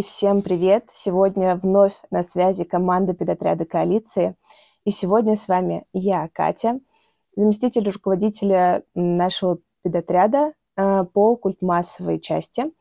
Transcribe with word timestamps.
И 0.00 0.02
всем 0.02 0.40
привет! 0.40 0.86
Сегодня 0.90 1.56
вновь 1.56 1.92
на 2.10 2.22
связи 2.22 2.64
команда 2.64 3.12
педотряда 3.12 3.66
коалиции. 3.66 4.34
И 4.86 4.90
сегодня 4.90 5.36
с 5.36 5.46
вами 5.46 5.84
я, 5.92 6.30
Катя, 6.32 6.80
заместитель 7.36 7.86
руководителя 7.90 8.82
нашего 8.94 9.58
педотряда 9.82 10.54
э, 10.78 11.04
по 11.12 11.36
культмассовой 11.36 12.18
части 12.18 12.72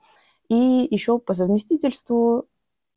и 0.48 0.88
еще 0.90 1.20
по 1.20 1.34
совместительству 1.34 2.46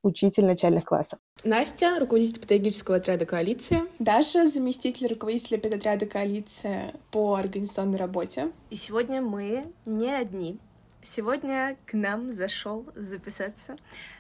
учитель 0.05 0.45
начальных 0.45 0.85
классов. 0.85 1.19
Настя, 1.43 1.99
руководитель 1.99 2.39
педагогического 2.39 2.99
отряда 2.99 3.27
«Коалиция». 3.27 3.89
Даша, 3.99 4.47
заместитель 4.47 5.09
руководителя 5.09 5.59
педотряда 5.59 6.07
«Коалиция» 6.07 6.93
по 7.11 7.35
организационной 7.35 7.99
работе. 7.99 8.53
И 8.71 8.77
сегодня 8.77 9.21
мы 9.21 9.65
не 9.85 10.15
одни. 10.15 10.61
Сегодня 11.05 11.77
к 11.85 11.95
нам 11.95 12.31
зашел 12.31 12.87
записаться 12.95 13.75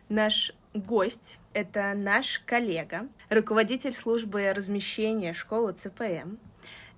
наш 0.08 0.52
гость. 0.74 1.38
Это 1.52 1.94
наш 1.94 2.40
коллега, 2.40 3.06
руководитель 3.30 3.92
службы 3.92 4.52
размещения 4.52 5.32
школы 5.32 5.74
ЦПМ. 5.74 6.38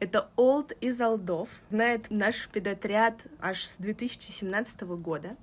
Это 0.01 0.31
Олд 0.37 0.73
из 0.81 0.99
Алдов, 1.03 1.51
знает 1.69 2.07
наш 2.09 2.49
педотряд 2.49 3.27
аж 3.41 3.63
с 3.63 3.77
2017 3.77 4.81
года. 4.83 5.37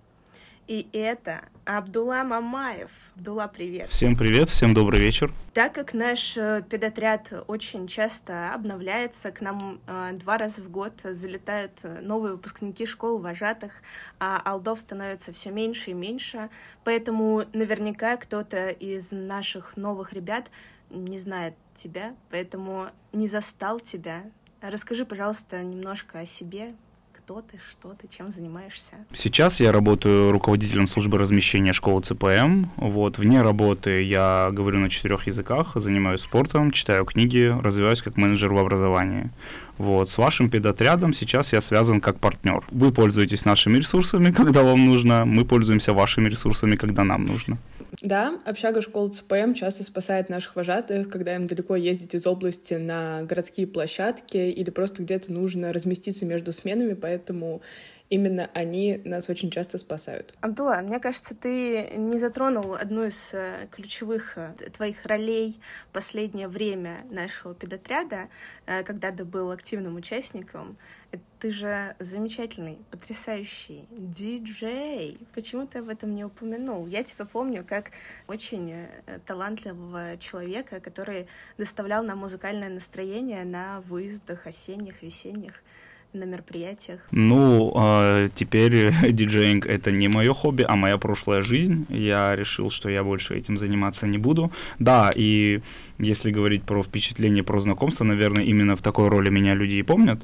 И 0.71 0.88
это 0.93 1.41
Абдулла 1.66 2.23
Мамаев. 2.23 3.12
Абдулла, 3.17 3.52
привет. 3.53 3.89
Всем 3.89 4.16
привет, 4.16 4.48
всем 4.48 4.73
добрый 4.73 5.02
вечер. 5.02 5.34
Так 5.53 5.75
как 5.75 5.93
наш 5.93 6.38
э, 6.38 6.63
педотряд 6.70 7.34
очень 7.48 7.88
часто 7.88 8.53
обновляется, 8.53 9.31
к 9.31 9.41
нам 9.41 9.81
э, 9.85 10.13
два 10.13 10.38
раза 10.38 10.62
в 10.62 10.71
год 10.71 10.93
залетают 11.03 11.81
э, 11.84 11.99
новые 11.99 12.35
выпускники 12.35 12.85
школ 12.85 13.20
вожатых, 13.20 13.81
а 14.17 14.41
алдов 14.45 14.79
становится 14.79 15.34
все 15.34 15.52
меньше 15.52 15.91
и 15.91 15.93
меньше, 15.93 16.49
поэтому 16.85 17.43
наверняка 17.51 18.15
кто-то 18.15 18.70
из 18.70 19.12
наших 19.12 19.76
новых 19.76 20.13
ребят 20.13 20.49
не 20.90 21.18
знает 21.18 21.53
тебя, 21.76 22.15
поэтому 22.29 22.91
не 23.12 23.27
застал 23.27 23.81
тебя. 23.81 24.24
Расскажи, 24.62 25.05
пожалуйста, 25.05 25.63
немножко 25.63 26.20
о 26.20 26.26
себе, 26.26 26.76
кто 27.24 27.41
ты, 27.41 27.60
что 27.70 27.94
ты, 27.94 28.08
чем 28.08 28.32
занимаешься? 28.32 28.94
Сейчас 29.14 29.60
я 29.60 29.72
работаю 29.72 30.32
руководителем 30.32 30.88
службы 30.88 31.18
размещения 31.18 31.74
школы 31.74 32.02
ЦПМ. 32.02 32.66
Вот, 32.77 33.18
вне 33.20 33.41
работы 33.41 34.02
я 34.04 34.50
говорю 34.52 34.80
на 34.80 34.90
четырех 34.90 35.27
языках, 35.27 35.74
занимаюсь 35.76 36.22
спортом, 36.22 36.72
читаю 36.72 37.05
книги, 37.05 37.55
развиваюсь 37.62 38.02
как 38.02 38.18
менеджер 38.18 38.52
в 38.54 38.58
образовании. 38.58 39.30
Вот, 39.77 40.10
с 40.10 40.18
вашим 40.18 40.49
педотрядом 40.49 41.14
сейчас 41.14 41.54
я 41.54 41.62
связан 41.62 42.02
как 42.02 42.20
партнер. 42.20 42.64
Вы 42.72 42.92
пользуетесь 42.92 43.46
нашими 43.46 43.77
ресурсами, 43.77 44.32
когда 44.36 44.64
вам 44.64 44.86
нужно, 44.86 45.26
мы 45.26 45.46
пользуемся 45.46 45.94
вашими 45.94 46.30
ресурсами, 46.30 46.76
когда 46.76 47.04
нам 47.04 47.26
нужно. 47.26 47.58
Да, 47.99 48.39
общага 48.45 48.81
школ 48.81 49.09
ЦПМ 49.09 49.53
часто 49.53 49.84
спасает 49.84 50.29
наших 50.29 50.55
вожатых, 50.55 51.09
когда 51.09 51.35
им 51.35 51.47
далеко 51.47 51.75
ездить 51.75 52.15
из 52.15 52.25
области 52.25 52.75
на 52.75 53.23
городские 53.23 53.67
площадки 53.67 54.37
или 54.37 54.70
просто 54.70 55.03
где-то 55.03 55.31
нужно 55.31 55.73
разместиться 55.73 56.25
между 56.25 56.53
сменами, 56.53 56.93
поэтому 56.93 57.62
именно 58.12 58.51
они 58.54 59.01
нас 59.05 59.29
очень 59.29 59.49
часто 59.49 59.77
спасают. 59.77 60.35
Абдулла, 60.41 60.81
мне 60.84 60.99
кажется, 60.99 61.34
ты 61.34 61.95
не 61.95 62.20
затронул 62.20 62.76
одну 62.76 63.05
из 63.05 63.34
э, 63.34 63.68
ключевых 63.71 64.38
э, 64.38 64.53
твоих 64.73 65.06
ролей 65.06 65.59
последнее 65.94 66.50
время 66.50 66.97
нашего 67.09 67.56
педотряда, 67.56 68.28
э, 68.68 68.84
когда 68.84 69.12
ты 69.12 69.23
был 69.23 69.50
активным 69.50 69.95
участником. 69.95 70.78
Ты 71.40 71.51
же 71.51 71.95
замечательный, 72.00 72.79
потрясающий 72.91 73.88
диджей. 73.91 75.18
Почему 75.34 75.66
ты 75.66 75.79
об 75.79 75.90
этом 75.90 76.13
не 76.13 76.23
упомянул? 76.23 76.88
Я 76.88 77.03
тебя 77.03 77.25
помню 77.25 77.66
как 77.68 77.91
очень 78.28 78.88
талантливого 79.25 80.18
человека, 80.18 80.80
который 80.80 81.28
доставлял 81.57 82.03
нам 82.03 82.19
музыкальное 82.19 82.69
настроение 82.69 83.44
на 83.44 83.81
выездах 83.81 84.46
осенних, 84.47 85.02
весенних 85.02 85.63
на 86.14 86.26
мероприятиях? 86.26 87.00
Ну, 87.12 87.74
э, 87.76 88.30
теперь 88.36 88.94
диджеинг— 89.12 89.66
это 89.68 89.92
не 89.92 90.08
мое 90.08 90.34
хобби, 90.34 90.66
а 90.68 90.76
моя 90.76 90.98
прошлая 90.98 91.42
жизнь. 91.42 91.86
Я 91.90 92.36
решил, 92.36 92.70
что 92.70 92.90
я 92.90 93.04
больше 93.04 93.36
этим 93.36 93.58
заниматься 93.58 94.08
не 94.08 94.18
буду. 94.18 94.52
Да, 94.80 95.12
и 95.16 95.62
если 96.00 96.32
говорить 96.32 96.64
про 96.64 96.84
впечатление, 96.84 97.44
про 97.44 97.60
знакомство, 97.60 98.04
наверное, 98.04 98.44
именно 98.44 98.76
в 98.76 98.82
такой 98.82 99.08
роли 99.08 99.30
меня 99.30 99.54
люди 99.54 99.76
и 99.76 99.84
помнят, 99.84 100.22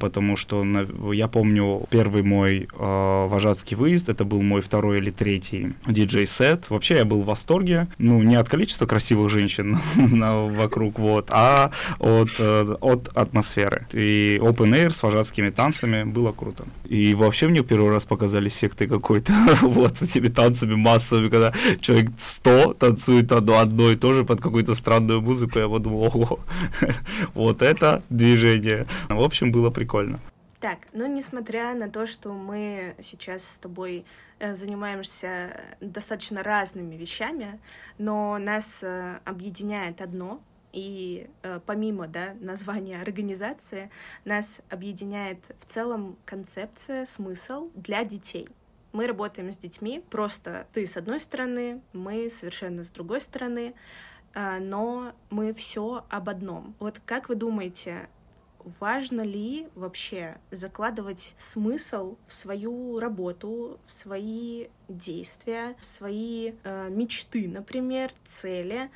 потому 0.00 0.36
что 0.36 0.64
я 1.12 1.28
помню 1.28 1.84
первый 1.90 2.22
мой 2.22 2.68
э, 2.72 3.26
вожатский 3.28 3.76
выезд, 3.76 4.08
это 4.08 4.24
был 4.24 4.42
мой 4.42 4.60
второй 4.60 4.98
или 4.98 5.10
третий 5.10 5.74
диджей-сет. 5.86 6.68
Вообще 6.70 6.96
я 6.96 7.04
был 7.04 7.22
в 7.22 7.26
восторге, 7.26 7.88
ну, 7.98 8.22
не 8.22 8.36
от 8.36 8.48
количества 8.48 8.86
красивых 8.86 9.30
женщин 9.30 9.78
вокруг, 9.96 10.98
вот, 10.98 11.28
а 11.30 11.70
от, 11.98 12.30
э, 12.38 12.76
от 12.80 13.08
атмосферы. 13.14 13.86
И 13.92 14.38
open 14.42 14.72
air 14.74 14.90
с 14.90 15.02
вожатым 15.02 15.20
братскими 15.20 15.50
танцами, 15.50 16.04
было 16.04 16.32
круто. 16.32 16.64
И 16.88 17.14
вообще 17.14 17.48
мне 17.48 17.62
первый 17.62 17.90
раз 17.90 18.04
показали 18.04 18.48
секты 18.48 18.88
какой-то, 18.88 19.32
вот, 19.62 19.98
с 19.98 20.02
этими 20.02 20.28
танцами 20.28 20.74
массовыми, 20.74 21.28
когда 21.28 21.52
человек 21.80 22.10
100 22.18 22.74
танцует 22.74 23.32
одно, 23.32 23.58
одно 23.58 23.90
и 23.90 23.96
то 23.96 24.14
же 24.14 24.24
под 24.24 24.40
какую-то 24.40 24.74
странную 24.74 25.20
музыку, 25.20 25.58
я 25.58 25.68
подумал, 25.68 26.04
ого, 26.04 26.40
вот 27.34 27.62
это 27.62 28.02
движение. 28.10 28.86
В 29.08 29.20
общем, 29.22 29.52
было 29.52 29.69
прикольно. 29.70 30.20
Так, 30.60 30.80
ну 30.92 31.06
несмотря 31.06 31.74
на 31.74 31.90
то, 31.90 32.06
что 32.06 32.34
мы 32.34 32.94
сейчас 33.00 33.48
с 33.48 33.58
тобой 33.58 34.04
э, 34.38 34.54
занимаемся 34.54 35.58
достаточно 35.80 36.42
разными 36.42 36.96
вещами, 36.96 37.58
но 37.96 38.36
нас 38.36 38.84
э, 38.84 39.20
объединяет 39.24 40.02
одно, 40.02 40.42
и 40.72 41.30
э, 41.42 41.60
помимо 41.64 42.08
да, 42.08 42.34
названия 42.40 43.00
организации, 43.00 43.90
нас 44.26 44.60
объединяет 44.68 45.56
в 45.58 45.64
целом 45.64 46.18
концепция, 46.26 47.06
смысл 47.06 47.70
для 47.74 48.04
детей. 48.04 48.46
Мы 48.92 49.06
работаем 49.06 49.50
с 49.50 49.56
детьми, 49.56 50.04
просто 50.10 50.66
ты 50.74 50.86
с 50.86 50.98
одной 50.98 51.20
стороны, 51.20 51.80
мы 51.94 52.28
совершенно 52.28 52.84
с 52.84 52.90
другой 52.90 53.22
стороны, 53.22 53.72
но 54.34 55.12
мы 55.30 55.54
все 55.54 56.04
об 56.08 56.28
одном. 56.28 56.74
Вот 56.80 57.00
как 57.04 57.28
вы 57.28 57.36
думаете, 57.36 58.08
важно 58.64 59.22
ли 59.22 59.68
вообще 59.74 60.38
закладывать 60.50 61.34
смысл 61.38 62.16
в 62.26 62.32
свою 62.32 62.98
работу, 62.98 63.78
в 63.86 63.92
свои 63.92 64.68
действия, 64.88 65.76
в 65.78 65.84
свои 65.84 66.52
э, 66.64 66.88
мечты, 66.90 67.48
например, 67.48 68.12
цели? 68.24 68.90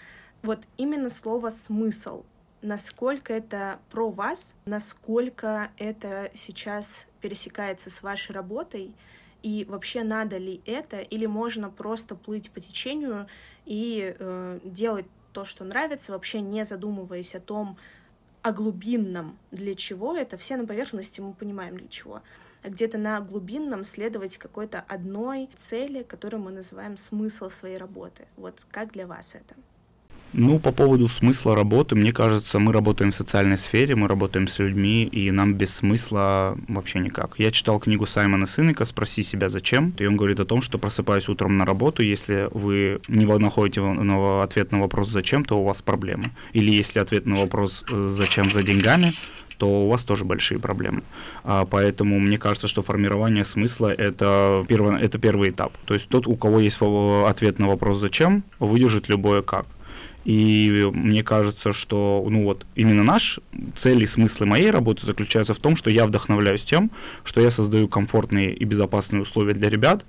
вот 0.45 0.61
именно 0.77 1.09
слово 1.09 1.49
«смысл», 1.49 2.23
насколько 2.61 3.33
это 3.33 3.81
про 3.91 4.11
вас, 4.11 4.57
насколько 4.67 5.71
это 5.79 6.31
сейчас 6.35 7.07
пересекается 7.21 7.91
с 7.91 8.03
вашей 8.03 8.33
работой, 8.33 8.95
и 9.43 9.65
вообще 9.69 10.03
надо 10.03 10.37
ли 10.37 10.61
это, 10.67 11.01
или 11.01 11.27
можно 11.27 11.71
просто 11.71 12.15
плыть 12.15 12.51
по 12.51 12.61
течению 12.61 13.27
и 13.65 14.15
э, 14.19 14.61
делать 14.65 15.07
то, 15.33 15.47
что 15.47 15.65
нравится, 15.65 16.13
вообще 16.13 16.41
не 16.43 16.65
задумываясь 16.65 17.35
о 17.35 17.41
том, 17.41 17.79
о 18.45 18.53
глубинном, 18.53 19.39
для 19.53 19.75
чего 19.75 20.15
это. 20.15 20.37
Все 20.37 20.59
на 20.59 20.67
поверхности 20.67 21.23
мы 21.23 21.33
понимаем, 21.33 21.79
для 21.79 21.89
чего. 21.89 22.21
А 22.63 22.69
где-то 22.69 22.99
на 22.99 23.19
глубинном 23.21 23.85
следовать 23.85 24.37
какой-то 24.37 24.85
одной 24.87 25.49
цели, 25.57 26.03
которую 26.03 26.43
мы 26.43 26.53
называем 26.53 26.99
смысл 26.99 27.49
своей 27.49 27.79
работы. 27.79 28.27
Вот 28.37 28.67
как 28.71 28.93
для 28.93 29.07
вас 29.07 29.35
это? 29.35 29.55
Ну, 30.37 30.59
по 30.59 30.73
поводу 30.73 31.07
смысла 31.07 31.55
работы, 31.55 31.95
мне 31.95 32.13
кажется, 32.13 32.59
мы 32.59 32.73
работаем 32.73 33.13
в 33.13 33.15
социальной 33.15 33.57
сфере, 33.57 33.95
мы 33.95 34.09
работаем 34.09 34.49
с 34.49 34.59
людьми, 34.59 35.05
и 35.05 35.31
нам 35.31 35.55
без 35.55 35.77
смысла 35.77 36.59
вообще 36.67 36.99
никак. 36.99 37.35
Я 37.39 37.53
читал 37.53 37.79
книгу 37.79 38.05
Саймона 38.05 38.47
Сынека 38.47 38.85
«Спроси 38.85 39.23
себя, 39.23 39.49
зачем», 39.49 39.95
и 39.97 40.07
он 40.07 40.17
говорит 40.17 40.41
о 40.41 40.45
том, 40.45 40.61
что 40.61 40.77
просыпаясь 40.77 41.29
утром 41.29 41.57
на 41.57 41.65
работу, 41.65 42.03
если 42.03 42.49
вы 42.51 43.01
не 43.07 43.27
находите 43.27 43.81
ответ 44.43 44.73
на 44.73 44.81
вопрос 44.81 45.09
«зачем», 45.11 45.45
то 45.45 45.61
у 45.61 45.65
вас 45.65 45.83
проблемы. 45.83 46.33
Или 46.53 46.73
если 46.73 46.99
ответ 46.99 47.27
на 47.27 47.37
вопрос 47.37 47.85
э, 47.89 48.09
«зачем 48.11 48.51
за 48.51 48.65
деньгами», 48.65 49.13
то 49.59 49.85
у 49.85 49.89
вас 49.89 50.03
тоже 50.03 50.25
большие 50.25 50.59
проблемы. 50.59 51.05
А, 51.45 51.65
поэтому 51.65 52.19
мне 52.19 52.39
кажется, 52.39 52.67
что 52.67 52.83
формирование 52.83 53.45
смысла 53.45 53.93
это, 53.93 54.65
перво, 54.67 54.99
это 54.99 55.19
первый 55.19 55.51
этап. 55.51 55.73
То 55.87 55.95
есть 55.95 56.09
тот, 56.09 56.27
у 56.27 56.35
кого 56.35 56.59
есть 56.59 56.79
ответ 56.81 57.61
на 57.61 57.69
вопрос 57.69 57.99
«зачем», 57.99 58.43
выдержит 58.59 59.09
любое 59.09 59.43
«как». 59.43 59.67
И 60.25 60.91
мне 60.95 61.23
кажется, 61.23 61.73
что 61.73 62.25
ну 62.29 62.45
вот, 62.45 62.67
именно 62.75 63.03
наш 63.03 63.41
цель 63.77 64.03
и 64.03 64.07
смысл 64.07 64.47
моей 64.47 64.71
работы 64.71 65.05
заключаются 65.05 65.53
в 65.55 65.59
том, 65.59 65.77
что 65.77 65.91
я 65.91 66.07
вдохновляюсь 66.07 66.65
тем, 66.65 66.91
что 67.25 67.41
я 67.41 67.51
создаю 67.51 67.89
комфортные 67.89 68.55
и 68.55 68.65
безопасные 68.65 69.23
условия 69.23 69.55
для 69.55 69.69
ребят, 69.69 70.05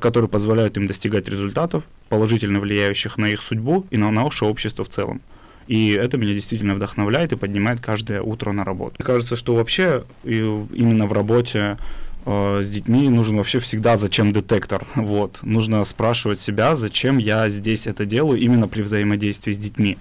которые 0.00 0.28
позволяют 0.28 0.76
им 0.76 0.86
достигать 0.86 1.28
результатов, 1.28 1.84
положительно 2.08 2.60
влияющих 2.60 3.16
на 3.16 3.30
их 3.30 3.40
судьбу 3.40 3.86
и 3.90 3.96
на 3.96 4.10
наше 4.10 4.44
общество 4.44 4.84
в 4.84 4.88
целом. 4.88 5.22
И 5.68 5.90
это 5.90 6.16
меня 6.18 6.34
действительно 6.34 6.74
вдохновляет 6.74 7.32
и 7.32 7.36
поднимает 7.36 7.80
каждое 7.80 8.20
утро 8.22 8.52
на 8.52 8.62
работу. 8.62 8.96
Мне 8.98 9.06
кажется, 9.06 9.36
что 9.36 9.54
вообще 9.54 10.04
именно 10.22 11.06
в 11.06 11.12
работе 11.12 11.78
э, 12.26 12.62
с 12.62 12.68
детьми 12.68 13.08
нужен 13.08 13.36
вообще 13.36 13.58
всегда 13.58 13.96
зачем 13.96 14.32
детектор. 14.32 14.86
Вот. 14.94 15.38
Нужно 15.42 15.82
спрашивать 15.84 16.40
себя, 16.40 16.76
зачем 16.76 17.18
я 17.18 17.48
здесь 17.48 17.86
это 17.86 18.04
делаю 18.04 18.38
именно 18.38 18.68
при 18.68 18.82
взаимодействии 18.82 19.52
с 19.52 19.58
детьми. 19.58 19.96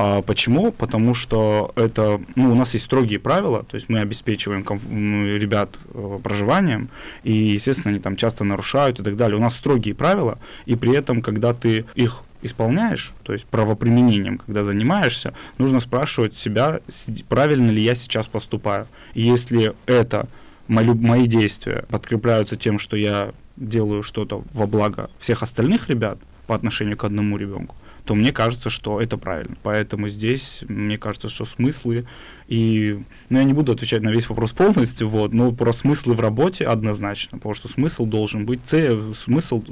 А 0.00 0.22
почему? 0.22 0.70
Потому 0.70 1.12
что 1.14 1.72
это, 1.74 2.20
ну, 2.36 2.52
у 2.52 2.54
нас 2.54 2.72
есть 2.74 2.84
строгие 2.84 3.18
правила, 3.18 3.64
то 3.64 3.74
есть 3.74 3.88
мы 3.88 3.98
обеспечиваем 3.98 4.62
комф- 4.62 4.88
ребят 5.38 5.70
э, 5.92 6.18
проживанием, 6.22 6.88
и, 7.24 7.32
естественно, 7.32 7.90
они 7.90 7.98
там 7.98 8.14
часто 8.14 8.44
нарушают 8.44 9.00
и 9.00 9.02
так 9.02 9.16
далее. 9.16 9.36
У 9.36 9.40
нас 9.40 9.56
строгие 9.56 9.96
правила, 9.96 10.38
и 10.66 10.76
при 10.76 10.94
этом, 10.94 11.20
когда 11.20 11.52
ты 11.52 11.84
их 11.96 12.22
исполняешь, 12.42 13.12
то 13.24 13.32
есть 13.32 13.46
правоприменением, 13.46 14.38
когда 14.38 14.62
занимаешься, 14.62 15.34
нужно 15.58 15.80
спрашивать 15.80 16.36
себя, 16.36 16.78
правильно 17.28 17.72
ли 17.72 17.82
я 17.82 17.96
сейчас 17.96 18.28
поступаю. 18.28 18.86
Если 19.14 19.74
это 19.86 20.28
мои, 20.68 20.88
мои 20.88 21.26
действия 21.26 21.84
подкрепляются 21.88 22.56
тем, 22.56 22.78
что 22.78 22.96
я 22.96 23.32
делаю 23.56 24.02
что-то 24.02 24.44
во 24.52 24.66
благо 24.66 25.10
всех 25.18 25.42
остальных 25.42 25.88
ребят 25.88 26.18
по 26.46 26.54
отношению 26.54 26.96
к 26.96 27.04
одному 27.04 27.36
ребенку, 27.36 27.76
то 28.04 28.14
мне 28.14 28.32
кажется, 28.32 28.70
что 28.70 29.00
это 29.00 29.18
правильно. 29.18 29.56
Поэтому 29.62 30.08
здесь, 30.08 30.64
мне 30.68 30.96
кажется, 30.96 31.28
что 31.28 31.44
смыслы 31.44 32.06
и, 32.48 33.04
ну, 33.28 33.38
я 33.38 33.44
не 33.44 33.52
буду 33.52 33.72
отвечать 33.72 34.02
на 34.02 34.08
весь 34.08 34.28
вопрос 34.28 34.52
полностью, 34.52 35.08
вот, 35.08 35.34
но 35.34 35.52
про 35.52 35.72
смыслы 35.72 36.14
в 36.14 36.20
работе 36.20 36.66
однозначно, 36.66 37.38
потому 37.38 37.54
что 37.54 37.68
смысл 37.68 38.06
должен 38.06 38.46
быть, 38.46 38.60
цель, 38.64 39.14
смысл 39.14 39.62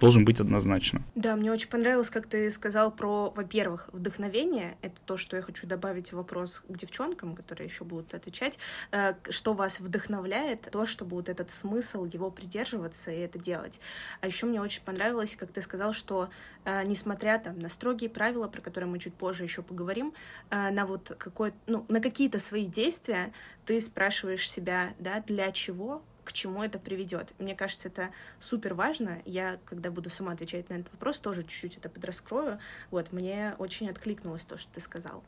должен 0.00 0.24
быть 0.24 0.40
однозначно. 0.40 1.02
Да, 1.14 1.36
мне 1.36 1.52
очень 1.52 1.68
понравилось, 1.68 2.10
как 2.10 2.26
ты 2.26 2.50
сказал 2.50 2.90
про, 2.90 3.32
во-первых, 3.34 3.88
вдохновение, 3.92 4.76
это 4.82 4.96
то, 5.04 5.16
что 5.16 5.36
я 5.36 5.42
хочу 5.42 5.68
добавить 5.68 6.12
вопрос 6.12 6.64
к 6.68 6.76
девчонкам, 6.76 7.36
которые 7.36 7.68
еще 7.68 7.84
будут 7.84 8.12
отвечать, 8.12 8.58
э, 8.90 9.14
что 9.30 9.54
вас 9.54 9.78
вдохновляет, 9.78 10.68
то, 10.72 10.84
чтобы 10.84 11.16
вот 11.16 11.28
этот 11.28 11.52
смысл, 11.52 12.04
его 12.04 12.30
придерживаться 12.30 13.12
и 13.12 13.18
это 13.18 13.38
делать. 13.38 13.80
А 14.20 14.26
еще 14.26 14.46
мне 14.46 14.60
очень 14.60 14.82
понравилось, 14.82 15.36
как 15.36 15.52
ты 15.52 15.62
сказал, 15.62 15.92
что 15.92 16.28
э, 16.64 16.82
несмотря 16.84 17.38
там 17.38 17.58
на 17.60 17.68
строгие 17.68 18.10
правила, 18.10 18.48
про 18.48 18.60
которые 18.60 18.90
мы 18.90 18.98
чуть 18.98 19.14
позже 19.14 19.44
еще 19.44 19.62
поговорим, 19.62 20.12
э, 20.50 20.70
на 20.70 20.86
вот 20.86 21.14
какой, 21.18 21.52
ну, 21.66 21.84
на 21.88 22.00
какие 22.00 22.15
какие-то 22.16 22.38
свои 22.38 22.64
действия, 22.64 23.30
ты 23.66 23.78
спрашиваешь 23.78 24.48
себя, 24.50 24.94
да, 24.98 25.22
для 25.26 25.52
чего, 25.52 26.00
к 26.24 26.32
чему 26.32 26.62
это 26.62 26.78
приведет. 26.78 27.34
Мне 27.38 27.54
кажется, 27.54 27.88
это 27.88 28.08
супер 28.40 28.72
важно. 28.72 29.18
Я, 29.26 29.58
когда 29.66 29.90
буду 29.90 30.08
сама 30.08 30.32
отвечать 30.32 30.70
на 30.70 30.74
этот 30.76 30.90
вопрос, 30.92 31.20
тоже 31.20 31.42
чуть-чуть 31.42 31.76
это 31.76 31.90
подраскрою. 31.90 32.58
Вот, 32.90 33.12
мне 33.12 33.54
очень 33.58 33.90
откликнулось 33.90 34.46
то, 34.46 34.56
что 34.56 34.72
ты 34.72 34.80
сказал. 34.80 35.22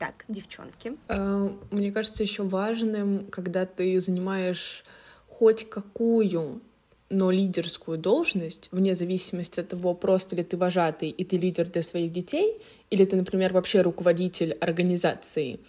Так, 0.00 0.24
девчонки. 0.26 0.96
Э, 1.06 1.48
мне 1.70 1.92
кажется, 1.92 2.24
еще 2.24 2.42
важным, 2.42 3.28
когда 3.30 3.64
ты 3.64 4.00
занимаешь 4.00 4.84
хоть 5.28 5.70
какую 5.70 6.60
но 7.08 7.30
лидерскую 7.30 7.98
должность, 7.98 8.68
вне 8.72 8.96
зависимости 8.96 9.60
от 9.60 9.68
того, 9.68 9.94
просто 9.94 10.34
ли 10.34 10.42
ты 10.42 10.56
вожатый 10.56 11.10
и 11.10 11.24
ты 11.24 11.36
лидер 11.36 11.66
для 11.66 11.82
своих 11.82 12.10
детей, 12.10 12.60
или 12.90 13.04
ты, 13.04 13.14
например, 13.14 13.52
вообще 13.52 13.82
руководитель 13.82 14.54
организации, 14.54 15.60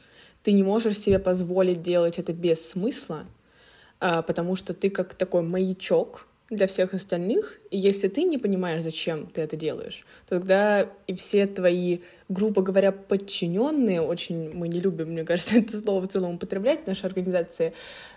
ты 0.47 0.53
не 0.53 0.63
можешь 0.63 0.97
себе 0.97 1.19
позволить 1.19 1.81
делать 1.81 2.19
это 2.19 2.31
без 2.31 2.69
смысла, 2.69 3.25
а, 3.99 4.21
потому 4.21 4.55
что 4.55 4.73
ты 4.73 4.89
как 4.89 5.13
такой 5.13 5.41
маячок 5.41 6.25
для 6.49 6.67
всех 6.67 6.93
остальных, 6.93 7.59
и 7.69 7.77
если 7.77 8.07
ты 8.07 8.23
не 8.23 8.37
понимаешь, 8.37 8.81
зачем 8.81 9.27
ты 9.27 9.41
это 9.41 9.57
делаешь, 9.57 10.05
то 10.25 10.39
тогда 10.39 10.89
и 11.05 11.15
все 11.15 11.47
твои, 11.47 11.99
грубо 12.29 12.61
говоря, 12.61 12.93
подчиненные, 12.93 13.99
очень 13.99 14.55
мы 14.55 14.69
не 14.69 14.79
любим, 14.79 15.09
мне 15.09 15.25
кажется, 15.25 15.57
это 15.57 15.77
слово 15.77 15.99
в 16.03 16.07
целом 16.07 16.35
употреблять 16.35 16.85
в 16.85 16.87
нашей 16.87 17.07
организации, 17.07 17.73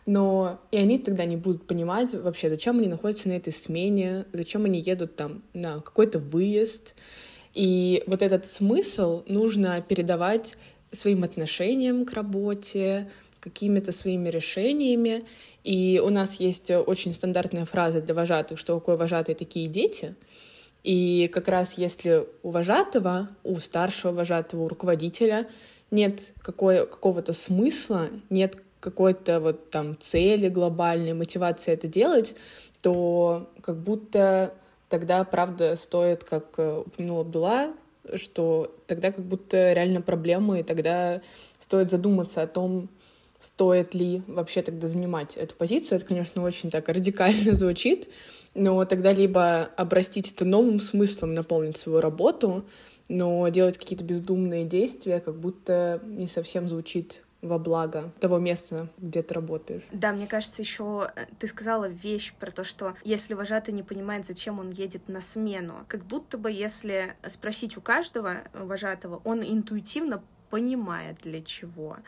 но 0.06 0.60
и 0.70 0.76
они 0.76 1.00
тогда 1.00 1.24
не 1.24 1.36
будут 1.36 1.66
понимать 1.66 2.14
вообще, 2.14 2.48
зачем 2.48 2.78
они 2.78 2.86
находятся 2.86 3.26
на 3.26 3.32
этой 3.32 3.52
смене, 3.52 4.24
зачем 4.32 4.66
они 4.66 4.80
едут 4.80 5.16
там 5.16 5.42
на 5.52 5.80
какой-то 5.80 6.20
выезд, 6.20 6.94
и 7.54 8.04
вот 8.06 8.22
этот 8.22 8.46
смысл 8.46 9.24
нужно 9.26 9.82
передавать 9.82 10.56
своим 10.90 11.24
отношением 11.24 12.04
к 12.04 12.12
работе, 12.12 13.08
какими-то 13.40 13.92
своими 13.92 14.28
решениями. 14.28 15.24
И 15.64 16.00
у 16.04 16.10
нас 16.10 16.34
есть 16.34 16.70
очень 16.70 17.14
стандартная 17.14 17.64
фраза 17.64 18.00
для 18.00 18.14
вожатых, 18.14 18.58
что 18.58 18.78
какой 18.78 18.96
вожатый 18.96 19.34
такие 19.34 19.68
дети. 19.68 20.14
И 20.82 21.30
как 21.32 21.48
раз 21.48 21.76
если 21.76 22.26
у 22.42 22.50
вожатого, 22.50 23.28
у 23.44 23.58
старшего 23.58 24.12
вожатого, 24.12 24.62
у 24.62 24.68
руководителя 24.68 25.46
нет 25.90 26.32
какого-то 26.42 27.32
смысла, 27.32 28.08
нет 28.30 28.62
какой-то 28.80 29.40
вот 29.40 29.70
там 29.70 29.96
цели 30.00 30.48
глобальной, 30.48 31.12
мотивации 31.12 31.72
это 31.72 31.86
делать, 31.86 32.34
то 32.80 33.50
как 33.60 33.76
будто 33.76 34.54
тогда, 34.88 35.22
правда, 35.24 35.76
стоит, 35.76 36.24
как 36.24 36.54
э, 36.56 36.82
упомянул 36.86 37.20
Абдулла, 37.20 37.74
что 38.14 38.74
тогда 38.86 39.12
как 39.12 39.24
будто 39.24 39.72
реально 39.72 40.02
проблемы, 40.02 40.60
и 40.60 40.62
тогда 40.62 41.20
стоит 41.58 41.90
задуматься 41.90 42.42
о 42.42 42.46
том, 42.46 42.88
стоит 43.40 43.94
ли 43.94 44.22
вообще 44.26 44.62
тогда 44.62 44.86
занимать 44.86 45.36
эту 45.36 45.54
позицию. 45.54 45.96
Это, 45.96 46.06
конечно, 46.06 46.42
очень 46.42 46.70
так 46.70 46.88
радикально 46.88 47.54
звучит, 47.54 48.08
но 48.54 48.84
тогда 48.84 49.12
либо 49.12 49.62
обрастить 49.76 50.32
это 50.32 50.44
новым 50.44 50.78
смыслом, 50.78 51.34
наполнить 51.34 51.76
свою 51.76 52.00
работу, 52.00 52.64
но 53.08 53.48
делать 53.48 53.78
какие-то 53.78 54.04
бездумные 54.04 54.64
действия 54.64 55.20
как 55.20 55.38
будто 55.38 56.00
не 56.04 56.28
совсем 56.28 56.68
звучит 56.68 57.24
во 57.42 57.58
благо 57.58 58.12
того 58.20 58.38
места, 58.38 58.88
где 58.98 59.22
ты 59.22 59.34
работаешь. 59.34 59.82
Да, 59.92 60.12
мне 60.12 60.26
кажется, 60.26 60.62
еще 60.62 61.10
э, 61.14 61.26
ты 61.38 61.46
сказала 61.46 61.86
вещь 61.86 62.34
про 62.38 62.50
то, 62.50 62.64
что 62.64 62.94
если 63.04 63.34
вожатый 63.34 63.72
не 63.72 63.82
понимает, 63.82 64.26
зачем 64.26 64.58
он 64.58 64.70
едет 64.70 65.08
на 65.08 65.20
смену, 65.20 65.84
как 65.88 66.04
будто 66.04 66.38
бы 66.38 66.50
если 66.50 67.16
спросить 67.26 67.76
у 67.76 67.80
каждого 67.80 68.42
вожатого, 68.52 69.20
он 69.24 69.42
интуитивно 69.42 70.22
понимает 70.50 71.18
для 71.22 71.40
чего. 71.42 71.98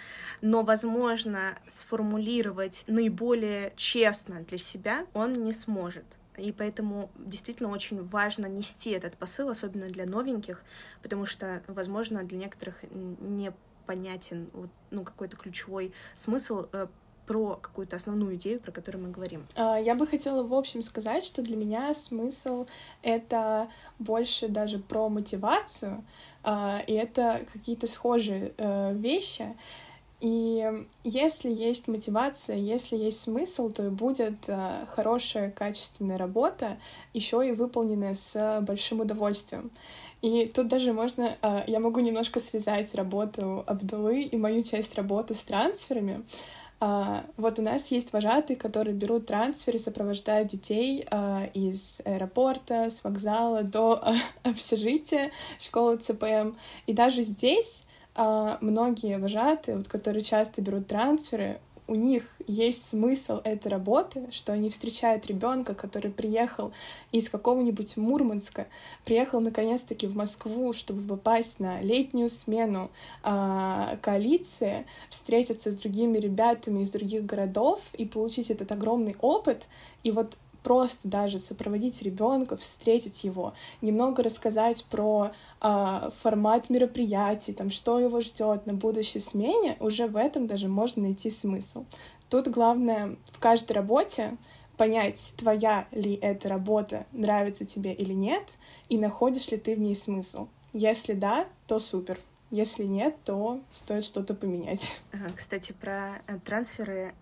Но, 0.41 0.63
возможно, 0.63 1.57
сформулировать 1.67 2.85
наиболее 2.89 3.73
честно 3.77 4.41
для 4.43 4.59
себя 4.59 5.07
он 5.15 5.33
не 5.33 5.53
сможет. 5.53 6.05
И 6.37 6.51
поэтому 6.51 7.11
действительно 7.17 7.71
очень 7.71 8.03
важно 8.03 8.47
нести 8.47 8.91
этот 8.91 9.17
посыл, 9.17 9.51
особенно 9.51 9.87
для 9.89 10.07
новеньких, 10.07 10.65
потому 11.03 11.27
что, 11.27 11.63
возможно, 11.69 12.25
для 12.25 12.39
некоторых 12.39 12.83
не 12.91 13.53
понятен 13.87 14.49
вот, 14.53 14.71
ну, 14.91 15.05
какой-то 15.05 15.37
ключевой 15.37 15.93
смысл 16.15 16.67
э, 16.73 16.87
про 17.27 17.57
какую-то 17.57 17.97
основную 17.97 18.37
идею, 18.37 18.61
про 18.61 18.73
которую 18.73 19.05
мы 19.05 19.11
говорим. 19.11 19.47
А, 19.57 19.79
я 19.79 19.95
бы 19.95 20.07
хотела 20.07 20.43
в 20.43 20.53
общем 20.55 20.83
сказать, 20.83 21.25
что 21.25 21.43
для 21.43 21.57
меня 21.57 21.95
смысл— 21.95 22.67
это 23.03 23.69
больше 23.99 24.49
даже 24.49 24.79
про 24.79 25.09
мотивацию, 25.09 26.05
а, 26.43 26.83
и 26.87 26.93
это 26.93 27.41
какие-то 27.53 27.87
схожие 27.87 28.53
э, 28.57 28.93
вещи. 28.95 29.47
И 30.21 30.87
если 31.03 31.51
есть 31.51 31.89
мотивация, 31.89 32.57
если 32.57 32.97
есть 32.97 33.21
смысл, 33.21 33.71
то 33.71 33.87
и 33.87 33.91
будет 33.91 34.49
э, 34.49 34.85
хорошая, 34.89 35.51
качественная 35.51 36.17
работа, 36.17 36.79
еще 37.13 37.49
и 37.49 37.51
выполненная 37.51 38.15
с 38.15 38.61
большим 38.61 39.01
удовольствием. 39.01 39.73
И 40.23 40.47
тут 40.47 40.69
даже 40.69 40.93
можно, 40.93 41.37
а, 41.43 41.65
я 41.67 41.81
могу 41.81 41.99
немножко 41.99 42.39
связать 42.39 42.95
работу 42.95 43.65
Абдулы 43.67 44.23
и 44.23 44.37
мою 44.37 44.63
часть 44.63 44.95
работы 44.95 45.35
с 45.35 45.45
трансферами. 45.45 46.25
А, 46.79 47.25
вот 47.37 47.59
у 47.59 47.63
нас 47.63 47.89
есть 47.89 48.13
вожатые, 48.13 48.57
которые 48.57 48.95
берут 48.95 49.27
трансферы, 49.27 49.81
сопровождают 49.81 50.49
детей 50.49 51.05
а, 51.11 51.49
из 51.55 52.01
аэропорта, 52.05 52.89
с 52.89 53.03
вокзала 53.03 53.65
до 53.65 54.03
общежития 54.45 55.33
школы 55.59 55.97
ЦПМ. 55.97 56.53
И 56.87 56.93
даже 56.93 57.23
здесь 57.23 57.85
многие 58.15 59.17
вожатые, 59.17 59.79
вот, 59.79 59.89
которые 59.89 60.23
часто 60.23 60.61
берут 60.61 60.87
трансферы, 60.87 61.59
у 61.89 61.95
них 61.95 62.25
есть 62.47 62.85
смысл 62.85 63.41
этой 63.45 63.69
работы, 63.69 64.29
что 64.31 64.53
они 64.53 64.71
встречают 64.71 65.27
ребенка, 65.27 65.75
который 65.75 66.11
приехал 66.11 66.73
из 67.11 67.29
какого-нибудь 67.29 67.97
Мурманска, 67.97 68.67
приехал 69.05 69.41
наконец-таки 69.41 70.07
в 70.07 70.17
Москву, 70.17 70.73
чтобы 70.73 71.03
попасть 71.17 71.61
на 71.61 71.81
летнюю 71.81 72.29
смену 72.29 72.91
э, 73.25 73.97
коалиции, 74.01 74.87
встретиться 75.09 75.71
с 75.71 75.77
другими 75.77 76.19
ребятами 76.19 76.83
из 76.83 76.91
других 76.93 77.27
городов 77.27 77.81
и 77.95 78.05
получить 78.05 78.51
этот 78.51 78.71
огромный 78.73 79.17
опыт. 79.21 79.69
И 80.03 80.11
вот 80.11 80.37
просто 80.63 81.09
даже 81.09 81.39
сопроводить 81.39 82.03
ребенка, 82.03 82.57
встретить 82.57 83.25
его, 83.25 83.55
немного 83.81 84.23
рассказать 84.23 84.85
про 84.87 85.33
э, 85.61 86.11
формат 86.23 86.71
мероприятий, 86.71 87.53
там, 87.53 87.71
что 87.71 87.99
его 87.99 88.21
ждет 88.21 88.67
на 88.67 88.75
будущей 88.75 89.21
смене, 89.21 89.77
уже 89.81 90.07
в 90.07 90.17
этом 90.17 90.47
даже 90.47 90.69
можно 90.69 91.03
найти 91.03 91.31
смысл. 91.31 91.85
Тут 92.29 92.49
главное 92.49 93.17
в 93.31 93.39
каждой 93.39 93.73
работе 93.73 94.37
понять, 94.77 95.35
твоя 95.37 95.87
ли 95.93 96.15
эта 96.15 96.49
работа, 96.49 97.07
нравится 97.13 97.65
тебе 97.65 97.93
или 97.93 98.15
нет, 98.15 98.59
и 98.89 98.99
находишь 98.99 99.51
ли 99.51 99.57
ты 99.57 99.77
в 99.77 99.81
ней 99.81 99.95
смысл. 99.95 100.49
Если 100.73 101.13
да, 101.13 101.47
то 101.67 101.79
супер. 101.79 102.19
Если 102.53 102.85
нет, 102.85 103.17
то 103.25 103.63
стоит 103.71 104.05
что-то 104.05 104.35
поменять. 104.35 105.01
Кстати, 105.37 105.73
про 105.73 106.23
э, 106.27 106.39
трансферы 106.45 107.15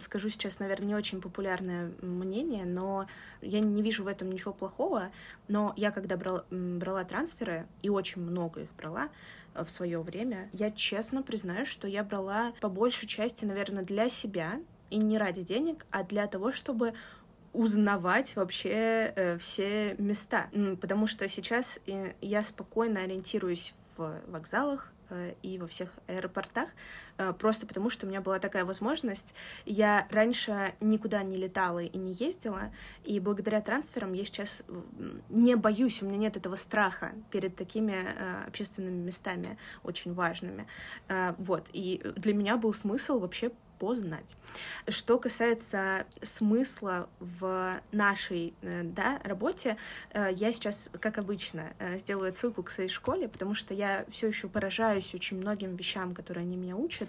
скажу 0.00 0.28
сейчас, 0.28 0.58
наверное, 0.58 0.88
не 0.88 0.94
очень 0.96 1.20
популярное 1.20 1.92
мнение, 2.02 2.64
но 2.64 3.06
я 3.40 3.60
не 3.60 3.82
вижу 3.82 4.02
в 4.02 4.08
этом 4.08 4.32
ничего 4.32 4.52
плохого. 4.52 5.12
Но 5.46 5.72
я, 5.76 5.92
когда 5.92 6.16
брала, 6.16 6.44
брала 6.50 7.04
трансферы, 7.04 7.68
и 7.82 7.88
очень 7.88 8.20
много 8.20 8.62
их 8.62 8.74
брала 8.76 9.10
э, 9.54 9.62
в 9.62 9.70
свое 9.70 10.02
время, 10.02 10.50
я 10.52 10.72
честно 10.72 11.22
признаю, 11.22 11.66
что 11.66 11.86
я 11.86 12.02
брала 12.02 12.52
по 12.60 12.68
большей 12.68 13.06
части, 13.06 13.44
наверное, 13.44 13.84
для 13.84 14.08
себя, 14.08 14.60
и 14.90 14.96
не 14.96 15.18
ради 15.18 15.44
денег, 15.44 15.86
а 15.92 16.02
для 16.02 16.26
того, 16.26 16.50
чтобы 16.50 16.94
узнавать 17.54 18.36
вообще 18.36 19.12
э, 19.14 19.38
все 19.38 19.94
места, 19.98 20.50
потому 20.80 21.06
что 21.06 21.28
сейчас 21.28 21.80
э, 21.86 22.12
я 22.20 22.42
спокойно 22.42 23.02
ориентируюсь 23.02 23.74
в 23.96 24.20
вокзалах 24.26 24.92
э, 25.08 25.34
и 25.42 25.58
во 25.58 25.68
всех 25.68 25.90
аэропортах, 26.08 26.68
э, 27.16 27.32
просто 27.32 27.66
потому 27.68 27.90
что 27.90 28.06
у 28.06 28.08
меня 28.08 28.20
была 28.20 28.40
такая 28.40 28.64
возможность. 28.64 29.36
Я 29.66 30.08
раньше 30.10 30.74
никуда 30.80 31.22
не 31.22 31.36
летала 31.36 31.78
и 31.78 31.96
не 31.96 32.12
ездила, 32.14 32.72
и 33.04 33.20
благодаря 33.20 33.60
трансферам 33.60 34.14
я 34.14 34.24
сейчас 34.24 34.64
не 35.28 35.54
боюсь, 35.54 36.02
у 36.02 36.06
меня 36.06 36.18
нет 36.18 36.36
этого 36.36 36.56
страха 36.56 37.12
перед 37.30 37.54
такими 37.54 38.46
общественными 38.48 39.00
местами 39.00 39.58
очень 39.84 40.12
важными. 40.12 40.66
Вот, 41.38 41.68
и 41.72 42.02
для 42.16 42.34
меня 42.34 42.56
был 42.56 42.74
смысл 42.74 43.20
вообще 43.20 43.52
познать. 43.78 44.36
Что 44.88 45.18
касается 45.18 46.06
смысла 46.22 47.08
в 47.20 47.80
нашей 47.92 48.54
э, 48.62 48.82
да, 48.82 49.20
работе, 49.24 49.76
э, 50.12 50.30
я 50.34 50.52
сейчас, 50.52 50.90
как 51.00 51.18
обычно, 51.18 51.72
э, 51.78 51.98
сделаю 51.98 52.30
отсылку 52.30 52.62
к 52.62 52.70
своей 52.70 52.88
школе, 52.88 53.28
потому 53.28 53.54
что 53.54 53.74
я 53.74 54.04
все 54.08 54.28
еще 54.28 54.48
поражаюсь 54.48 55.14
очень 55.14 55.38
многим 55.38 55.74
вещам, 55.74 56.14
которые 56.14 56.42
они 56.42 56.56
меня 56.56 56.76
учат. 56.76 57.08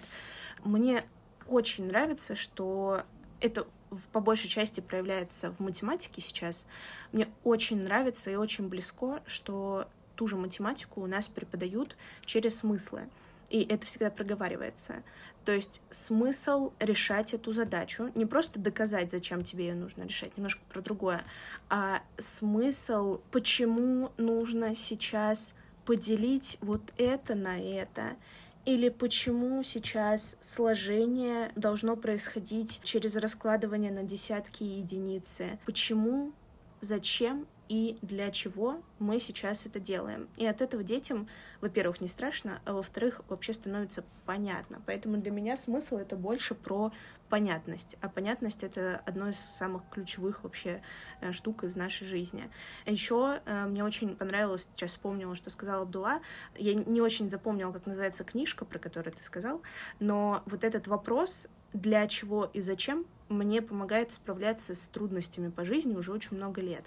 Мне 0.64 1.04
очень 1.48 1.86
нравится, 1.86 2.36
что 2.36 3.04
это 3.40 3.66
по 4.12 4.20
большей 4.20 4.48
части 4.48 4.80
проявляется 4.80 5.52
в 5.52 5.60
математике 5.60 6.20
сейчас. 6.20 6.66
Мне 7.12 7.28
очень 7.44 7.82
нравится 7.82 8.30
и 8.30 8.36
очень 8.36 8.68
близко, 8.68 9.22
что 9.26 9.88
ту 10.16 10.26
же 10.26 10.36
математику 10.36 11.02
у 11.02 11.06
нас 11.06 11.28
преподают 11.28 11.96
через 12.24 12.58
смыслы. 12.58 13.08
И 13.50 13.62
это 13.62 13.86
всегда 13.86 14.10
проговаривается. 14.10 15.02
То 15.44 15.52
есть 15.52 15.82
смысл 15.90 16.72
решать 16.80 17.32
эту 17.32 17.52
задачу, 17.52 18.10
не 18.16 18.26
просто 18.26 18.58
доказать, 18.58 19.12
зачем 19.12 19.44
тебе 19.44 19.68
ее 19.68 19.74
нужно 19.74 20.02
решать, 20.02 20.36
немножко 20.36 20.60
про 20.68 20.80
другое, 20.80 21.22
а 21.68 22.02
смысл, 22.18 23.20
почему 23.30 24.10
нужно 24.16 24.74
сейчас 24.74 25.54
поделить 25.84 26.58
вот 26.60 26.82
это 26.98 27.36
на 27.36 27.60
это, 27.60 28.16
или 28.64 28.88
почему 28.88 29.62
сейчас 29.62 30.36
сложение 30.40 31.52
должно 31.54 31.94
происходить 31.94 32.80
через 32.82 33.14
раскладывание 33.14 33.92
на 33.92 34.02
десятки 34.02 34.64
и 34.64 34.80
единицы, 34.80 35.60
почему, 35.64 36.32
зачем 36.80 37.46
и 37.68 37.98
для 38.02 38.30
чего 38.30 38.82
мы 38.98 39.18
сейчас 39.18 39.66
это 39.66 39.80
делаем. 39.80 40.28
И 40.36 40.46
от 40.46 40.60
этого 40.60 40.82
детям, 40.82 41.28
во-первых, 41.60 42.00
не 42.00 42.08
страшно, 42.08 42.60
а 42.64 42.72
во-вторых, 42.72 43.20
вообще 43.28 43.52
становится 43.52 44.04
понятно. 44.24 44.82
Поэтому 44.86 45.16
для 45.18 45.30
меня 45.30 45.56
смысл 45.56 45.96
это 45.96 46.16
больше 46.16 46.54
про 46.54 46.92
понятность. 47.28 47.96
А 48.00 48.08
понятность 48.08 48.62
это 48.62 49.02
одно 49.04 49.28
из 49.28 49.38
самых 49.38 49.82
ключевых 49.90 50.44
вообще 50.44 50.82
э, 51.20 51.32
штук 51.32 51.64
из 51.64 51.76
нашей 51.76 52.06
жизни. 52.06 52.50
Еще 52.86 53.40
э, 53.44 53.66
мне 53.66 53.84
очень 53.84 54.16
понравилось, 54.16 54.68
сейчас 54.74 54.92
вспомнила, 54.92 55.34
что 55.34 55.50
сказала 55.50 55.82
Абдула. 55.82 56.20
Я 56.56 56.74
не 56.74 57.00
очень 57.00 57.28
запомнила, 57.28 57.72
как 57.72 57.86
называется 57.86 58.24
книжка, 58.24 58.64
про 58.64 58.78
которую 58.78 59.12
ты 59.14 59.22
сказал, 59.22 59.62
но 59.98 60.42
вот 60.46 60.64
этот 60.64 60.86
вопрос 60.86 61.48
для 61.72 62.06
чего 62.06 62.44
и 62.52 62.60
зачем 62.60 63.06
мне 63.28 63.60
помогает 63.62 64.12
справляться 64.12 64.74
с 64.74 64.88
трудностями 64.88 65.50
по 65.50 65.64
жизни 65.64 65.94
уже 65.94 66.12
очень 66.12 66.36
много 66.36 66.60
лет. 66.60 66.84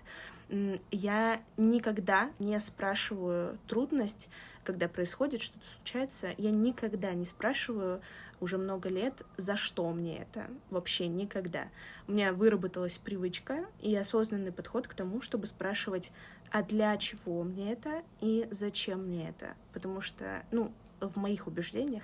Я 0.91 1.41
никогда 1.57 2.31
не 2.39 2.59
спрашиваю 2.59 3.57
трудность, 3.67 4.29
когда 4.63 4.87
происходит 4.87 5.41
что-то 5.41 5.67
случается, 5.67 6.33
я 6.37 6.51
никогда 6.51 7.13
не 7.13 7.25
спрашиваю 7.25 8.01
уже 8.39 8.57
много 8.57 8.89
лет, 8.89 9.23
за 9.37 9.55
что 9.55 9.89
мне 9.91 10.19
это. 10.19 10.47
Вообще 10.69 11.07
никогда. 11.07 11.67
У 12.07 12.13
меня 12.13 12.33
выработалась 12.33 12.97
привычка 12.97 13.65
и 13.81 13.95
осознанный 13.95 14.51
подход 14.51 14.87
к 14.87 14.93
тому, 14.93 15.21
чтобы 15.21 15.47
спрашивать, 15.47 16.11
а 16.51 16.63
для 16.63 16.95
чего 16.97 17.43
мне 17.43 17.73
это 17.73 18.03
и 18.21 18.47
зачем 18.51 19.05
мне 19.05 19.29
это. 19.29 19.55
Потому 19.73 20.01
что, 20.01 20.43
ну, 20.51 20.71
в 21.01 21.15
моих 21.17 21.47
убеждениях 21.47 22.03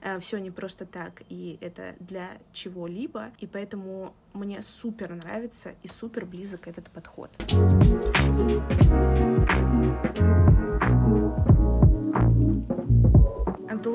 э, 0.00 0.18
все 0.20 0.38
не 0.38 0.50
просто 0.50 0.86
так, 0.86 1.22
и 1.28 1.58
это 1.60 1.94
для 2.00 2.38
чего-либо, 2.52 3.32
и 3.38 3.46
поэтому 3.46 4.14
мне 4.32 4.62
супер 4.62 5.14
нравится 5.14 5.74
и 5.82 5.88
супер 5.88 6.26
близок 6.26 6.68
этот 6.68 6.90
подход. 6.90 7.30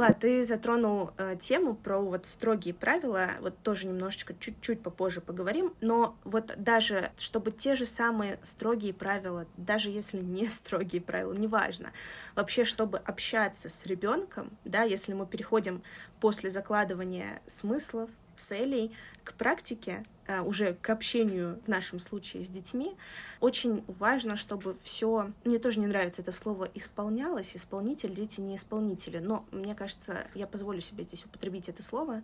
Абдулла, 0.01 0.13
ты 0.13 0.43
затронул 0.43 1.12
э, 1.17 1.36
тему 1.39 1.75
про 1.75 2.00
вот 2.00 2.25
строгие 2.25 2.74
правила, 2.74 3.31
вот 3.41 3.58
тоже 3.62 3.88
немножечко 3.88 4.34
чуть-чуть 4.39 4.81
попозже 4.81 5.22
поговорим, 5.22 5.74
но 5.81 6.15
вот 6.24 6.53
даже, 6.58 7.12
чтобы 7.17 7.51
те 7.51 7.75
же 7.75 7.86
самые 7.86 8.39
строгие 8.43 8.93
правила, 8.93 9.46
даже 9.58 9.89
если 9.89 10.20
не 10.20 10.48
строгие 10.50 11.01
правила, 11.01 11.34
неважно, 11.34 11.91
вообще, 12.36 12.65
чтобы 12.65 12.98
общаться 13.00 13.70
с 13.70 13.86
ребенком, 13.86 14.51
да, 14.65 14.84
если 14.84 15.13
мы 15.13 15.25
переходим 15.25 15.81
после 16.20 16.50
закладывания 16.50 17.41
смыслов, 17.48 18.10
целей 18.36 18.91
к 19.24 19.34
практике, 19.34 20.04
а, 20.28 20.44
уже 20.44 20.74
к 20.75 20.90
общению 20.90 21.60
в 21.66 21.68
нашем 21.68 22.00
случае 22.00 22.44
с 22.44 22.48
детьми, 22.48 22.96
очень 23.40 23.84
важно, 23.88 24.36
чтобы 24.36 24.74
все, 24.74 25.32
мне 25.44 25.60
тоже 25.60 25.80
не 25.80 25.88
нравится 25.88 26.22
это 26.22 26.32
слово 26.32 26.70
исполнялось, 26.74 27.56
исполнитель, 27.58 28.13
дети 28.13 28.40
не 28.40 28.56
исполнители, 28.56 29.18
но 29.18 29.46
мне 29.51 29.75
кажется, 29.75 30.28
я 30.36 30.48
позволю 30.48 30.80
себе 30.80 31.04
здесь 31.04 31.25
употребить 31.25 31.70
это 31.70 31.84
слово, 31.84 32.22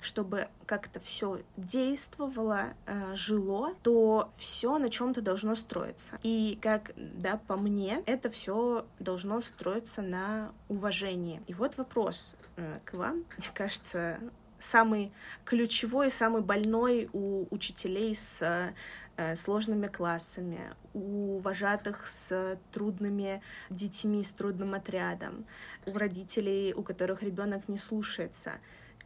чтобы 0.00 0.48
как-то 0.66 1.00
все 1.00 1.40
действовало, 1.56 2.74
а, 2.86 3.14
жило, 3.16 3.74
то 3.82 4.30
все 4.36 4.78
на 4.78 4.88
чем-то 4.88 5.20
должно 5.20 5.54
строиться. 5.54 6.18
И 6.22 6.58
как, 6.62 6.92
да, 6.96 7.40
по 7.46 7.56
мне, 7.56 8.02
это 8.06 8.30
все 8.30 8.86
должно 9.00 9.40
строиться 9.40 10.02
на 10.02 10.52
уважении. 10.68 11.42
И 11.46 11.54
вот 11.54 11.76
вопрос 11.76 12.36
э, 12.56 12.78
к 12.84 12.94
вам. 12.94 13.24
Мне 13.38 13.48
кажется, 13.52 14.20
самый 14.60 15.12
ключевой, 15.44 16.10
самый 16.10 16.42
больной 16.42 17.08
у 17.12 17.46
учителей 17.50 18.14
с 18.14 18.72
э, 19.16 19.34
сложными 19.34 19.88
классами, 19.88 20.60
у 20.94 21.38
вожатых 21.38 22.06
с 22.06 22.58
трудными 22.70 23.42
детьми, 23.70 24.22
с 24.22 24.32
трудным 24.32 24.74
отрядом, 24.74 25.44
у 25.86 25.98
родителей, 25.98 26.72
у 26.74 26.82
которых 26.82 27.22
ребенок 27.22 27.68
не 27.68 27.78
слушается. 27.78 28.52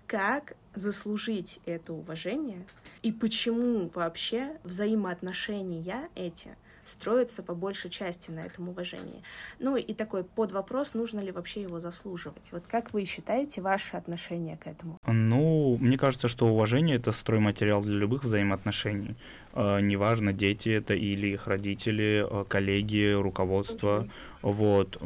Как 0.07 0.55
заслужить 0.75 1.61
это 1.65 1.95
уважение 1.95 2.67
и 3.03 3.11
почему 3.11 3.89
вообще 3.95 4.59
взаимоотношения 4.63 6.11
эти 6.15 6.57
строится 6.89 7.43
по 7.43 7.55
большей 7.55 7.91
части 7.91 8.31
на 8.31 8.41
этом 8.41 8.69
уважении. 8.69 9.23
Ну 9.59 9.77
и 9.77 9.95
такой 9.95 10.25
под 10.25 10.53
вопрос, 10.53 10.95
нужно 10.95 11.21
ли 11.21 11.33
вообще 11.33 11.63
его 11.63 11.81
заслуживать. 11.81 12.53
Вот 12.53 12.67
как 12.67 12.93
вы 12.93 13.05
считаете 13.05 13.63
ваше 13.63 13.97
отношение 13.97 14.57
к 14.57 14.67
этому? 14.67 14.99
Ну, 15.07 15.77
мне 15.81 15.99
кажется, 15.99 16.29
что 16.29 16.47
уважение— 16.47 16.97
это 16.99 17.13
стройматериал 17.13 17.83
для 17.83 17.97
любых 17.97 18.25
взаимоотношений. 18.25 19.17
Э, 19.53 19.81
неважно, 19.81 20.33
дети 20.33 20.69
это 20.69 20.95
или 20.95 21.29
их 21.29 21.47
родители, 21.47 22.27
э, 22.29 22.45
коллеги, 22.49 23.13
руководство. 23.13 24.05
Okay. 24.05 24.11
Вот. 24.43 24.99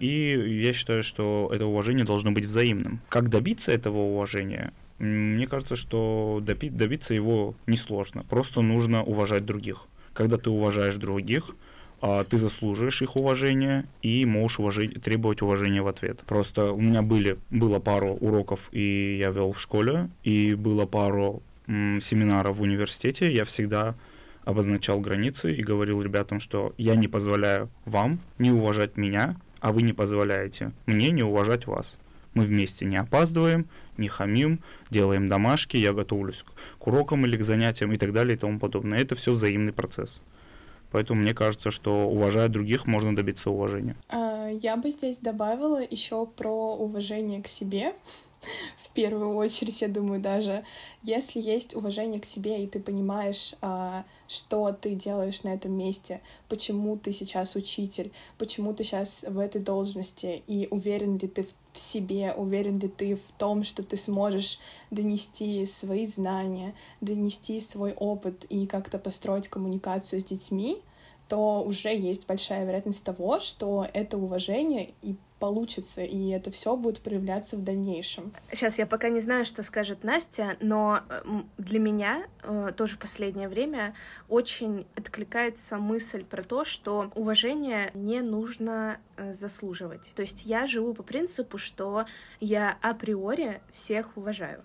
И 0.00 0.60
я 0.62 0.72
считаю, 0.72 1.02
что 1.02 1.50
это 1.52 1.64
уважение 1.64 2.04
должно 2.04 2.32
быть 2.32 2.44
взаимным. 2.44 3.00
Как 3.08 3.30
добиться 3.30 3.72
этого 3.72 3.98
уважения? 3.98 4.72
Мне 4.98 5.46
кажется, 5.46 5.74
что 5.74 6.40
добиться 6.42 7.14
его 7.14 7.54
несложно. 7.66 8.24
Просто 8.24 8.60
нужно 8.60 9.02
уважать 9.02 9.44
других 9.44 9.86
когда 10.14 10.38
ты 10.38 10.50
уважаешь 10.50 10.94
других, 10.94 11.54
а, 12.00 12.24
ты 12.24 12.38
заслуживаешь 12.38 13.02
их 13.02 13.16
уважения 13.16 13.86
и 14.02 14.24
можешь 14.24 14.58
уважить, 14.58 15.02
требовать 15.02 15.42
уважения 15.42 15.82
в 15.82 15.88
ответ. 15.88 16.20
Просто 16.26 16.72
у 16.72 16.80
меня 16.80 17.02
были, 17.02 17.38
было 17.50 17.78
пару 17.78 18.14
уроков, 18.14 18.68
и 18.72 19.16
я 19.18 19.30
вел 19.30 19.52
в 19.52 19.60
школе, 19.60 20.10
и 20.22 20.54
было 20.54 20.86
пару 20.86 21.42
м, 21.66 22.00
семинаров 22.00 22.58
в 22.58 22.62
университете. 22.62 23.32
Я 23.32 23.44
всегда 23.44 23.94
обозначал 24.44 25.00
границы 25.00 25.54
и 25.54 25.62
говорил 25.62 26.02
ребятам, 26.02 26.40
что 26.40 26.74
я 26.76 26.94
не 26.94 27.08
позволяю 27.08 27.70
вам 27.86 28.20
не 28.38 28.50
уважать 28.50 28.98
меня, 28.98 29.36
а 29.60 29.72
вы 29.72 29.80
не 29.80 29.94
позволяете 29.94 30.72
мне 30.84 31.10
не 31.10 31.22
уважать 31.22 31.66
вас. 31.66 31.98
Мы 32.34 32.44
вместе 32.44 32.84
не 32.84 32.96
опаздываем, 32.96 33.68
не 33.96 34.08
хамим, 34.08 34.60
делаем 34.90 35.28
домашки, 35.28 35.76
я 35.76 35.92
готовлюсь 35.92 36.44
к 36.78 36.86
урокам 36.86 37.24
или 37.26 37.36
к 37.36 37.42
занятиям 37.42 37.92
и 37.92 37.96
так 37.96 38.12
далее 38.12 38.36
и 38.36 38.38
тому 38.38 38.58
подобное. 38.58 39.00
Это 39.00 39.14
все 39.14 39.32
взаимный 39.32 39.72
процесс. 39.72 40.20
Поэтому 40.90 41.22
мне 41.22 41.34
кажется, 41.34 41.72
что 41.72 42.08
уважая 42.08 42.48
других, 42.48 42.86
можно 42.86 43.16
добиться 43.16 43.50
уважения. 43.50 43.96
А, 44.10 44.48
я 44.48 44.76
бы 44.76 44.90
здесь 44.90 45.18
добавила 45.18 45.82
еще 45.82 46.24
про 46.24 46.76
уважение 46.76 47.42
к 47.42 47.48
себе. 47.48 47.94
В 48.76 48.90
первую 48.90 49.34
очередь, 49.34 49.82
я 49.82 49.88
думаю, 49.88 50.20
даже 50.20 50.64
если 51.02 51.40
есть 51.40 51.74
уважение 51.74 52.20
к 52.20 52.24
себе, 52.24 52.62
и 52.62 52.66
ты 52.66 52.80
понимаешь, 52.80 53.54
а, 53.60 54.04
что 54.28 54.72
ты 54.72 54.94
делаешь 54.94 55.42
на 55.42 55.48
этом 55.48 55.72
месте, 55.72 56.20
почему 56.48 56.96
ты 56.96 57.12
сейчас 57.12 57.56
учитель, 57.56 58.12
почему 58.38 58.72
ты 58.72 58.84
сейчас 58.84 59.24
в 59.28 59.38
этой 59.38 59.60
должности, 59.60 60.42
и 60.46 60.68
уверен 60.70 61.18
ли 61.18 61.28
ты 61.28 61.46
в 61.72 61.78
себе, 61.78 62.32
уверен 62.36 62.78
ли 62.78 62.88
ты 62.88 63.16
в 63.16 63.38
том, 63.38 63.64
что 63.64 63.82
ты 63.82 63.96
сможешь 63.96 64.60
донести 64.90 65.66
свои 65.66 66.06
знания, 66.06 66.74
донести 67.00 67.60
свой 67.60 67.92
опыт 67.94 68.44
и 68.48 68.66
как-то 68.66 68.98
построить 68.98 69.48
коммуникацию 69.48 70.20
с 70.20 70.24
детьми, 70.24 70.80
то 71.28 71.62
уже 71.62 71.88
есть 71.88 72.26
большая 72.26 72.64
вероятность 72.64 73.04
того, 73.04 73.40
что 73.40 73.86
это 73.92 74.18
уважение 74.18 74.92
и 75.02 75.16
получится, 75.44 76.02
и 76.02 76.30
это 76.30 76.50
все 76.50 76.74
будет 76.74 77.02
проявляться 77.02 77.58
в 77.58 77.62
дальнейшем. 77.62 78.32
Сейчас 78.50 78.78
я 78.78 78.86
пока 78.86 79.10
не 79.10 79.20
знаю, 79.20 79.44
что 79.44 79.62
скажет 79.62 80.02
Настя, 80.02 80.56
но 80.60 81.02
для 81.58 81.78
меня 81.78 82.26
э, 82.42 82.70
тоже 82.74 82.94
в 82.94 82.98
последнее 82.98 83.50
время 83.50 83.94
очень 84.30 84.86
откликается 84.96 85.76
мысль 85.76 86.24
про 86.24 86.42
то, 86.42 86.64
что 86.64 87.12
уважение 87.14 87.90
не 87.92 88.22
нужно 88.22 88.96
э, 89.18 89.34
заслуживать. 89.34 90.14
То 90.16 90.22
есть 90.22 90.46
я 90.46 90.66
живу 90.66 90.94
по 90.94 91.02
принципу, 91.02 91.58
что 91.58 92.06
я 92.40 92.78
априори 92.80 93.60
всех 93.70 94.16
уважаю. 94.16 94.64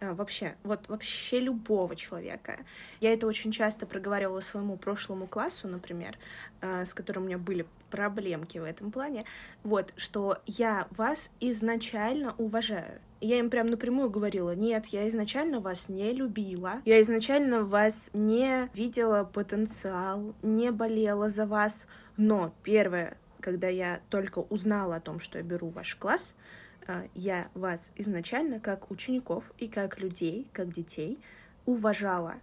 Э, 0.00 0.14
вообще, 0.14 0.56
вот 0.62 0.88
вообще 0.88 1.40
любого 1.40 1.94
человека. 1.94 2.56
Я 3.00 3.12
это 3.12 3.26
очень 3.26 3.52
часто 3.52 3.86
проговаривала 3.86 4.40
своему 4.40 4.78
прошлому 4.78 5.26
классу, 5.26 5.68
например, 5.68 6.18
э, 6.62 6.86
с 6.86 6.94
которым 6.94 7.24
у 7.24 7.26
меня 7.26 7.36
были 7.36 7.66
проблемки 7.90 8.56
в 8.58 8.64
этом 8.64 8.92
плане, 8.92 9.24
вот, 9.62 9.92
что 9.96 10.38
я 10.46 10.86
вас 10.90 11.30
изначально 11.40 12.34
уважаю. 12.38 13.00
Я 13.20 13.38
им 13.38 13.50
прям 13.50 13.66
напрямую 13.66 14.08
говорила, 14.08 14.54
нет, 14.54 14.86
я 14.86 15.06
изначально 15.08 15.60
вас 15.60 15.90
не 15.90 16.12
любила, 16.12 16.80
я 16.86 17.00
изначально 17.02 17.62
вас 17.62 18.10
не 18.14 18.70
видела 18.72 19.24
потенциал, 19.24 20.34
не 20.40 20.70
болела 20.72 21.28
за 21.28 21.46
вас, 21.46 21.86
но 22.16 22.54
первое, 22.62 23.18
когда 23.40 23.68
я 23.68 24.00
только 24.08 24.38
узнала 24.38 24.96
о 24.96 25.00
том, 25.00 25.20
что 25.20 25.36
я 25.36 25.44
беру 25.44 25.68
ваш 25.68 25.96
класс, 25.96 26.34
а, 26.34 26.59
я 27.14 27.48
вас 27.54 27.92
изначально 27.96 28.60
как 28.60 28.90
учеников 28.90 29.52
и 29.58 29.68
как 29.68 30.00
людей, 30.00 30.48
как 30.52 30.72
детей 30.72 31.18
уважала. 31.66 32.34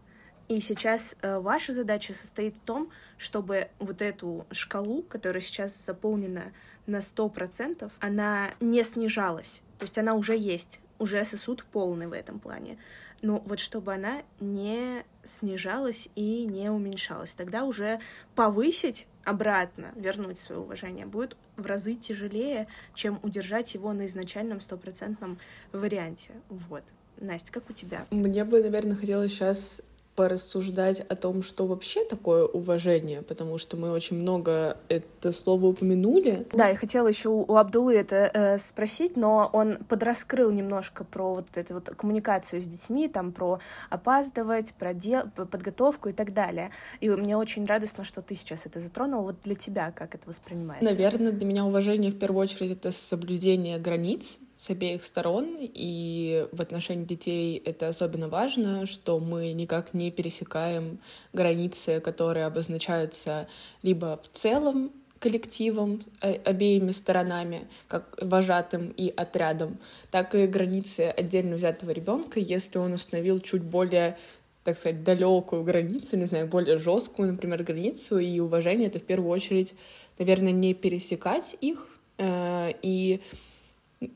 И 0.48 0.62
сейчас 0.62 1.16
э, 1.22 1.40
ваша 1.40 1.74
задача 1.74 2.14
состоит 2.14 2.56
в 2.56 2.62
том, 2.62 2.90
чтобы 3.18 3.68
вот 3.80 4.02
эту 4.02 4.46
шкалу, 4.52 5.04
которая 5.04 5.42
сейчас 5.42 5.78
заполнена 5.86 6.54
на 6.86 7.00
100%, 7.00 7.92
она 8.00 8.52
не 8.62 8.84
снижалась. 8.84 9.62
То 9.78 9.84
есть 9.84 9.98
она 9.98 10.14
уже 10.14 10.38
есть, 10.38 10.80
уже 11.00 11.24
сосуд 11.26 11.66
полный 11.66 12.08
в 12.08 12.14
этом 12.14 12.40
плане. 12.40 12.78
Но 13.22 13.40
вот 13.46 13.60
чтобы 13.60 13.94
она 13.94 14.22
не 14.40 15.04
снижалась 15.24 16.10
и 16.16 16.46
не 16.46 16.70
уменьшалась. 16.70 17.36
Тогда 17.36 17.64
уже 17.64 18.00
повысить 18.36 19.08
обратно, 19.24 19.92
вернуть 19.96 20.40
свое 20.40 20.62
уважение 20.62 21.06
будет 21.06 21.36
в 21.58 21.66
разы 21.66 21.96
тяжелее, 21.96 22.68
чем 22.94 23.20
удержать 23.24 23.74
его 23.74 23.92
на 23.94 24.06
изначальном 24.06 24.62
стопроцентном 24.62 25.38
варианте. 25.72 26.32
Вот. 26.50 26.84
Настя, 27.20 27.52
как 27.52 27.70
у 27.70 27.74
тебя? 27.74 28.06
Мне 28.12 28.44
бы, 28.44 28.62
наверное, 28.62 28.96
хотелось 28.96 29.32
сейчас 29.32 29.82
порассуждать 30.18 31.02
о 31.02 31.16
том, 31.16 31.44
что 31.44 31.68
вообще 31.68 32.04
такое 32.04 32.44
уважение, 32.44 33.22
потому 33.22 33.60
что 33.60 33.78
мы 33.78 33.92
очень 33.92 34.18
много 34.18 34.78
это 34.90 35.32
слово 35.32 35.68
упомянули. 35.68 36.48
Да, 36.54 36.70
я 36.70 36.76
хотела 36.76 37.08
еще 37.08 37.30
у 37.30 37.56
Абдулы 37.56 37.96
это 37.96 38.32
э, 38.34 38.58
спросить, 38.58 39.16
но 39.16 39.48
он 39.54 39.78
подраскрыл 39.88 40.52
немножко 40.52 41.04
про 41.04 41.36
вот 41.36 41.56
эту 41.56 41.76
вот 41.76 41.90
коммуникацию 41.90 42.60
с 42.60 42.66
детьми, 42.66 43.08
там 43.08 43.32
про 43.32 43.60
опаздывать, 43.92 44.74
про 44.74 44.96
дел, 44.96 45.22
подготовку 45.36 46.10
и 46.10 46.14
так 46.14 46.34
далее. 46.34 46.72
И 47.00 47.12
мне 47.12 47.38
очень 47.38 47.68
радостно, 47.68 48.04
что 48.04 48.24
ты 48.24 48.34
сейчас 48.34 48.66
это 48.66 48.80
затронул. 48.80 49.22
Вот 49.22 49.42
для 49.44 49.54
тебя 49.54 49.92
как 49.92 50.16
это 50.16 50.28
воспринимается? 50.28 50.84
Наверное, 50.84 51.32
для 51.32 51.46
меня 51.46 51.64
уважение 51.64 52.10
в 52.10 52.18
первую 52.18 52.42
очередь 52.42 52.72
это 52.72 52.92
соблюдение 52.92 53.78
границ, 53.78 54.40
с 54.58 54.72
обеих 54.72 55.04
сторон, 55.04 55.56
и 55.60 56.48
в 56.52 56.62
отношении 56.62 57.06
детей 57.06 57.62
это 57.64 57.88
особенно 57.88 58.28
важно, 58.28 58.88
что 58.88 59.20
мы 59.20 59.54
никак 59.54 59.94
не 59.94 60.10
пересекаем 60.12 61.00
границы, 61.32 62.00
которые 62.00 62.46
обозначаются 62.46 63.48
либо 63.84 64.20
в 64.22 64.36
целом 64.36 64.92
коллективом, 65.20 66.02
э, 66.22 66.34
обеими 66.44 66.92
сторонами, 66.92 67.68
как 67.88 68.18
вожатым 68.22 68.90
и 68.90 69.14
отрядом, 69.16 69.78
так 70.12 70.36
и 70.36 70.48
границы 70.48 71.14
отдельно 71.16 71.56
взятого 71.56 71.92
ребенка, 71.92 72.40
если 72.40 72.78
он 72.78 72.94
установил 72.94 73.40
чуть 73.40 73.64
более 73.64 74.18
так 74.64 74.78
сказать, 74.78 75.02
далекую 75.06 75.64
границу, 75.64 76.18
не 76.18 76.26
знаю, 76.26 76.46
более 76.46 76.78
жесткую, 76.78 77.32
например, 77.32 77.64
границу, 77.64 78.20
и 78.20 78.38
уважение— 78.42 78.88
это 78.90 79.00
в 79.00 79.04
первую 79.04 79.32
очередь, 79.32 79.74
наверное, 80.20 80.52
не 80.52 80.74
пересекать 80.74 81.56
их, 81.62 81.88
э, 82.18 82.74
и 82.82 83.22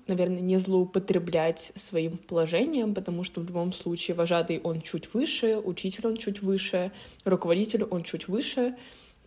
наверное, 0.07 0.41
не 0.41 0.57
злоупотреблять 0.57 1.71
своим 1.75 2.17
положением, 2.17 2.93
потому 2.93 3.23
что 3.23 3.41
в 3.41 3.45
любом 3.45 3.73
случае 3.73 4.15
вожатый 4.15 4.59
он 4.63 4.81
чуть 4.81 5.13
выше, 5.13 5.57
учитель 5.57 6.07
он 6.07 6.17
чуть 6.17 6.41
выше, 6.41 6.91
руководитель 7.25 7.83
он 7.83 8.03
чуть 8.03 8.27
выше, 8.27 8.75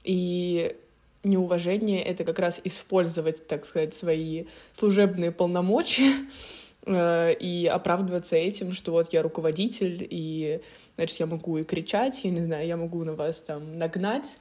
и 0.04 0.76
неуважение— 1.24 2.02
это 2.04 2.24
как 2.24 2.38
раз 2.38 2.60
использовать, 2.64 3.46
так 3.46 3.64
сказать, 3.66 3.94
свои 3.94 4.44
служебные 4.72 5.32
полномочия 5.32 6.12
э, 6.86 7.34
и 7.34 7.66
оправдываться 7.66 8.36
этим, 8.36 8.72
что 8.72 8.92
вот 8.92 9.12
я 9.12 9.22
руководитель, 9.22 10.06
и, 10.08 10.60
значит, 10.96 11.18
я 11.18 11.26
могу 11.26 11.58
и 11.58 11.64
кричать, 11.64 12.24
я 12.24 12.30
не 12.30 12.42
знаю, 12.42 12.66
я 12.66 12.76
могу 12.76 13.02
на 13.04 13.14
вас 13.14 13.40
там 13.40 13.78
нагнать 13.78 14.38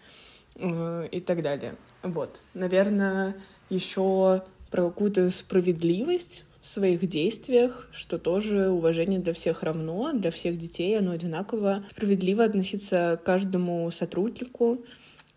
э, 0.55 1.07
и 1.09 1.21
так 1.21 1.41
далее. 1.41 1.75
Вот. 2.03 2.41
Наверное, 2.53 3.35
еще 3.69 4.43
про 4.73 4.89
какую-то 4.89 5.29
справедливость 5.29 6.45
в 6.59 6.65
своих 6.65 7.05
действиях, 7.05 7.87
что 7.91 8.17
тоже 8.17 8.69
уважение 8.69 9.19
для 9.19 9.33
всех 9.33 9.61
равно, 9.61 10.13
для 10.13 10.31
всех 10.31 10.57
детей 10.57 10.97
оно 10.97 11.11
одинаково. 11.11 11.83
Справедливо 11.89 12.43
относиться 12.43 13.19
к 13.21 13.23
каждому 13.23 13.91
сотруднику 13.91 14.83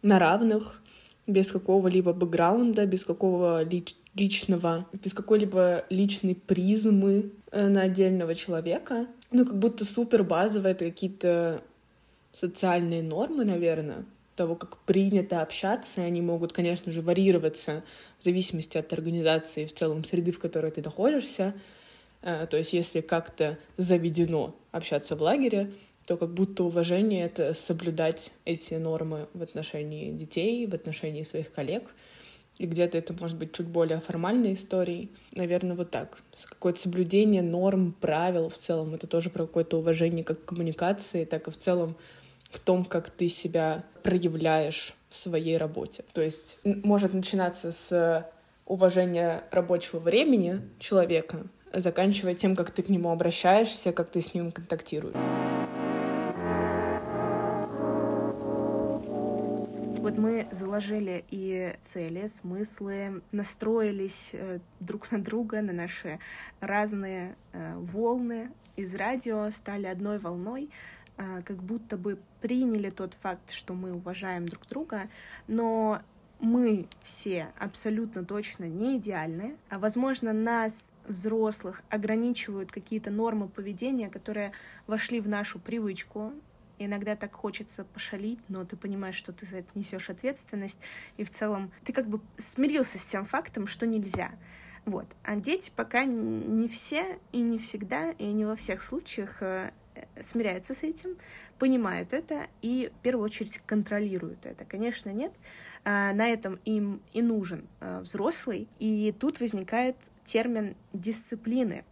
на 0.00 0.18
равных, 0.18 0.80
без 1.26 1.52
какого-либо 1.52 2.14
бэкграунда, 2.14 2.86
без 2.86 3.04
какого 3.04 3.62
лич 3.62 3.94
личного, 4.14 4.86
без 5.04 5.12
какой-либо 5.12 5.84
личной 5.90 6.34
призмы 6.34 7.30
э, 7.50 7.68
на 7.68 7.82
отдельного 7.82 8.34
человека. 8.34 9.06
Ну, 9.32 9.44
как 9.44 9.58
будто 9.58 9.84
супер 9.84 10.24
базово 10.24 10.68
это 10.68 10.86
какие-то 10.86 11.60
социальные 12.32 13.02
нормы, 13.02 13.44
наверное, 13.44 14.06
того, 14.36 14.54
как 14.54 14.78
принято 14.78 15.42
общаться, 15.42 16.02
они 16.02 16.20
могут, 16.20 16.52
конечно 16.52 16.92
же, 16.92 17.00
варьироваться 17.00 17.82
в 18.18 18.24
зависимости 18.24 18.78
от 18.78 18.92
организации 18.92 19.66
в 19.66 19.74
целом 19.74 20.04
среды, 20.04 20.30
в 20.30 20.38
которой 20.38 20.70
ты 20.70 20.82
находишься. 20.82 21.54
Э, 22.22 22.46
то 22.46 22.56
есть 22.56 22.72
если 22.72 23.00
как-то 23.00 23.58
заведено 23.76 24.54
общаться 24.70 25.16
в 25.16 25.22
лагере, 25.22 25.72
то 26.06 26.16
как 26.16 26.32
будто 26.32 26.64
уважение— 26.64 27.24
это 27.26 27.52
соблюдать 27.52 28.32
эти 28.44 28.74
нормы 28.74 29.26
в 29.34 29.42
отношении 29.42 30.12
детей, 30.12 30.66
в 30.66 30.74
отношении 30.74 31.24
своих 31.24 31.50
коллег. 31.52 31.94
И 32.58 32.66
где-то 32.66 32.96
это 32.96 33.12
может 33.12 33.36
быть 33.36 33.52
чуть 33.52 33.66
более 33.66 34.00
формальной 34.00 34.54
историей. 34.54 35.10
Наверное, 35.32 35.76
вот 35.76 35.90
так. 35.90 36.22
Какое-то 36.48 36.80
соблюдение 36.80 37.42
норм, 37.42 37.92
правил 38.00 38.48
в 38.48 38.56
целом. 38.56 38.94
Это 38.94 39.06
тоже 39.06 39.28
про 39.28 39.46
какое-то 39.46 39.78
уважение 39.78 40.24
как 40.24 40.42
к 40.42 40.46
коммуникации, 40.46 41.24
так 41.24 41.48
и 41.48 41.50
в 41.50 41.56
целом 41.58 41.96
в 42.56 42.60
том, 42.60 42.84
как 42.84 43.10
ты 43.10 43.28
себя 43.28 43.84
проявляешь 44.02 44.94
в 45.10 45.16
своей 45.16 45.58
работе. 45.58 46.04
То 46.14 46.22
есть 46.22 46.58
может 46.64 47.12
начинаться 47.12 47.70
с 47.70 48.26
уважения 48.64 49.44
рабочего 49.50 49.98
времени 49.98 50.62
человека, 50.78 51.46
заканчивая 51.72 52.34
тем, 52.34 52.56
как 52.56 52.70
ты 52.70 52.82
к 52.82 52.88
нему 52.88 53.10
обращаешься, 53.10 53.92
как 53.92 54.08
ты 54.08 54.22
с 54.22 54.32
ним 54.32 54.52
контактируешь. 54.52 55.14
Вот 59.98 60.16
мы 60.18 60.46
заложили 60.50 61.24
и 61.30 61.74
цели, 61.80 62.26
смыслы, 62.28 63.22
настроились 63.32 64.30
э, 64.34 64.60
друг 64.78 65.10
на 65.10 65.22
друга, 65.22 65.60
на 65.62 65.72
наши 65.72 66.20
разные 66.60 67.34
э, 67.52 67.74
волны 67.76 68.50
из 68.76 68.94
радио, 68.94 69.50
стали 69.50 69.86
одной 69.86 70.18
волной. 70.18 70.70
А, 71.18 71.40
как 71.42 71.56
будто 71.62 71.96
бы 71.96 72.18
приняли 72.40 72.90
тот 72.90 73.14
факт, 73.14 73.50
что 73.50 73.74
мы 73.74 73.92
уважаем 73.92 74.46
друг 74.46 74.66
друга, 74.68 75.08
но 75.48 76.02
мы 76.40 76.86
все 77.02 77.48
абсолютно 77.58 78.24
точно 78.24 78.64
не 78.64 78.98
идеальны, 78.98 79.56
а 79.70 79.78
возможно 79.78 80.34
нас, 80.34 80.92
взрослых, 81.08 81.82
ограничивают 81.88 82.70
какие-то 82.70 83.10
нормы 83.10 83.48
поведения, 83.48 84.10
которые 84.10 84.52
вошли 84.86 85.20
в 85.20 85.28
нашу 85.28 85.58
привычку, 85.58 86.32
иногда 86.78 87.16
так 87.16 87.32
хочется 87.32 87.84
пошалить, 87.84 88.40
но 88.48 88.66
ты 88.66 88.76
понимаешь, 88.76 89.14
что 89.14 89.32
ты 89.32 89.46
за 89.46 89.58
это 89.58 89.68
несешь 89.74 90.10
ответственность, 90.10 90.78
и 91.16 91.24
в 91.24 91.30
целом 91.30 91.72
ты 91.84 91.94
как 91.94 92.08
бы 92.08 92.20
смирился 92.36 92.98
с 92.98 93.04
тем 93.06 93.24
фактом, 93.24 93.66
что 93.66 93.86
нельзя. 93.86 94.32
Вот. 94.84 95.06
А 95.24 95.36
дети 95.36 95.72
пока 95.74 96.04
не 96.04 96.68
все 96.68 97.18
и 97.32 97.40
не 97.40 97.58
всегда, 97.58 98.10
и 98.12 98.26
не 98.26 98.44
во 98.44 98.54
всех 98.54 98.82
случаях 98.82 99.42
э, 99.42 99.72
смиряются 100.20 100.74
с 100.74 100.82
этим, 100.82 101.16
понимают 101.58 102.12
это 102.12 102.46
и 102.62 102.90
в 102.94 103.02
первую 103.02 103.24
очередь 103.24 103.60
контролируют 103.66 104.46
это. 104.46 104.64
Конечно, 104.64 105.10
нет. 105.10 105.32
А, 105.84 106.12
на 106.12 106.28
этом 106.28 106.58
им 106.64 107.02
и 107.12 107.22
нужен 107.22 107.66
э, 107.80 108.00
взрослый. 108.00 108.68
И 108.78 109.14
тут 109.18 109.40
возникает 109.40 109.96
термин 110.24 110.76
дисциплины. 110.92 111.84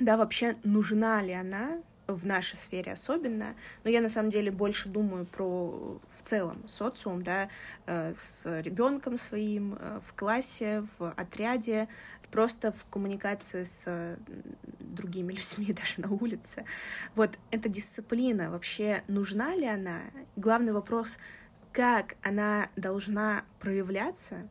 Да, 0.00 0.16
вообще 0.16 0.56
нужна 0.64 1.22
ли 1.22 1.32
она 1.32 1.80
в 2.06 2.26
нашей 2.26 2.56
сфере 2.56 2.92
особенно, 2.92 3.54
но 3.82 3.90
я 3.90 4.00
на 4.00 4.08
самом 4.08 4.30
деле 4.30 4.50
больше 4.50 4.88
думаю 4.88 5.26
про 5.26 6.00
в 6.06 6.22
целом 6.22 6.66
социум, 6.68 7.22
да, 7.22 7.48
э, 7.86 8.12
с 8.14 8.46
ребенком 8.60 9.16
своим 9.18 9.76
э, 9.78 10.00
в 10.02 10.14
классе, 10.14 10.84
в 10.98 11.10
отряде, 11.12 11.88
просто 12.30 12.72
в 12.72 12.84
коммуникации 12.86 13.64
с 13.64 14.18
другими 14.80 15.32
людьми 15.58 15.72
даже 15.72 16.00
на 16.00 16.10
улице. 16.10 16.64
Вот 17.14 17.38
эта 17.50 17.68
дисциплина 17.68 18.50
вообще 18.50 19.02
нужна 19.08 19.54
ли 19.54 19.66
она? 19.66 20.00
Главный 20.36 20.72
вопрос, 20.72 21.18
как 21.72 22.16
она 22.22 22.68
должна 22.76 23.44
проявляться, 23.60 24.48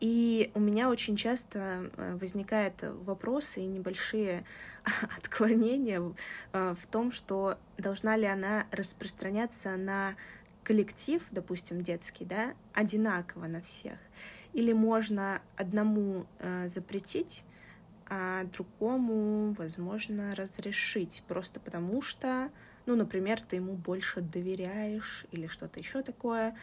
и 0.00 0.50
у 0.54 0.60
меня 0.60 0.90
очень 0.90 1.16
часто 1.16 1.90
э, 1.96 2.16
возникают 2.16 2.74
вопросы 2.82 3.62
и 3.62 3.66
небольшие 3.66 4.44
отклонения 5.16 6.00
э, 6.52 6.74
в 6.76 6.86
том, 6.86 7.12
что 7.12 7.58
должна 7.78 8.16
ли 8.16 8.26
она 8.26 8.66
распространяться 8.70 9.76
на 9.76 10.16
коллектив, 10.64 11.24
допустим, 11.30 11.82
детский, 11.82 12.24
да, 12.24 12.54
одинаково 12.72 13.46
на 13.46 13.60
всех. 13.60 13.98
Или 14.52 14.72
можно 14.72 15.42
одному 15.56 16.26
э, 16.38 16.68
запретить, 16.68 17.44
а 18.08 18.44
другому, 18.44 19.54
возможно, 19.54 20.34
разрешить, 20.34 21.22
просто 21.26 21.60
потому 21.60 22.02
что, 22.02 22.50
ну, 22.86 22.96
например, 22.96 23.40
ты 23.40 23.56
ему 23.56 23.74
больше 23.74 24.20
доверяешь 24.20 25.26
или 25.30 25.46
что-то 25.46 25.80
еще 25.80 26.02
такое. 26.02 26.56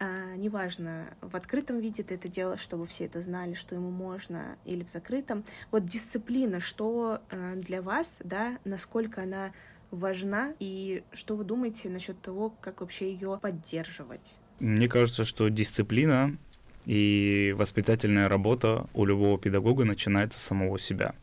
А, 0.00 0.36
неважно, 0.36 1.14
в 1.20 1.34
открытом 1.34 1.80
виде 1.80 2.02
ты 2.02 2.14
это 2.14 2.28
делаешь, 2.28 2.60
чтобы 2.60 2.86
все 2.86 3.06
это 3.06 3.20
знали, 3.20 3.54
что 3.54 3.74
ему 3.74 3.90
можно, 3.90 4.56
или 4.64 4.84
в 4.84 4.88
закрытом. 4.88 5.44
Вот 5.72 5.86
дисциплина, 5.86 6.60
что 6.60 7.20
э, 7.30 7.56
для 7.56 7.82
вас, 7.82 8.20
да, 8.24 8.58
насколько 8.64 9.22
она 9.22 9.52
важна, 9.90 10.54
и 10.60 11.02
что 11.12 11.36
вы 11.36 11.44
думаете 11.44 11.88
насчет 11.88 12.20
того, 12.20 12.54
как 12.60 12.80
вообще 12.80 13.12
ее 13.12 13.38
поддерживать? 13.42 14.38
Мне 14.60 14.88
кажется, 14.88 15.24
что 15.24 15.48
дисциплина 15.48 16.36
и 16.84 17.54
воспитательная 17.56 18.28
работа 18.28 18.86
у 18.94 19.04
любого 19.04 19.38
педагога 19.38 19.84
начинается 19.84 20.38
с 20.38 20.42
самого 20.42 20.78
себя. 20.78 21.14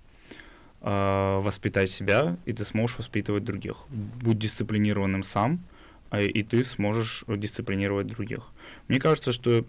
А, 0.82 1.40
воспитай 1.40 1.88
себя, 1.88 2.38
и 2.46 2.54
ты 2.54 2.64
сможешь 2.66 3.00
воспитывать 3.00 3.44
других. 3.44 3.86
Будь 3.90 4.38
дисциплинированным 4.38 5.24
сам, 5.24 5.66
а, 6.12 6.22
и 6.22 6.44
ты 6.44 6.64
сможешь 6.64 7.24
дисциплинировать 7.28 8.08
других. 8.08 8.52
Мне 8.88 9.00
кажется, 9.00 9.32
что 9.32 9.66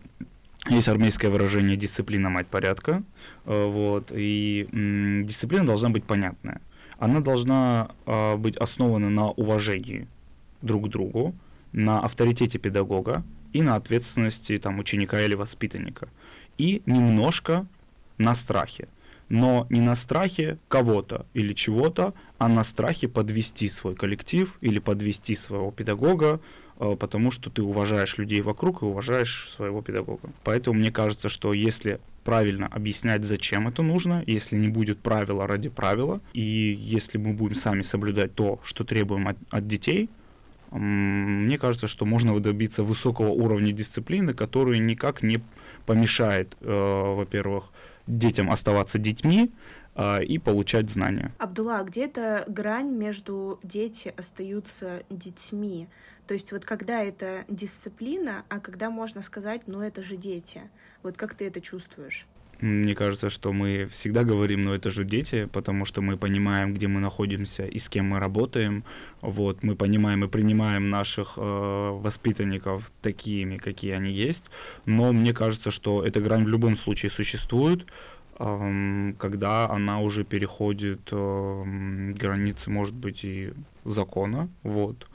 есть 0.69 0.89
армейское 0.89 1.31
выражение 1.31 1.77
«дисциплина– 1.77 2.29
мать 2.31 2.49
порядка», 2.49 3.03
э, 3.45 3.67
вот, 3.67 4.11
и 4.15 4.69
дисциплина 5.25 5.65
должна 5.65 5.91
быть 5.91 6.05
понятная. 6.05 6.61
Она 6.99 7.21
должна 7.21 7.91
а, 8.07 8.37
быть 8.37 8.57
основана 8.57 9.11
на 9.11 9.31
уважении 9.31 10.09
друг 10.63 10.87
к 10.87 10.89
другу, 10.89 11.35
на 11.73 12.01
авторитете 12.01 12.59
педагога 12.59 13.23
и 13.53 13.63
на 13.63 13.77
ответственности 13.77 14.59
там, 14.59 14.79
ученика 14.79 15.21
или 15.21 15.35
воспитанника. 15.35 16.09
И 16.59 16.83
немножко 16.87 17.67
на 18.19 18.35
страхе. 18.35 18.89
Но 19.29 19.67
не 19.71 19.81
на 19.81 19.95
страхе 19.95 20.59
кого-то 20.69 21.27
или 21.35 21.53
чего-то, 21.53 22.15
а 22.39 22.49
на 22.49 22.65
страхе 22.65 23.09
подвести 23.09 23.69
свой 23.69 23.95
коллектив 23.95 24.57
или 24.61 24.79
подвести 24.79 25.35
своего 25.35 25.71
педагога, 25.73 26.41
потому 26.79 27.31
что 27.31 27.51
ты 27.51 27.63
уважаешь 27.63 28.19
людей 28.19 28.41
вокруг 28.43 28.83
и 28.83 28.85
уважаешь 28.85 29.51
своего 29.51 29.83
педагога. 29.83 30.31
Поэтому 30.45 30.79
мне 30.79 30.91
кажется, 30.91 31.29
что 31.29 31.53
если 31.53 32.01
правильно 32.25 32.67
объяснять, 32.67 33.25
зачем 33.25 33.69
это 33.69 33.83
нужно, 33.83 34.23
если 34.27 34.57
не 34.57 34.69
будет 34.69 34.99
правила 34.99 35.47
ради 35.47 35.69
правила, 35.69 36.21
и 36.33 36.43
если 36.43 37.19
мы 37.19 37.33
будем 37.35 37.55
сами 37.55 37.83
соблюдать 37.83 38.35
то, 38.35 38.61
что 38.65 38.85
требуем 38.85 39.29
от, 39.29 39.37
от 39.51 39.69
детей, 39.69 40.11
мне 40.73 41.59
кажется, 41.59 41.87
что 41.87 42.05
можно 42.05 42.39
добиться 42.41 42.83
высокого 42.83 43.29
уровня 43.29 43.73
дисциплины, 43.73 44.35
который 44.35 44.79
никак 44.81 45.23
не 45.23 45.41
помешает, 45.87 46.57
э, 46.61 46.67
во-первых, 46.69 47.71
детям 48.07 48.51
оставаться 48.51 48.99
детьми, 48.99 49.53
э, 49.95 50.25
и 50.25 50.39
получать 50.39 50.91
знания. 50.91 51.33
Абдулла, 51.39 51.79
а 51.79 51.85
где 51.85 52.07
эта 52.07 52.45
грань 52.49 52.91
между 52.91 53.61
дети 53.63 54.13
остаются 54.17 55.05
детьми? 55.11 55.89
То 56.27 56.35
есть 56.35 56.53
вот 56.53 56.65
когда 56.65 57.03
это 57.03 57.45
дисциплина, 57.49 58.45
а 58.49 58.61
когда 58.61 58.91
можно 58.91 59.23
сказать, 59.23 59.63
ну 59.67 59.81
это 59.81 60.03
же 60.03 60.17
дети. 60.17 60.63
Вот 61.03 61.17
как 61.17 61.35
ты 61.35 61.47
это 61.47 61.61
чувствуешь? 61.61 62.27
Мне 62.61 62.95
кажется, 62.95 63.29
что 63.29 63.53
мы 63.53 63.87
всегда 63.93 64.25
говорим, 64.25 64.65
ну 64.65 64.73
это 64.73 64.91
же 64.91 65.05
дети, 65.05 65.47
потому 65.53 65.85
что 65.85 66.01
мы 66.01 66.17
понимаем, 66.17 66.73
где 66.73 66.89
мы 66.89 67.01
находимся 67.01 67.67
и 67.67 67.79
с 67.79 67.91
кем 67.91 68.07
мы 68.07 68.19
работаем. 68.19 68.83
Вот, 69.21 69.63
мы 69.63 69.77
понимаем 69.77 70.25
и 70.25 70.29
принимаем 70.29 70.89
наших 70.89 71.35
э, 71.37 71.41
воспитанников 71.41 72.91
такими, 73.03 73.59
какие 73.59 73.93
они 73.93 74.11
есть. 74.11 74.45
Но 74.87 75.13
мне 75.13 75.35
кажется, 75.35 75.71
что 75.71 76.03
эта 76.03 76.21
грань 76.21 76.45
в 76.45 76.49
любом 76.49 76.77
случае 76.77 77.11
существует, 77.11 77.85
э, 78.39 79.13
когда 79.19 79.69
она 79.69 80.01
уже 80.01 80.25
переходит 80.25 81.01
э, 81.13 82.13
границы, 82.19 82.71
может 82.71 82.95
быть, 82.95 83.23
и 83.23 83.53
закона. 83.85 84.49
Вот. 84.63 85.07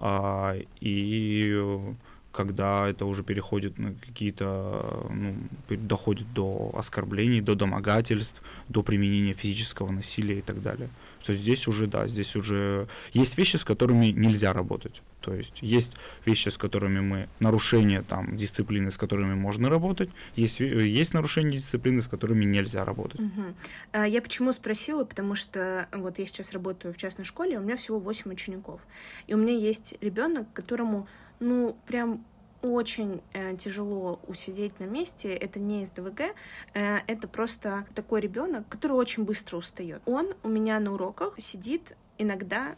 А, 0.00 0.56
и 0.80 1.94
когда 2.32 2.88
это 2.88 3.06
уже 3.06 3.22
переходит 3.22 3.78
на 3.78 3.94
какие-то, 3.94 5.06
ну, 5.10 5.34
доходит 5.68 6.32
до 6.32 6.72
оскорблений, 6.74 7.40
до 7.40 7.54
домогательств, 7.54 8.40
до 8.68 8.82
применения 8.82 9.34
физического 9.34 9.90
насилия 9.90 10.38
и 10.38 10.42
так 10.42 10.62
далее. 10.62 10.88
То 11.24 11.32
есть 11.32 11.42
здесь 11.42 11.68
уже, 11.68 11.86
да, 11.86 12.06
здесь 12.06 12.36
уже 12.36 12.88
есть 13.12 13.36
вещи, 13.38 13.56
с 13.56 13.64
которыми 13.64 14.06
нельзя 14.06 14.52
работать. 14.52 15.02
То 15.20 15.34
есть 15.34 15.58
есть 15.60 15.92
вещи, 16.24 16.48
с 16.48 16.56
которыми 16.56 17.00
мы, 17.00 17.28
нарушения 17.40 18.02
там, 18.02 18.36
дисциплины, 18.36 18.90
с 18.90 18.96
которыми 18.96 19.34
можно 19.34 19.68
работать, 19.68 20.10
есть, 20.34 20.60
есть 20.60 21.12
нарушения 21.12 21.58
дисциплины, 21.58 22.00
с 22.00 22.08
которыми 22.08 22.44
нельзя 22.44 22.84
работать. 22.84 23.20
Угу. 23.20 24.04
Я 24.06 24.22
почему 24.22 24.52
спросила, 24.52 25.04
потому 25.04 25.34
что 25.34 25.88
вот 25.92 26.18
я 26.18 26.26
сейчас 26.26 26.52
работаю 26.52 26.94
в 26.94 26.96
частной 26.96 27.24
школе, 27.24 27.58
у 27.58 27.62
меня 27.62 27.76
всего 27.76 27.98
8 28.00 28.30
учеников, 28.30 28.86
и 29.26 29.34
у 29.34 29.36
меня 29.36 29.52
есть 29.52 29.96
ребенок, 30.00 30.50
которому, 30.54 31.06
ну, 31.38 31.76
прям 31.86 32.24
очень 32.62 33.20
э, 33.32 33.56
тяжело 33.56 34.20
усидеть 34.26 34.80
на 34.80 34.84
месте. 34.84 35.34
Это 35.34 35.58
не 35.58 35.82
из 35.82 35.90
ДВГ, 35.90 36.34
э, 36.74 36.98
это 37.06 37.28
просто 37.28 37.86
такой 37.94 38.20
ребенок, 38.20 38.68
который 38.68 38.92
очень 38.92 39.24
быстро 39.24 39.56
устает. 39.58 40.02
Он 40.06 40.34
у 40.42 40.48
меня 40.48 40.78
на 40.80 40.92
уроках 40.92 41.34
сидит 41.38 41.96
иногда 42.18 42.76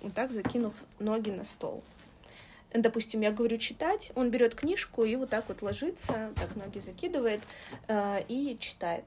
вот 0.00 0.14
так 0.14 0.30
закинув 0.30 0.74
ноги 0.98 1.30
на 1.30 1.44
стол. 1.44 1.82
Допустим, 2.72 3.22
я 3.22 3.32
говорю 3.32 3.56
читать, 3.56 4.12
он 4.14 4.30
берет 4.30 4.54
книжку 4.54 5.04
и 5.04 5.16
вот 5.16 5.30
так 5.30 5.48
вот 5.48 5.62
ложится, 5.62 6.32
так 6.34 6.54
ноги 6.54 6.78
закидывает 6.78 7.40
э, 7.88 8.22
и 8.28 8.56
читает. 8.58 9.04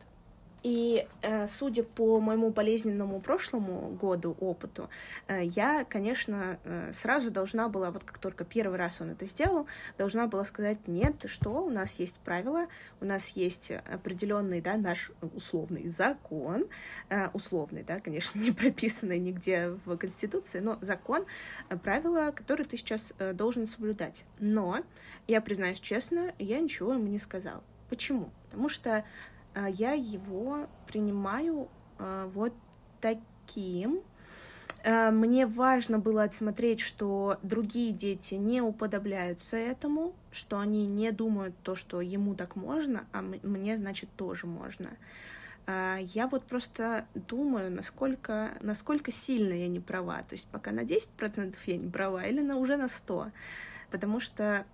И 0.63 1.07
э, 1.23 1.47
судя 1.47 1.83
по 1.83 2.19
моему 2.19 2.51
болезненному 2.51 3.19
прошлому 3.19 3.89
году, 3.99 4.37
опыту, 4.39 4.89
э, 5.27 5.43
я, 5.43 5.85
конечно, 5.85 6.59
э, 6.63 6.93
сразу 6.93 7.31
должна 7.31 7.67
была, 7.67 7.89
вот 7.91 8.03
как 8.03 8.19
только 8.19 8.45
первый 8.45 8.77
раз 8.77 9.01
он 9.01 9.09
это 9.09 9.25
сделал, 9.25 9.65
должна 9.97 10.27
была 10.27 10.43
сказать, 10.43 10.87
нет, 10.87 11.25
что, 11.25 11.49
у 11.65 11.71
нас 11.71 11.99
есть 11.99 12.19
правила, 12.19 12.67
у 12.99 13.05
нас 13.05 13.29
есть 13.29 13.71
определенный, 13.71 14.61
да, 14.61 14.77
наш 14.77 15.11
условный 15.35 15.87
закон, 15.87 16.65
условный, 17.33 17.83
да, 17.83 17.99
конечно, 17.99 18.39
не 18.39 18.51
прописанный 18.51 19.17
нигде 19.17 19.69
в 19.85 19.97
Конституции, 19.97 20.59
но 20.59 20.77
закон, 20.81 21.25
правила, 21.81 22.31
которые 22.31 22.67
ты 22.67 22.77
сейчас 22.77 23.13
должен 23.33 23.67
соблюдать. 23.67 24.25
Но, 24.39 24.83
я 25.27 25.41
признаюсь 25.41 25.79
честно, 25.79 26.33
я 26.37 26.59
ничего 26.59 26.93
ему 26.93 27.07
не 27.07 27.19
сказала. 27.19 27.63
Почему? 27.89 28.31
Потому 28.45 28.69
что 28.69 29.03
я 29.55 29.93
его 29.93 30.67
принимаю 30.87 31.69
а, 31.99 32.27
вот 32.27 32.53
таким. 32.99 34.01
А, 34.83 35.11
мне 35.11 35.45
важно 35.45 35.99
было 35.99 36.23
отсмотреть, 36.23 36.79
что 36.79 37.37
другие 37.43 37.91
дети 37.91 38.35
не 38.35 38.61
уподобляются 38.61 39.57
этому, 39.57 40.13
что 40.31 40.59
они 40.59 40.85
не 40.85 41.11
думают 41.11 41.55
то, 41.63 41.75
что 41.75 42.01
ему 42.01 42.35
так 42.35 42.55
можно, 42.55 43.05
а 43.11 43.21
мне, 43.21 43.77
значит, 43.77 44.09
тоже 44.15 44.47
можно. 44.47 44.89
А, 45.67 45.97
я 45.97 46.27
вот 46.27 46.43
просто 46.45 47.05
думаю, 47.13 47.71
насколько, 47.71 48.57
насколько 48.61 49.11
сильно 49.11 49.53
я 49.53 49.67
не 49.67 49.79
права. 49.79 50.23
То 50.23 50.33
есть 50.35 50.47
пока 50.47 50.71
на 50.71 50.81
10% 50.81 51.55
я 51.65 51.77
не 51.77 51.89
права 51.89 52.23
или 52.23 52.41
на, 52.41 52.57
уже 52.57 52.77
на 52.77 52.85
100%. 52.85 53.31
Потому 53.91 54.21
что 54.21 54.65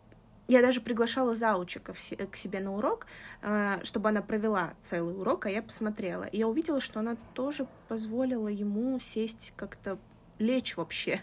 я 0.48 0.62
даже 0.62 0.82
приглашала 0.82 1.36
заучика 1.36 1.94
к 1.94 2.36
себе 2.36 2.60
на 2.60 2.76
урок, 2.76 3.08
а, 3.42 3.80
чтобы 3.84 4.10
она 4.10 4.22
провела 4.22 4.74
целый 4.80 5.20
урок, 5.20 5.46
а 5.46 5.50
я 5.50 5.62
посмотрела. 5.62 6.24
И 6.24 6.38
я 6.38 6.48
увидела, 6.48 6.80
что 6.80 7.00
она 7.00 7.18
тоже 7.34 7.68
позволила 7.88 8.48
ему 8.48 9.00
сесть 9.00 9.54
как-то 9.56 9.98
лечь 10.40 10.78
вообще. 10.78 11.22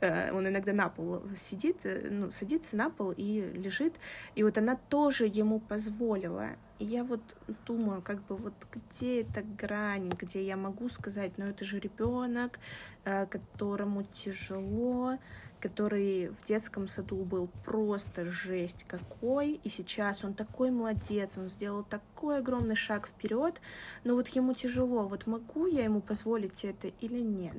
Э, 0.00 0.32
он 0.32 0.46
иногда 0.46 0.72
на 0.72 0.88
пол 0.88 1.22
сидит, 1.34 1.84
э, 1.84 2.08
ну, 2.10 2.30
садится 2.30 2.76
на 2.76 2.90
пол 2.90 3.12
и 3.16 3.40
лежит. 3.54 3.94
И 4.34 4.42
вот 4.42 4.58
она 4.58 4.76
тоже 4.76 5.26
ему 5.26 5.60
позволила. 5.60 6.50
И 6.78 6.84
я 6.84 7.04
вот 7.04 7.20
думаю, 7.66 8.02
как 8.02 8.24
бы 8.26 8.36
вот 8.36 8.54
где 8.72 9.22
эта 9.22 9.42
грань, 9.42 10.10
где 10.10 10.44
я 10.44 10.56
могу 10.56 10.88
сказать, 10.88 11.38
ну 11.38 11.46
это 11.46 11.64
же 11.64 11.78
ребенок, 11.78 12.58
э, 13.04 13.26
которому 13.26 14.02
тяжело, 14.04 15.18
который 15.62 16.28
в 16.28 16.42
детском 16.42 16.88
саду 16.88 17.24
был 17.24 17.48
просто 17.64 18.24
жесть 18.24 18.84
какой, 18.84 19.60
и 19.62 19.68
сейчас 19.68 20.24
он 20.24 20.34
такой 20.34 20.72
молодец, 20.72 21.38
он 21.38 21.48
сделал 21.48 21.84
такой 21.84 22.38
огромный 22.38 22.74
шаг 22.74 23.06
вперед, 23.06 23.60
но 24.02 24.16
вот 24.16 24.28
ему 24.28 24.54
тяжело, 24.54 25.06
вот 25.06 25.28
могу 25.28 25.66
я 25.66 25.84
ему 25.84 26.00
позволить 26.00 26.64
это 26.64 26.88
или 27.00 27.20
нет? 27.20 27.56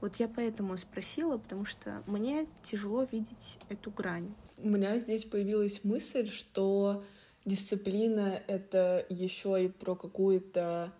Вот 0.00 0.16
я 0.16 0.28
поэтому 0.28 0.76
спросила, 0.76 1.38
потому 1.38 1.64
что 1.64 2.02
мне 2.06 2.48
тяжело 2.62 3.04
видеть 3.04 3.60
эту 3.68 3.92
грань. 3.92 4.34
У 4.58 4.68
меня 4.68 4.98
здесь 4.98 5.24
появилась 5.24 5.84
мысль, 5.84 6.28
что 6.28 7.04
дисциплина— 7.44 8.42
это 8.48 9.06
еще 9.08 9.64
и 9.64 9.68
про 9.68 9.94
какую-то 9.94 10.92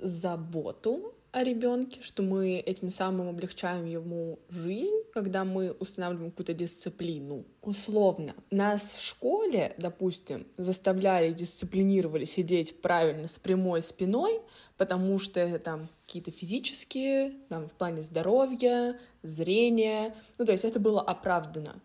заботу 0.00 1.14
о 1.32 1.42
ребенке, 1.42 2.02
что 2.02 2.22
мы 2.22 2.58
этим 2.58 2.90
самым 2.90 3.30
облегчаем 3.30 3.86
ему 3.86 4.38
жизнь, 4.50 5.02
когда 5.14 5.44
мы 5.44 5.72
устанавливаем 5.72 6.30
какую-то 6.30 6.52
дисциплину. 6.52 7.46
Условно, 7.62 8.34
нас 8.50 8.94
в 8.96 9.00
школе, 9.02 9.74
допустим, 9.78 10.46
заставляли, 10.58 11.32
дисциплинировали 11.32 12.24
сидеть 12.24 12.82
правильно 12.82 13.28
с 13.28 13.38
прямой 13.38 13.80
спиной, 13.80 14.42
потому 14.76 15.18
что 15.18 15.40
это 15.40 15.58
там 15.58 15.88
какие-то 16.04 16.30
физические, 16.30 17.32
там, 17.48 17.66
в 17.66 17.72
плане 17.72 18.02
здоровья, 18.02 19.00
зрения, 19.22 20.14
ну, 20.36 20.44
то 20.44 20.52
есть 20.52 20.66
это 20.66 20.80
было 20.80 21.00
оправдано. 21.00 21.80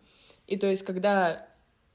И 0.46 0.58
то 0.58 0.66
есть, 0.66 0.82
когда 0.82 1.46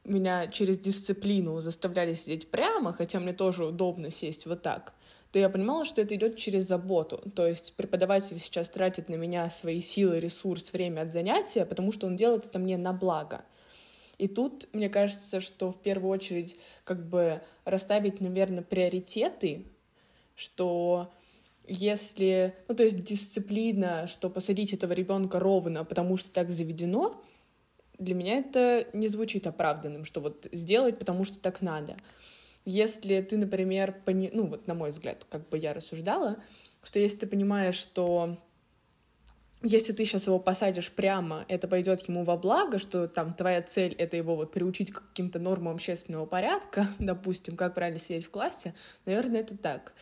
меня 0.05 0.47
через 0.47 0.79
дисциплину 0.79 1.59
заставляли 1.61 2.15
сидеть 2.15 2.49
прямо, 2.49 2.93
хотя 2.93 3.19
мне 3.19 3.33
тоже 3.33 3.65
удобно 3.65 4.09
сесть 4.09 4.47
вот 4.47 4.63
так, 4.63 4.93
то 5.33 5.39
я 5.39 5.49
понимала, 5.49 5.83
что 5.83 5.99
это 5.99 6.13
идет 6.15 6.35
через 6.35 6.65
заботу. 6.65 7.17
То 7.35 7.47
есть 7.47 7.75
преподаватель 7.75 8.37
сейчас 8.37 8.69
тратит 8.69 9.09
на 9.09 9.15
меня 9.15 9.49
свои 9.49 9.81
силы, 9.81 10.19
ресурс, 10.19 10.71
время 10.71 11.01
от 11.01 11.11
занятия, 11.11 11.65
потому 11.65 11.91
что 11.91 12.05
он 12.05 12.15
делает 12.15 12.45
это 12.45 12.59
мне 12.59 12.77
на 12.77 12.93
благо. 12.93 13.43
И 14.19 14.27
тут, 14.27 14.69
мне 14.73 14.89
кажется, 14.89 15.39
что 15.39 15.71
в 15.71 15.81
первую 15.81 16.11
очередь 16.11 16.55
как 16.83 17.09
бы 17.09 17.41
расставить, 17.65 18.21
наверное, 18.21 18.61
приоритеты, 18.61 19.65
что 20.35 21.11
если, 21.67 22.53
ну 22.67 22.75
то 22.75 22.83
есть 22.83 23.03
дисциплина, 23.03 24.05
что 24.05 24.29
посадить 24.29 24.71
этого 24.71 24.93
ребенка 24.93 25.39
ровно, 25.39 25.83
потому 25.83 26.15
что 26.15 26.31
так 26.31 26.51
заведено, 26.51 27.23
для 27.97 28.13
меня 28.13 28.37
это 28.37 28.87
не 28.93 29.07
звучит 29.07 29.47
оправданным, 29.47 30.05
что 30.05 30.21
вот 30.21 30.47
сделать, 30.51 30.99
потому 30.99 31.23
что 31.23 31.39
так 31.39 31.61
надо. 31.61 31.95
Если 32.65 33.21
ты, 33.21 33.37
например, 33.37 33.93
пони... 34.05 34.29
ну 34.33 34.47
вот 34.47 34.67
на 34.67 34.73
мой 34.73 34.91
взгляд, 34.91 35.25
как 35.29 35.49
бы 35.49 35.57
я 35.57 35.73
рассуждала, 35.73 36.37
что 36.83 36.99
если 36.99 37.17
ты 37.17 37.27
понимаешь, 37.27 37.75
что 37.75 38.37
если 39.63 39.93
ты 39.93 40.03
сейчас 40.03 40.27
его 40.27 40.39
посадишь 40.39 40.91
прямо, 40.91 41.45
это 41.47 41.67
пойдет 41.69 42.01
ему 42.09 42.23
во 42.23 42.35
благо, 42.35 42.77
что 42.77 43.07
там 43.07 43.33
твоя 43.33 43.61
цель— 43.61 43.93
это 43.97 44.17
его 44.17 44.35
вот 44.35 44.51
приучить 44.51 44.91
к 44.91 45.07
каким-то 45.07 45.39
нормам 45.39 45.75
общественного 45.75 46.25
порядка, 46.25 46.87
допустим, 46.99 47.55
как 47.55 47.73
правильно 47.73 47.99
сидеть 47.99 48.25
в 48.25 48.29
классе, 48.29 48.73
наверное, 49.05 49.39
это 49.39 49.57
так. 49.57 49.93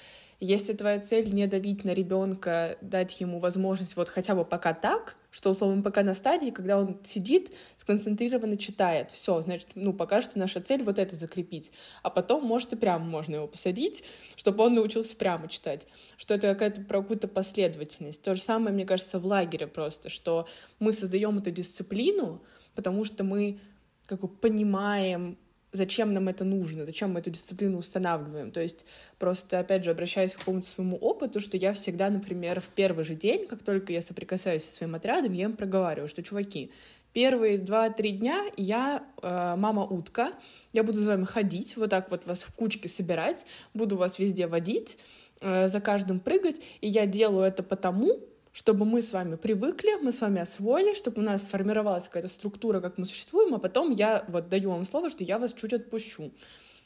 Если 0.43 0.73
твоя 0.73 0.99
цель 0.99 1.31
не 1.31 1.45
давить 1.45 1.83
на 1.83 1.91
ребенка, 1.91 2.75
дать 2.81 3.21
ему 3.21 3.37
возможность 3.37 3.95
вот 3.95 4.09
хотя 4.09 4.33
бы 4.33 4.43
пока 4.43 4.73
так, 4.73 5.17
что, 5.29 5.51
условно, 5.51 5.83
пока 5.83 6.01
на 6.01 6.15
стадии, 6.15 6.49
когда 6.49 6.79
он 6.79 6.97
сидит, 7.03 7.53
сконцентрированно 7.77 8.57
читает, 8.57 9.11
все, 9.11 9.39
значит, 9.41 9.67
ну, 9.75 9.93
пока 9.93 10.19
что 10.19 10.39
наша 10.39 10.59
цель 10.59 10.81
вот 10.81 10.97
это 10.97 11.15
закрепить. 11.15 11.71
А 12.01 12.09
потом, 12.09 12.43
может, 12.43 12.73
и 12.73 12.75
прямо 12.75 13.05
можно 13.05 13.35
его 13.35 13.47
посадить, 13.47 14.03
чтобы 14.35 14.63
он 14.63 14.73
научился 14.73 15.15
прямо 15.15 15.47
читать. 15.47 15.87
Что 16.17 16.33
это 16.33 16.47
какая-то 16.47 16.81
про 16.81 17.03
какую-то 17.03 17.27
последовательность. 17.27 18.23
То 18.23 18.33
же 18.33 18.41
самое, 18.41 18.73
мне 18.73 18.87
кажется, 18.87 19.19
в 19.19 19.25
лагере 19.27 19.67
просто, 19.67 20.09
что 20.09 20.47
мы 20.79 20.91
создаем 20.91 21.37
эту 21.37 21.51
дисциплину, 21.51 22.41
потому 22.73 23.03
что 23.03 23.23
мы 23.23 23.59
как 24.07 24.21
бы 24.21 24.27
понимаем 24.27 25.37
зачем 25.71 26.13
нам 26.13 26.27
это 26.27 26.43
нужно, 26.43 26.85
зачем 26.85 27.13
мы 27.13 27.19
эту 27.19 27.29
дисциплину 27.29 27.77
устанавливаем. 27.77 28.51
То 28.51 28.61
есть 28.61 28.85
просто, 29.19 29.59
опять 29.59 29.83
же, 29.83 29.91
обращаясь 29.91 30.33
к 30.33 30.39
какому-то 30.39 30.67
своему 30.67 30.97
опыту, 30.97 31.39
что 31.39 31.57
я 31.57 31.73
всегда, 31.73 32.09
например, 32.09 32.59
в 32.59 32.67
первый 32.67 33.05
же 33.05 33.15
день, 33.15 33.47
как 33.47 33.63
только 33.63 33.93
я 33.93 34.01
соприкасаюсь 34.01 34.63
со 34.63 34.75
своим 34.75 34.95
отрядом, 34.95 35.33
я 35.33 35.45
им 35.45 35.55
проговариваю, 35.55 36.07
что, 36.07 36.23
чуваки, 36.23 36.71
первые 37.13 37.57
два-три 37.57 38.11
дня 38.11 38.43
я 38.57 39.03
э, 39.21 39.55
мама-утка, 39.57 40.33
я 40.73 40.83
буду 40.83 40.99
за 40.99 41.11
вами 41.11 41.25
ходить, 41.25 41.77
вот 41.77 41.89
так 41.89 42.11
вот 42.11 42.25
вас 42.25 42.41
в 42.41 42.55
кучке 42.55 42.89
собирать, 42.89 43.45
буду 43.73 43.97
вас 43.97 44.19
везде 44.19 44.47
водить, 44.47 44.97
э, 45.39 45.67
за 45.67 45.81
каждым 45.81 46.19
прыгать, 46.19 46.61
и 46.81 46.87
я 46.87 47.05
делаю 47.05 47.45
это 47.45 47.63
потому, 47.63 48.19
чтобы 48.51 48.85
мы 48.85 49.01
с 49.01 49.13
вами 49.13 49.35
привыкли, 49.35 49.95
мы 50.01 50.11
с 50.11 50.21
вами 50.21 50.41
освоили, 50.41 50.93
чтобы 50.93 51.21
у 51.21 51.25
нас 51.25 51.43
сформировалась 51.43 52.05
какая-то 52.05 52.27
структура, 52.27 52.81
как 52.81 52.97
мы 52.97 53.05
существуем, 53.05 53.55
а 53.55 53.59
потом 53.59 53.91
я 53.91 54.25
вот 54.27 54.49
даю 54.49 54.71
вам 54.71 54.85
слово, 54.85 55.09
что 55.09 55.23
я 55.23 55.39
вас 55.39 55.53
чуть 55.53 55.73
отпущу 55.73 56.31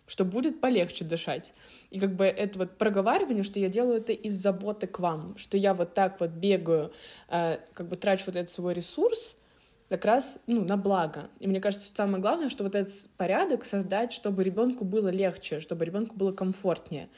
что 0.08 0.24
будет 0.24 0.62
полегче 0.62 1.04
дышать. 1.04 1.54
И 1.90 2.00
как 2.00 2.16
бы 2.16 2.26
это 2.26 2.60
вот 2.60 2.78
проговаривание, 2.78 3.44
что 3.44 3.60
я 3.60 3.70
делаю 3.70 3.98
это 3.98 4.14
из 4.14 4.36
заботы 4.36 4.88
к 4.88 5.00
вам, 5.00 5.36
что 5.38 5.58
я 5.58 5.74
вот 5.74 5.94
так 5.94 6.20
вот 6.20 6.30
бегаю, 6.30 6.94
э, 7.30 7.58
как 7.74 7.88
бы 7.88 7.96
трачу 7.96 8.26
вот 8.28 8.36
этот 8.36 8.52
свой 8.52 8.74
ресурс, 8.74 9.40
как 9.90 10.06
раз 10.06 10.40
ну, 10.48 10.64
на 10.64 10.78
благо. 10.78 11.30
И 11.40 11.48
мне 11.48 11.60
кажется, 11.60 11.92
самое 11.94 12.22
главное, 12.22 12.50
что 12.50 12.64
вот 12.64 12.76
этот 12.76 12.94
порядок 13.18 13.66
создать, 13.66 14.14
чтобы 14.14 14.44
ребенку 14.44 14.84
было 14.84 15.10
легче, 15.10 15.60
чтобы 15.60 15.86
ребенку 15.86 16.16
было 16.16 16.32
комфортнее. 16.32 17.10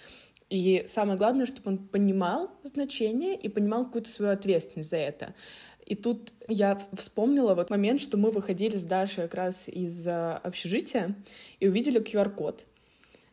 И 0.49 0.85
самое 0.87 1.17
главное, 1.17 1.45
чтобы 1.45 1.71
он 1.71 1.77
понимал 1.77 2.49
значение 2.63 3.35
и 3.35 3.49
понимал 3.49 3.85
какую-то 3.85 4.09
свою 4.09 4.31
ответственность 4.31 4.89
за 4.89 4.97
это. 4.97 5.35
И 5.85 5.95
тут 5.95 6.33
я 6.47 6.81
вспомнила 6.93 7.55
вот 7.55 7.69
момент, 7.69 8.01
что 8.01 8.17
мы 8.17 8.31
выходили 8.31 8.75
с 8.75 8.83
Дашей 8.83 9.23
как 9.23 9.35
раз 9.35 9.67
из 9.67 10.05
э, 10.05 10.33
общежития 10.43 11.15
и 11.59 11.67
увидели 11.67 12.01
QR-код. 12.01 12.65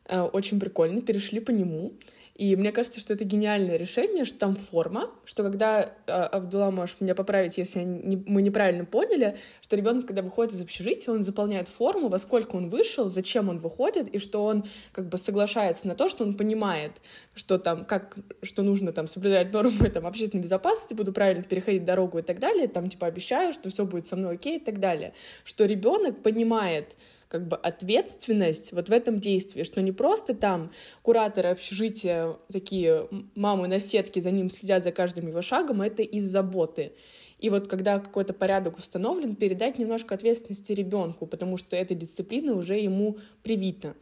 Э, 0.07 0.23
очень 0.23 0.61
прикольно, 0.61 1.01
перешли 1.01 1.41
по 1.41 1.51
нему. 1.51 1.93
И 2.35 2.57
мне 2.57 2.73
кажется, 2.73 2.99
что 2.99 3.15
это 3.15 3.25
гениальное 3.25 3.77
решение, 3.77 4.25
что 4.25 4.39
там 4.41 4.57
форма, 4.57 5.11
что 5.25 5.45
когда 5.45 5.93
э, 6.07 6.11
Абдулла 6.11 6.71
можешь 6.71 6.97
меня 6.99 7.15
поправить, 7.15 7.59
если 7.59 7.85
не, 7.85 8.17
мы 8.27 8.43
неправильно 8.43 8.85
поняли, 8.85 9.37
что 9.61 9.77
ребенок, 9.77 10.07
когда 10.07 10.21
выходит 10.21 10.53
из 10.53 10.61
общежития, 10.61 11.15
он 11.15 11.23
заполняет 11.23 11.69
форму, 11.69 12.09
во 12.09 12.19
сколько 12.19 12.57
он 12.57 12.71
вышел, 12.71 13.09
зачем 13.09 13.49
он 13.51 13.61
выходит, 13.61 14.09
и 14.09 14.19
что 14.19 14.45
он 14.45 14.65
как 14.91 15.09
бы 15.09 15.17
соглашается 15.17 15.87
на 15.87 15.95
то, 15.95 16.09
что 16.09 16.25
он 16.25 16.35
понимает, 16.35 16.91
что 17.35 17.57
там, 17.59 17.85
как, 17.85 18.17
что 18.43 18.65
нужно 18.65 18.93
там 18.93 19.07
соблюдать 19.07 19.53
нормы 19.53 19.89
там, 19.89 20.05
общественной 20.05 20.43
безопасности, 20.43 20.95
буду 20.95 21.13
правильно 21.13 21.45
переходить 21.45 21.85
дорогу 21.85 22.19
и 22.19 22.23
так 22.23 22.41
далее, 22.41 22.67
там 22.67 22.89
типа 22.89 23.07
обещаю, 23.07 23.53
что 23.53 23.71
все 23.71 23.85
будет 23.85 24.09
со 24.09 24.17
мной 24.17 24.35
окей 24.35 24.57
и 24.57 24.61
так 24.61 24.81
далее. 24.81 25.15
Что 25.45 25.67
ребенок 25.67 26.21
понимает, 26.21 26.97
как 27.35 27.49
бы 27.49 27.57
ответственность 27.57 28.73
вот 28.73 28.89
в 28.89 28.93
этом 28.93 29.19
действии, 29.19 29.65
что 29.65 29.83
не 29.83 29.91
просто 29.91 30.37
там 30.37 30.71
кураторы 31.03 31.49
общежития, 31.49 32.37
такие 32.53 33.09
мамы 33.35 33.67
на 33.67 33.81
сетке 33.81 34.23
за 34.23 34.31
ним 34.31 34.49
следят 34.51 34.85
за 34.85 34.93
каждым 34.93 35.27
его 35.27 35.43
шагом, 35.43 35.81
а 35.81 35.87
это 35.89 36.05
из 36.05 36.27
заботы. 36.27 36.93
И 37.41 37.51
вот 37.51 37.67
когда 37.67 37.99
какой-то 37.99 38.35
порядок 38.35 38.79
установлен, 38.79 39.35
передать 39.35 39.81
немножко 39.81 40.15
ответственности 40.15 40.71
ребенку, 40.71 41.27
потому 41.27 41.57
что 41.57 41.75
эта 41.75 41.97
дисциплина 41.97 42.55
уже 42.55 42.77
ему 42.77 43.19
привита. 43.43 43.97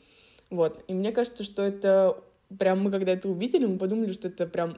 Вот. 0.51 0.85
И 0.87 0.92
мне 0.92 1.11
кажется, 1.11 1.42
что 1.42 1.62
это 1.62 2.23
прям 2.59 2.83
мы 2.83 2.90
когда 2.90 3.12
это 3.12 3.31
увидели, 3.31 3.64
мы 3.64 3.79
подумали, 3.79 4.12
что 4.12 4.29
это 4.29 4.47
прям 4.47 4.77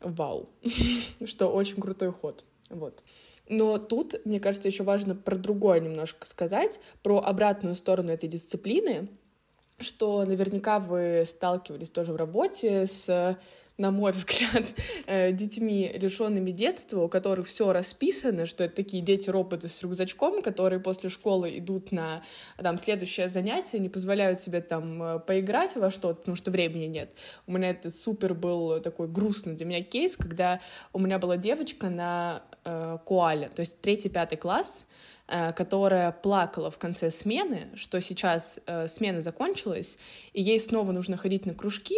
вау, 0.00 0.48
что 1.26 1.46
очень 1.46 1.80
крутой 1.80 2.10
ход. 2.10 2.44
Вот. 2.70 3.04
Но 3.50 3.78
тут, 3.78 4.14
мне 4.24 4.38
кажется, 4.38 4.68
еще 4.68 4.84
важно 4.84 5.16
про 5.16 5.34
другое 5.34 5.80
немножко 5.80 6.24
сказать, 6.24 6.80
про 7.02 7.18
обратную 7.18 7.74
сторону 7.74 8.12
этой 8.12 8.28
дисциплины, 8.28 9.08
что 9.80 10.24
наверняка 10.24 10.78
вы 10.78 11.24
сталкивались 11.26 11.90
тоже 11.90 12.12
в 12.12 12.16
работе 12.16 12.86
с 12.86 13.36
на 13.80 13.90
мой 13.90 14.12
взгляд, 14.12 14.66
э, 15.06 15.32
детьми, 15.32 15.90
лишенными 15.94 16.50
детства, 16.50 17.00
у 17.00 17.08
которых 17.08 17.46
все 17.46 17.72
расписано, 17.72 18.46
что 18.46 18.64
это 18.64 18.76
такие 18.76 19.02
дети-роботы 19.02 19.68
с 19.68 19.82
рюкзачком, 19.82 20.42
которые 20.42 20.80
после 20.80 21.08
школы 21.08 21.58
идут 21.58 21.90
на 21.90 22.22
там, 22.58 22.78
следующее 22.78 23.28
занятие, 23.28 23.78
не 23.78 23.88
позволяют 23.88 24.40
себе 24.40 24.60
там 24.60 25.02
э, 25.02 25.18
поиграть 25.20 25.74
во 25.76 25.90
что-то, 25.90 26.16
потому 26.16 26.36
что 26.36 26.50
времени 26.50 26.84
нет. 26.84 27.12
У 27.46 27.52
меня 27.52 27.70
это 27.70 27.90
супер 27.90 28.34
был 28.34 28.80
такой 28.80 29.08
грустный 29.08 29.54
для 29.54 29.64
меня 29.64 29.82
кейс, 29.82 30.16
когда 30.16 30.60
у 30.92 30.98
меня 30.98 31.18
была 31.18 31.38
девочка 31.38 31.88
на 31.88 32.42
э, 32.64 32.98
Куале, 33.04 33.48
то 33.48 33.60
есть 33.60 33.80
третий-пятый 33.80 34.36
класс, 34.36 34.84
э, 35.26 35.54
которая 35.54 36.12
плакала 36.12 36.70
в 36.70 36.76
конце 36.76 37.10
смены, 37.10 37.70
что 37.74 37.98
сейчас 38.02 38.60
э, 38.66 38.86
смена 38.88 39.22
закончилась, 39.22 39.96
и 40.34 40.42
ей 40.42 40.60
снова 40.60 40.92
нужно 40.92 41.16
ходить 41.16 41.46
на 41.46 41.54
кружки, 41.54 41.96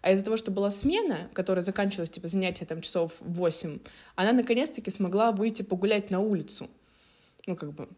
а 0.00 0.12
из-за 0.12 0.24
того, 0.24 0.36
что 0.36 0.50
была 0.50 0.70
смена, 0.70 1.28
которая 1.32 1.62
заканчивалась, 1.62 2.10
типа, 2.10 2.28
занятие 2.28 2.64
там 2.64 2.80
часов 2.80 3.14
8, 3.20 3.78
она 4.16 4.32
наконец-таки 4.32 4.90
смогла 4.90 5.32
выйти 5.32 5.62
погулять 5.62 6.10
на 6.10 6.20
улицу. 6.20 6.68
Ну, 7.46 7.56
как 7.56 7.72
бы, 7.72 7.88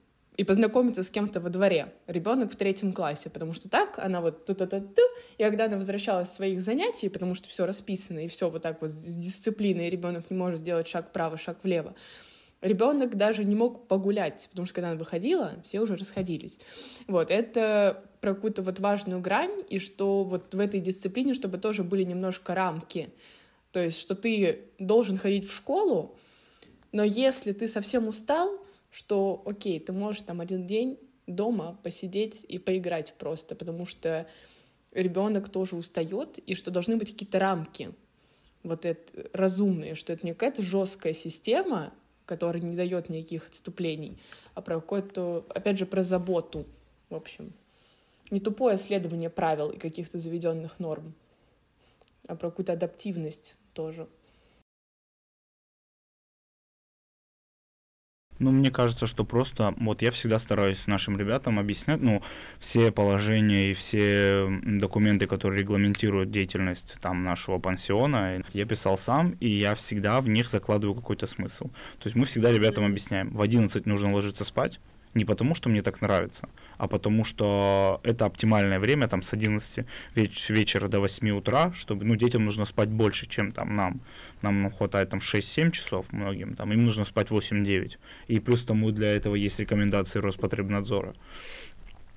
и 0.40 0.44
познакомиться 0.44 1.02
с 1.02 1.10
кем-то 1.10 1.38
во 1.38 1.50
дворе. 1.50 1.92
Ребенок 2.06 2.52
в 2.52 2.56
третьем 2.56 2.94
классе, 2.94 3.28
потому 3.28 3.52
что 3.52 3.68
так 3.68 3.98
она 3.98 4.22
вот 4.22 4.46
ту 4.46 4.54
та 4.54 4.66
та 4.66 4.80
ту 4.80 5.02
и 5.36 5.42
когда 5.42 5.66
она 5.66 5.76
возвращалась 5.76 6.30
с 6.30 6.36
своих 6.36 6.62
занятий, 6.62 7.10
потому 7.10 7.34
что 7.34 7.48
все 7.48 7.66
расписано 7.66 8.24
и 8.24 8.28
все 8.28 8.48
вот 8.48 8.62
так 8.62 8.80
вот 8.80 8.90
с 8.90 9.14
дисциплиной, 9.14 9.90
ребенок 9.90 10.30
не 10.30 10.36
может 10.38 10.60
сделать 10.60 10.88
шаг 10.88 11.08
вправо, 11.08 11.36
шаг 11.36 11.58
влево, 11.62 11.94
ребенок 12.62 13.16
даже 13.16 13.44
не 13.44 13.54
мог 13.54 13.86
погулять, 13.86 14.48
потому 14.50 14.64
что 14.64 14.76
когда 14.76 14.90
она 14.90 14.98
выходила, 14.98 15.52
все 15.62 15.80
уже 15.80 15.96
расходились. 15.96 16.58
Вот, 17.06 17.30
это 17.30 18.02
про 18.20 18.35
какую-то 18.35 18.62
вот 18.62 18.80
важную 18.80 19.20
грань, 19.20 19.62
и 19.68 19.78
что 19.78 20.24
вот 20.24 20.54
в 20.54 20.61
этой 20.61 20.80
дисциплине, 20.80 21.35
чтобы 21.35 21.59
тоже 21.59 21.83
были 21.85 22.02
немножко 22.04 22.54
рамки. 22.54 23.11
То 23.72 23.83
есть, 23.83 23.98
что 23.98 24.14
ты 24.14 24.61
должен 24.78 25.16
ходить 25.16 25.46
в 25.46 25.54
школу, 25.54 26.16
но 26.92 27.04
если 27.04 27.52
ты 27.52 27.68
совсем 27.68 28.09
устал, 28.09 28.50
что, 28.90 29.42
окей, 29.46 29.78
ты 29.78 29.92
можешь 29.92 30.22
там 30.22 30.40
один 30.40 30.66
день 30.66 30.98
дома 31.26 31.78
посидеть 31.83 32.44
и 32.48 32.59
поиграть 32.59 33.14
просто, 33.18 33.54
потому 33.54 33.87
что 33.87 34.26
ребенок 34.92 35.48
тоже 35.48 35.76
устает, 35.76 36.38
и 36.38 36.54
что 36.54 36.70
должны 36.70 36.96
быть 36.96 37.12
какие-то 37.12 37.38
рамки 37.38 37.92
вот 38.62 38.85
это 38.85 39.30
разумные, 39.33 39.94
что 39.94 40.12
это 40.12 40.26
не 40.26 40.33
какая-то 40.33 40.62
жесткая 40.62 41.12
система, 41.12 41.92
который 42.26 42.61
не 42.61 42.76
дает 42.76 43.09
никаких 43.09 43.48
отступлений, 43.48 44.18
а 44.54 44.62
про 44.62 44.80
какое-то, 44.80 45.44
опять 45.48 45.78
же, 45.78 45.87
про 45.87 46.02
заботу, 46.02 46.66
в 47.09 47.14
общем. 47.14 47.52
Не 48.31 48.40
тупое 48.40 48.79
следование 48.79 49.31
правил 49.31 49.71
и 49.71 49.79
каких-то 49.79 50.19
заведенных 50.19 50.79
норм, 50.79 51.14
а 52.29 52.37
про 52.37 52.51
какую-то 52.51 52.75
адаптивность 52.75 53.59
тоже. 53.75 54.09
Ну, 58.40 58.53
мне 58.53 58.71
кажется, 58.71 59.07
что 59.07 59.25
просто, 59.25 59.75
вот 59.77 60.01
я 60.01 60.11
всегда 60.11 60.38
стараюсь 60.38 60.87
нашим 60.87 61.19
ребятам 61.19 61.59
объяснять, 61.59 62.01
ну, 62.01 62.23
все 62.59 62.90
положения 62.90 63.71
и 63.71 63.75
все 63.75 64.49
документы, 64.62 65.27
которые 65.27 65.61
регламентируют 65.61 66.31
деятельность 66.31 66.97
там 67.03 67.23
нашего 67.23 67.59
пансиона, 67.59 68.43
я 68.55 68.64
писал 68.64 68.97
сам, 68.97 69.33
и 69.40 69.49
я 69.49 69.75
всегда 69.75 70.23
в 70.23 70.29
них 70.29 70.49
закладываю 70.49 70.95
какой-то 70.95 71.27
смысл. 71.27 71.64
То 71.99 72.07
есть 72.07 72.16
мы 72.16 72.25
всегда 72.25 72.51
ребятам 72.51 72.87
объясняем, 72.87 73.29
в 73.31 73.43
11 73.43 73.85
нужно 73.85 74.14
ложиться 74.14 74.45
спать, 74.45 74.81
не 75.14 75.25
потому, 75.25 75.55
что 75.55 75.68
мне 75.68 75.83
так 75.83 76.01
нравится, 76.03 76.49
а 76.79 76.87
потому 76.87 77.25
что 77.25 78.01
это 78.05 78.27
оптимальное 78.27 78.79
время, 78.79 79.09
там, 79.09 79.23
с 79.23 79.33
11 79.33 79.87
веч- 80.14 80.51
вечера 80.51 80.88
до 80.88 81.01
8 81.01 81.31
утра, 81.31 81.73
чтобы, 81.73 82.05
ну, 82.05 82.16
детям 82.16 82.44
нужно 82.44 82.64
спать 82.64 82.88
больше, 82.88 83.27
чем 83.27 83.53
там 83.53 83.77
нам. 83.77 84.01
Нам 84.42 84.62
ну, 84.62 84.70
хватает 84.70 85.11
там 85.11 85.20
6-7 85.20 85.70
часов 85.70 86.12
многим, 86.12 86.55
там, 86.55 86.73
им 86.73 86.85
нужно 86.85 87.05
спать 87.05 87.31
8-9. 87.31 87.99
И 88.29 88.40
плюс 88.40 88.64
тому 88.64 88.90
для 88.92 89.16
этого 89.16 89.35
есть 89.35 89.61
рекомендации 89.61 90.20
Роспотребнадзора 90.20 91.14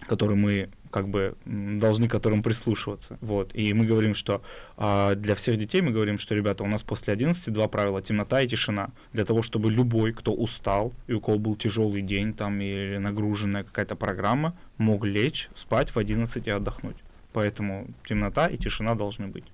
который 0.08 0.36
мы 0.36 0.69
как 0.93 1.08
бы 1.08 1.36
должны 1.45 2.08
которым 2.08 2.43
прислушиваться. 2.43 3.17
Вот. 3.19 3.49
И 3.56 3.73
мы 3.73 3.88
говорим, 3.88 4.13
что 4.13 4.43
а, 4.77 5.15
для 5.15 5.34
всех 5.34 5.58
детей 5.58 5.82
мы 5.82 5.91
говорим, 5.91 6.19
что, 6.19 6.36
ребята, 6.36 6.63
у 6.63 6.67
нас 6.67 6.84
после 6.84 7.13
11 7.13 7.51
два 7.51 7.67
правила, 7.67 7.99
темнота 8.01 8.41
и 8.41 8.47
тишина. 8.47 8.89
Для 9.12 9.25
того, 9.25 9.41
чтобы 9.41 9.71
любой, 9.71 10.13
кто 10.13 10.34
устал, 10.34 10.93
и 11.08 11.13
у 11.13 11.19
кого 11.19 11.39
был 11.39 11.56
тяжелый 11.56 12.03
день 12.03 12.34
там 12.34 12.62
или 12.62 12.97
нагруженная 12.97 13.63
какая-то 13.63 13.95
программа, 13.95 14.56
мог 14.77 15.03
лечь, 15.03 15.49
спать 15.56 15.89
в 15.89 15.97
11 15.97 16.47
и 16.47 16.51
отдохнуть. 16.51 16.97
Поэтому 17.34 17.88
темнота 18.08 18.45
и 18.45 18.58
тишина 18.58 18.93
должны 18.93 19.27
быть. 19.27 19.45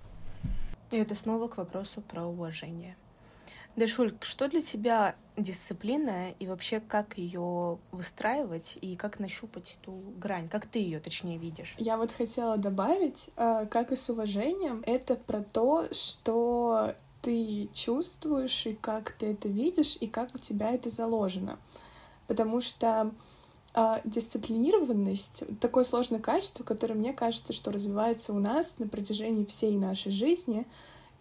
И 0.92 0.98
это 0.98 1.16
снова 1.16 1.48
к 1.48 1.58
вопросу 1.58 2.02
про 2.02 2.24
уважение. 2.26 2.96
Дашуль, 3.80 4.14
что 4.22 4.50
для 4.50 4.62
тебя 4.62 5.16
дисциплина 5.38 6.32
и 6.32 6.46
вообще 6.48 6.82
как 6.82 7.18
ее 7.18 7.80
выстраивать 7.92 8.78
и 8.82 8.98
как 8.98 9.20
нащупать 9.20 9.80
ту 9.82 9.94
грань, 10.18 10.50
как 10.50 10.66
ты 10.66 10.80
ее 10.80 11.00
точнее 11.00 11.38
видишь? 11.38 11.76
Я 11.78 11.96
вот 11.96 12.12
хотела 12.12 12.58
добавить, 12.58 13.30
э, 13.38 13.68
как 13.72 13.94
и 13.94 13.96
с 13.96 14.10
уважением, 14.10 14.84
это 14.86 15.16
про 15.16 15.42
то, 15.42 15.88
что 15.94 16.94
ты 17.22 17.70
чувствуешь 17.74 18.66
и 18.66 18.74
как 18.74 19.12
ты 19.12 19.28
это 19.28 19.48
видишь 19.48 19.98
и 20.02 20.08
как 20.08 20.36
у 20.36 20.38
тебя 20.38 20.72
это 20.72 20.90
заложено. 20.90 21.58
Потому 22.28 22.60
что 22.60 23.12
э, 23.76 24.02
дисциплинированность— 24.04 25.46
такое 25.62 25.86
сложное 25.86 26.20
качество, 26.20 26.66
которое, 26.66 26.96
мне 26.96 27.14
кажется, 27.14 27.54
что 27.54 27.72
развивается 27.72 28.34
у 28.34 28.40
нас 28.40 28.78
на 28.78 28.90
протяжении 28.90 29.46
всей 29.46 29.78
нашей 29.78 30.12
жизни. 30.12 30.68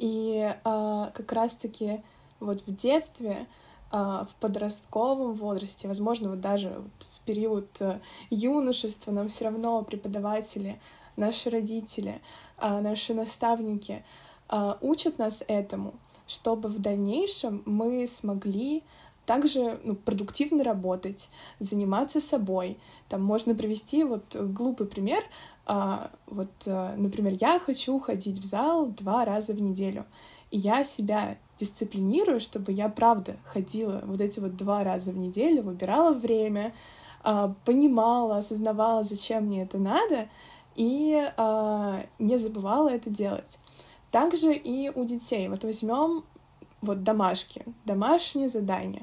И 0.00 0.40
э, 0.40 0.54
как 0.64 1.32
раз-таки 1.32 2.02
вот 2.40 2.62
в 2.66 2.74
детстве, 2.74 3.46
а, 3.90 4.26
в 4.26 4.34
подростковом 4.36 5.34
возрасте, 5.34 5.88
возможно, 5.88 6.30
вот 6.30 6.40
даже 6.40 6.82
в 7.14 7.20
период 7.24 7.68
э, 7.80 8.00
юношества 8.30 9.12
нам 9.12 9.28
все 9.28 9.46
равно 9.46 9.82
преподаватели, 9.82 10.78
наши 11.16 11.50
родители, 11.50 12.20
а, 12.58 12.80
наши 12.80 13.14
наставники 13.14 14.04
а, 14.48 14.78
учат 14.80 15.18
нас 15.18 15.44
этому, 15.48 15.94
чтобы 16.26 16.68
в 16.68 16.78
дальнейшем 16.80 17.62
мы 17.66 18.06
смогли 18.06 18.82
также 19.26 19.78
ну, 19.84 19.94
продуктивно 19.94 20.64
работать, 20.64 21.30
заниматься 21.58 22.18
собой. 22.18 22.78
Там 23.10 23.22
можно 23.22 23.54
привести 23.54 24.02
вот 24.04 24.34
глупый 24.34 24.86
пример. 24.86 25.22
А, 25.66 26.10
вот, 26.26 26.48
э, 26.64 26.94
например, 26.96 27.34
я 27.38 27.58
хочу 27.58 27.98
ходить 27.98 28.38
в 28.38 28.44
зал 28.44 28.86
два 28.86 29.26
раза 29.26 29.52
в 29.52 29.60
неделю. 29.60 30.06
И 30.50 30.56
я 30.56 30.82
себя 30.82 31.36
дисциплинирую, 31.58 32.40
чтобы 32.40 32.72
я, 32.72 32.88
правда, 32.88 33.36
ходила 33.44 34.00
вот 34.04 34.20
эти 34.20 34.40
вот 34.40 34.56
два 34.56 34.84
раза 34.84 35.12
в 35.12 35.18
неделю, 35.18 35.62
выбирала 35.62 36.12
время, 36.14 36.72
а, 37.22 37.54
понимала, 37.64 38.38
осознавала, 38.38 39.02
зачем 39.02 39.44
мне 39.46 39.62
это 39.62 39.78
надо, 39.78 40.28
и 40.76 41.20
а, 41.36 42.04
не 42.18 42.38
забывала 42.38 42.88
это 42.88 43.10
делать. 43.10 43.58
Также 44.10 44.54
и 44.54 44.90
у 44.90 45.04
детей. 45.04 45.48
Вот 45.48 45.64
возьмем 45.64 46.24
вот 46.80 47.02
домашки, 47.02 47.64
домашние 47.84 48.48
задания. 48.48 49.02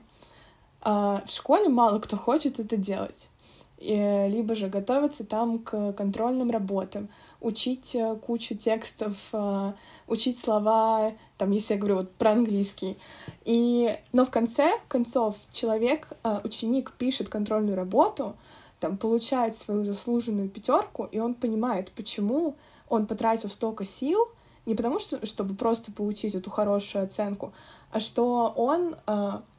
А, 0.82 1.22
в 1.26 1.32
школе 1.32 1.68
мало 1.68 2.00
кто 2.00 2.18
хочет 2.18 2.60
это 2.60 2.78
делать. 2.78 3.30
И, 3.78 3.94
либо 4.30 4.56
же 4.56 4.70
готовиться 4.70 5.26
там 5.26 5.60
к 5.60 5.92
контрольным 5.94 6.50
работам, 6.50 7.10
учить 7.46 7.96
э, 7.96 8.16
кучу 8.16 8.56
текстов, 8.56 9.14
э, 9.32 9.74
учить 10.08 10.40
слова, 10.40 11.14
там, 11.38 11.52
если 11.52 11.76
я 11.76 11.80
говорю 11.80 11.98
вот 11.98 12.12
про 12.14 12.32
английский. 12.32 12.98
И, 13.46 13.96
но 14.14 14.26
в 14.26 14.32
конце 14.32 14.72
концов 14.88 15.36
человек, 15.52 16.10
э, 16.24 16.40
ученик 16.44 16.94
пишет 16.94 17.30
контрольную 17.30 17.76
работу, 17.76 18.36
там, 18.80 18.98
получает 18.98 19.56
свою 19.56 19.86
заслуженную 19.86 20.50
пятерку, 20.50 21.08
и 21.12 21.20
он 21.20 21.36
понимает, 21.36 21.92
почему 21.92 22.56
он 22.90 23.06
потратил 23.06 23.50
столько 23.50 23.86
сил, 23.86 24.28
не 24.66 24.74
потому 24.74 24.98
что, 24.98 25.24
чтобы 25.24 25.54
просто 25.54 25.92
получить 25.92 26.34
эту 26.34 26.50
хорошую 26.50 27.06
оценку, 27.06 27.54
а 27.92 28.00
что 28.00 28.52
он 28.56 28.96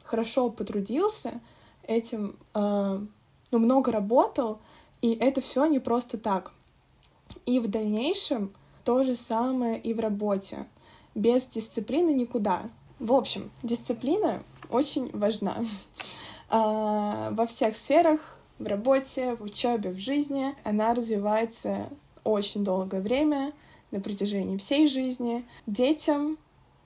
хорошо 0.05 0.51
потрудился 0.51 1.41
этим, 1.85 2.37
ну, 2.55 3.59
много 3.59 3.93
работал, 3.93 4.59
и 5.01 5.15
это 5.15 5.41
все 5.41 5.67
не 5.67 5.79
просто 5.79 6.19
так. 6.19 6.53
И 7.47 7.59
в 7.59 7.69
дальнейшем 7.69 8.53
то 8.85 9.03
же 9.03 9.15
самое 9.15 9.79
и 9.79 9.95
в 9.95 10.01
работе. 10.01 10.67
Без 11.15 11.47
дисциплины 11.47 12.11
никуда. 12.11 12.63
В 12.99 13.13
общем, 13.13 13.51
дисциплина 13.63 14.43
очень 14.71 15.11
важна. 15.13 15.57
А, 16.49 17.33
во 17.33 17.45
всех 17.45 17.77
сферах, 17.77 18.39
в 18.61 18.69
работе, 18.69 19.35
в 19.35 19.43
учебе, 19.43 19.91
в 19.91 19.99
жизни. 19.99 20.55
Она 20.63 20.95
развивается 20.95 21.89
очень 22.23 22.63
долгое 22.63 23.01
время, 23.01 23.53
на 23.91 24.01
протяжении 24.01 24.57
всей 24.59 24.87
жизни. 24.87 25.45
Детям 25.67 26.39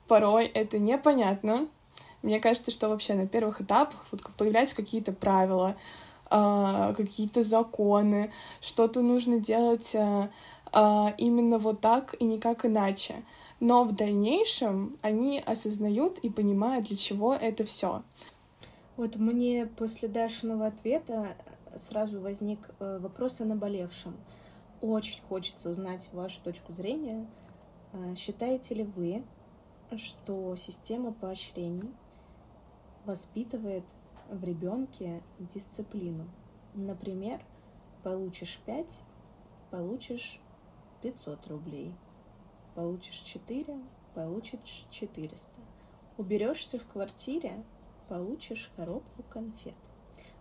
порой 0.08 0.46
это 0.46 0.78
непонятно. 0.78 1.68
Мне 2.22 2.40
кажется, 2.40 2.70
что 2.70 2.88
вообще 2.88 3.14
на 3.14 3.26
первых 3.26 3.61
этапах 3.61 4.04
вот 4.12 4.22
появляются 4.36 4.76
какие-то 4.76 5.12
правила, 5.12 5.76
а, 6.28 6.92
какие-то 6.94 7.42
законы, 7.42 8.30
что-то 8.61 9.00
нужно 9.00 9.38
делать 9.38 9.94
а, 9.96 10.28
именно 10.72 11.58
вот 11.58 11.80
так 11.80 12.14
и 12.20 12.24
никак 12.24 12.64
иначе. 12.64 13.16
но 13.60 13.84
в 13.84 13.94
дальнейшем 13.94 14.96
они 15.02 15.38
осознают 15.38 16.18
и 16.20 16.30
понимают, 16.30 16.86
для 16.86 16.96
чего 16.96 17.34
это 17.34 17.64
все. 17.64 18.02
Вот 18.96 19.16
мне 19.16 19.66
после 19.66 20.08
Дашиного 20.08 20.66
ответа 20.66 21.36
сразу 21.76 22.20
возник 22.20 22.70
э, 22.78 22.98
вопрос 22.98 23.40
о 23.40 23.44
наболевшем. 23.44 24.16
Очень 24.80 25.22
хочется 25.28 25.70
узнать 25.70 26.08
вашу 26.12 26.42
точку 26.42 26.72
зрения. 26.72 27.26
Э, 27.92 28.14
считаете 28.16 28.74
ли 28.74 28.84
вы, 28.84 29.22
что 29.96 30.54
система 30.56 31.12
поощрений 31.12 31.90
воспитывает 33.04 33.84
в 34.30 34.44
ребенке 34.44 35.22
дисциплину? 35.54 36.28
Например, 36.74 37.40
получишь 38.02 38.60
5, 38.66 38.86
получишь 39.70 40.40
500 41.03 41.46
рублей. 41.48 41.94
Получишь 42.74 43.18
4, 43.20 43.78
получишь 44.14 44.86
400. 44.90 45.51
Уберешься 46.18 46.78
в 46.78 46.86
квартире, 46.86 47.64
получишь 48.09 48.70
коробку 48.76 49.22
конфет. 49.30 49.74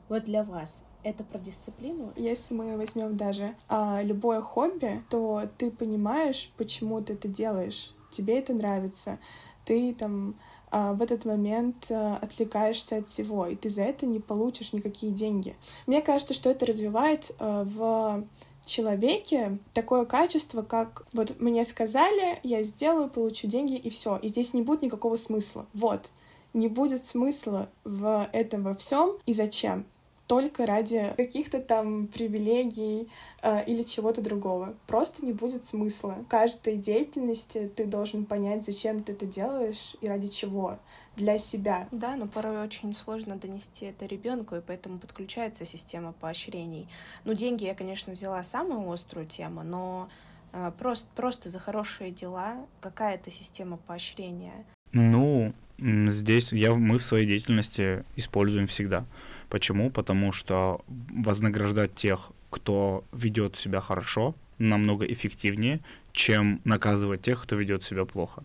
Вот 0.10 0.26
для 0.26 0.44
вас 0.44 0.84
это 1.04 1.24
про 1.24 1.40
дисциплину? 1.40 2.12
Если 2.16 2.54
мы 2.54 2.78
возьмем 2.78 3.16
даже 3.16 3.56
а, 3.68 4.02
любое 4.02 4.42
хобби, 4.42 5.04
то 5.10 5.44
ты 5.58 5.72
понимаешь, 5.72 6.52
почему 6.58 7.02
ты 7.02 7.14
это 7.14 7.28
делаешь. 7.28 7.94
Тебе 8.12 8.40
это 8.40 8.54
нравится. 8.54 9.20
Ты 9.66 9.94
там 9.94 10.36
а, 10.72 10.94
в 10.94 11.02
этот 11.02 11.26
момент 11.26 11.90
а, 11.92 12.18
отвлекаешься 12.18 12.98
от 12.98 13.08
всего, 13.08 13.48
и 13.48 13.56
ты 13.56 13.70
за 13.70 13.84
это 13.84 14.06
не 14.06 14.20
получишь 14.20 14.74
никакие 14.74 15.12
деньги. 15.12 15.56
Мне 15.88 16.02
кажется, 16.02 16.34
что 16.34 16.50
это 16.50 16.66
развивает 16.66 17.36
а, 17.40 17.64
в 17.64 18.26
человеке 18.70 19.58
такое 19.74 20.06
качество, 20.06 20.62
как 20.62 21.06
вот 21.14 21.40
мне 21.40 21.66
сказали, 21.66 22.40
я 22.44 22.64
сделаю, 22.64 23.10
получу 23.10 23.48
деньги 23.48 23.76
и 23.76 23.90
все. 23.90 24.18
И 24.18 24.28
здесь 24.30 24.54
не 24.54 24.62
будет 24.62 24.84
никакого 24.84 25.16
смысла. 25.18 25.66
Вот. 25.74 26.12
Не 26.54 26.68
будет 26.68 27.06
смысла 27.06 27.70
в 27.84 28.28
этом 28.32 28.64
во 28.64 28.74
всем. 28.74 29.18
И 29.26 29.34
зачем? 29.34 29.86
Только 30.30 30.68
ради 30.68 31.12
каких-то 31.18 31.60
там 31.60 32.06
привилегий 32.06 33.10
э, 33.42 33.66
или 33.66 33.82
чего-то 33.82 34.22
другого. 34.22 34.76
Просто 34.86 35.26
не 35.26 35.34
будет 35.34 35.66
смысла. 35.66 36.18
В 36.24 36.28
каждой 36.28 36.78
деятельности 36.78 37.68
ты 37.76 37.88
должен 37.88 38.26
понять, 38.26 38.64
зачем 38.64 39.02
ты 39.02 39.14
это 39.14 39.26
делаешь 39.26 39.96
и 40.02 40.08
ради 40.08 40.28
чего 40.28 40.78
для 41.16 41.40
себя. 41.40 41.88
Да, 41.92 42.16
но 42.16 42.28
порой 42.28 42.64
очень 42.64 42.94
сложно 42.94 43.38
донести 43.38 43.88
это 43.88 44.06
ребенку, 44.06 44.56
и 44.56 44.62
поэтому 44.62 45.00
подключается 45.00 45.66
система 45.66 46.14
поощрений. 46.14 46.88
Ну, 47.26 47.34
деньги 47.34 47.64
я, 47.64 47.74
конечно, 47.74 48.14
взяла 48.14 48.44
самую 48.44 48.88
острую 48.88 49.26
тему, 49.26 49.64
но 49.64 50.10
э, 50.54 50.72
просто, 50.78 51.08
просто 51.16 51.50
за 51.50 51.58
хорошие 51.58 52.12
дела 52.12 52.68
какая-то 52.82 53.32
система 53.32 53.78
поощрения. 53.78 54.64
Ну, 54.92 55.56
здесь 55.80 56.52
я, 56.52 56.76
мы 56.76 57.00
в 57.00 57.04
своей 57.04 57.26
деятельности 57.26 58.06
используем 58.16 58.68
всегда. 58.68 59.08
Почему? 59.50 59.90
Потому 59.90 60.32
что 60.32 60.82
вознаграждать 60.88 61.96
тех, 61.96 62.32
кто 62.50 63.04
ведет 63.12 63.56
себя 63.56 63.82
хорошо, 63.82 64.36
намного 64.58 65.06
эффективнее, 65.06 65.80
чем 66.12 66.62
наказывать 66.66 67.22
тех, 67.22 67.42
кто 67.42 67.56
ведет 67.56 67.84
себя 67.84 68.06
плохо. 68.06 68.44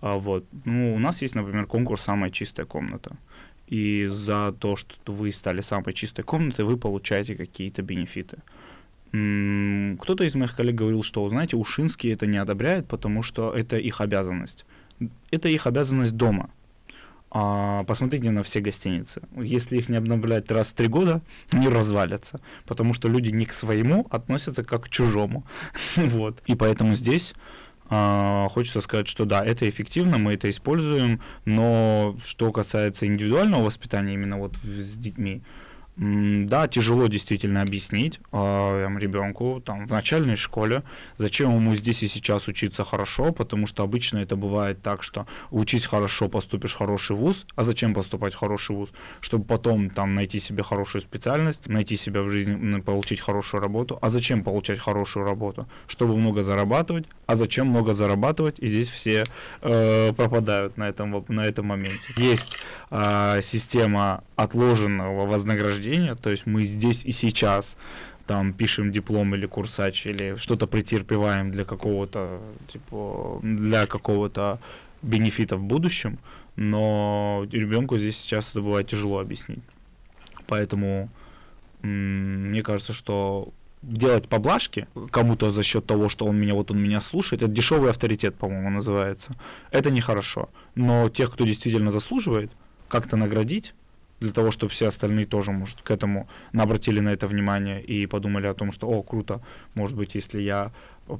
А 0.00 0.16
вот. 0.16 0.44
Ну, 0.64 0.94
у 0.94 0.98
нас 0.98 1.22
есть, 1.22 1.34
например, 1.34 1.66
конкурс 1.66 2.02
«Самая 2.02 2.30
чистая 2.30 2.66
комната». 2.66 3.16
И 3.66 4.06
за 4.06 4.52
то, 4.58 4.76
что 4.76 5.12
вы 5.12 5.30
стали 5.30 5.60
самой 5.60 5.92
чистой 5.92 6.22
комнатой, 6.22 6.64
вы 6.64 6.76
получаете 6.76 7.36
какие-то 7.36 7.82
бенефиты. 7.82 8.38
Кто-то 9.10 10.24
из 10.24 10.34
моих 10.34 10.56
коллег 10.56 10.74
говорил, 10.74 11.02
что, 11.02 11.28
знаете, 11.28 11.56
Ушинский 11.56 12.12
это 12.12 12.26
не 12.26 12.38
одобряет, 12.38 12.88
потому 12.88 13.22
что 13.22 13.52
это 13.52 13.76
их 13.76 14.00
обязанность. 14.00 14.64
Это 15.30 15.48
их 15.48 15.66
обязанность 15.66 16.16
дома– 16.16 16.50
а, 17.30 17.84
посмотрите 17.84 18.30
на 18.30 18.42
все 18.42 18.60
гостиницы. 18.60 19.22
Если 19.36 19.78
их 19.78 19.88
не 19.88 19.96
обновлять 19.96 20.50
раз 20.50 20.72
в 20.72 20.74
три 20.74 20.88
года, 20.88 21.22
они 21.50 21.68
развалятся, 21.68 22.40
потому 22.66 22.94
что 22.94 23.08
люди 23.08 23.30
не 23.30 23.46
к 23.46 23.52
своему 23.52 24.06
относятся 24.10 24.64
как 24.64 24.84
к 24.84 24.88
чужому. 24.88 25.46
вот. 25.96 26.42
И 26.46 26.54
поэтому 26.56 26.94
здесь 26.94 27.34
а, 27.88 28.48
хочется 28.50 28.80
сказать, 28.80 29.08
что 29.08 29.24
да, 29.24 29.44
это 29.44 29.68
эффективно, 29.68 30.18
мы 30.18 30.34
это 30.34 30.50
используем, 30.50 31.20
но 31.44 32.16
что 32.24 32.52
касается 32.52 33.06
индивидуального 33.06 33.64
воспитания 33.64 34.14
именно 34.14 34.38
вот 34.38 34.56
с 34.56 34.96
детьми, 34.96 35.42
да, 35.96 36.66
тяжело 36.68 37.06
действительно 37.08 37.62
объяснить 37.62 38.20
э, 38.32 38.36
ребенку 38.98 39.60
там, 39.64 39.86
в 39.86 39.90
начальной 39.90 40.36
школе, 40.36 40.82
зачем 41.18 41.54
ему 41.54 41.74
здесь 41.74 42.02
и 42.02 42.08
сейчас 42.08 42.48
учиться 42.48 42.84
хорошо, 42.84 43.32
потому 43.32 43.66
что 43.66 43.82
обычно 43.82 44.18
это 44.18 44.36
бывает 44.36 44.82
так, 44.82 45.02
что 45.02 45.26
учись 45.50 45.86
хорошо, 45.86 46.28
поступишь 46.28 46.72
в 46.72 46.78
хороший 46.78 47.16
вуз, 47.16 47.46
а 47.54 47.64
зачем 47.64 47.92
поступать 47.92 48.34
в 48.34 48.38
хороший 48.38 48.76
вуз? 48.76 48.90
Чтобы 49.20 49.44
потом 49.44 49.90
там 49.90 50.14
найти 50.14 50.38
себе 50.38 50.62
хорошую 50.62 51.02
специальность, 51.02 51.66
найти 51.66 51.96
себя 51.96 52.22
в 52.22 52.30
жизни, 52.30 52.80
получить 52.80 53.20
хорошую 53.20 53.60
работу. 53.60 53.98
А 54.00 54.08
зачем 54.10 54.42
получать 54.42 54.78
хорошую 54.78 55.24
работу? 55.24 55.68
Чтобы 55.86 56.16
много 56.16 56.42
зарабатывать. 56.42 57.06
А 57.26 57.36
зачем 57.36 57.68
много 57.68 57.92
зарабатывать? 57.92 58.58
И 58.58 58.66
здесь 58.66 58.88
все 58.88 59.24
э, 59.60 60.12
пропадают 60.12 60.76
на 60.76 60.88
этом, 60.88 61.24
на 61.28 61.46
этом 61.46 61.66
моменте. 61.66 62.12
Есть 62.16 62.58
э, 62.90 63.40
система 63.42 64.24
отложенного 64.36 65.26
вознаграждения, 65.26 65.89
то 66.20 66.30
есть 66.30 66.46
мы 66.46 66.64
здесь 66.64 67.04
и 67.04 67.12
сейчас 67.12 67.76
там 68.26 68.52
пишем 68.52 68.92
диплом 68.92 69.34
или 69.34 69.46
курсач, 69.46 70.06
или 70.06 70.36
что-то 70.36 70.66
претерпеваем 70.66 71.50
для 71.50 71.64
какого-то, 71.64 72.40
типа, 72.68 73.40
для 73.42 73.86
какого-то 73.86 74.60
бенефита 75.02 75.56
в 75.56 75.62
будущем, 75.64 76.18
но 76.56 77.46
ребенку 77.50 77.98
здесь 77.98 78.18
сейчас 78.18 78.50
это 78.50 78.60
бывает 78.60 78.86
тяжело 78.86 79.18
объяснить. 79.18 79.64
Поэтому 80.46 81.10
мне 81.82 82.62
кажется, 82.62 82.92
что 82.92 83.52
делать 83.82 84.28
поблажки 84.28 84.86
кому-то 85.10 85.50
за 85.50 85.62
счет 85.62 85.86
того, 85.86 86.08
что 86.08 86.26
он 86.26 86.38
меня, 86.38 86.54
вот 86.54 86.70
он 86.70 86.82
меня 86.82 87.00
слушает, 87.00 87.42
это 87.42 87.50
дешевый 87.50 87.90
авторитет, 87.90 88.34
по-моему, 88.34 88.70
называется. 88.70 89.34
Это 89.70 89.90
нехорошо. 89.90 90.50
Но 90.74 91.08
тех, 91.08 91.32
кто 91.32 91.44
действительно 91.44 91.90
заслуживает, 91.90 92.52
как-то 92.88 93.16
наградить, 93.16 93.74
для 94.20 94.32
того, 94.32 94.50
чтобы 94.50 94.70
все 94.70 94.86
остальные 94.86 95.26
тоже, 95.26 95.50
может, 95.50 95.80
к 95.82 95.90
этому 95.90 96.28
обратили 96.52 97.00
на 97.00 97.10
это 97.10 97.26
внимание 97.26 97.82
и 97.82 98.06
подумали 98.06 98.46
о 98.46 98.54
том, 98.54 98.72
что, 98.72 98.88
о, 98.88 99.02
круто, 99.02 99.40
может 99.74 99.96
быть, 99.96 100.14
если 100.14 100.40
я 100.40 100.72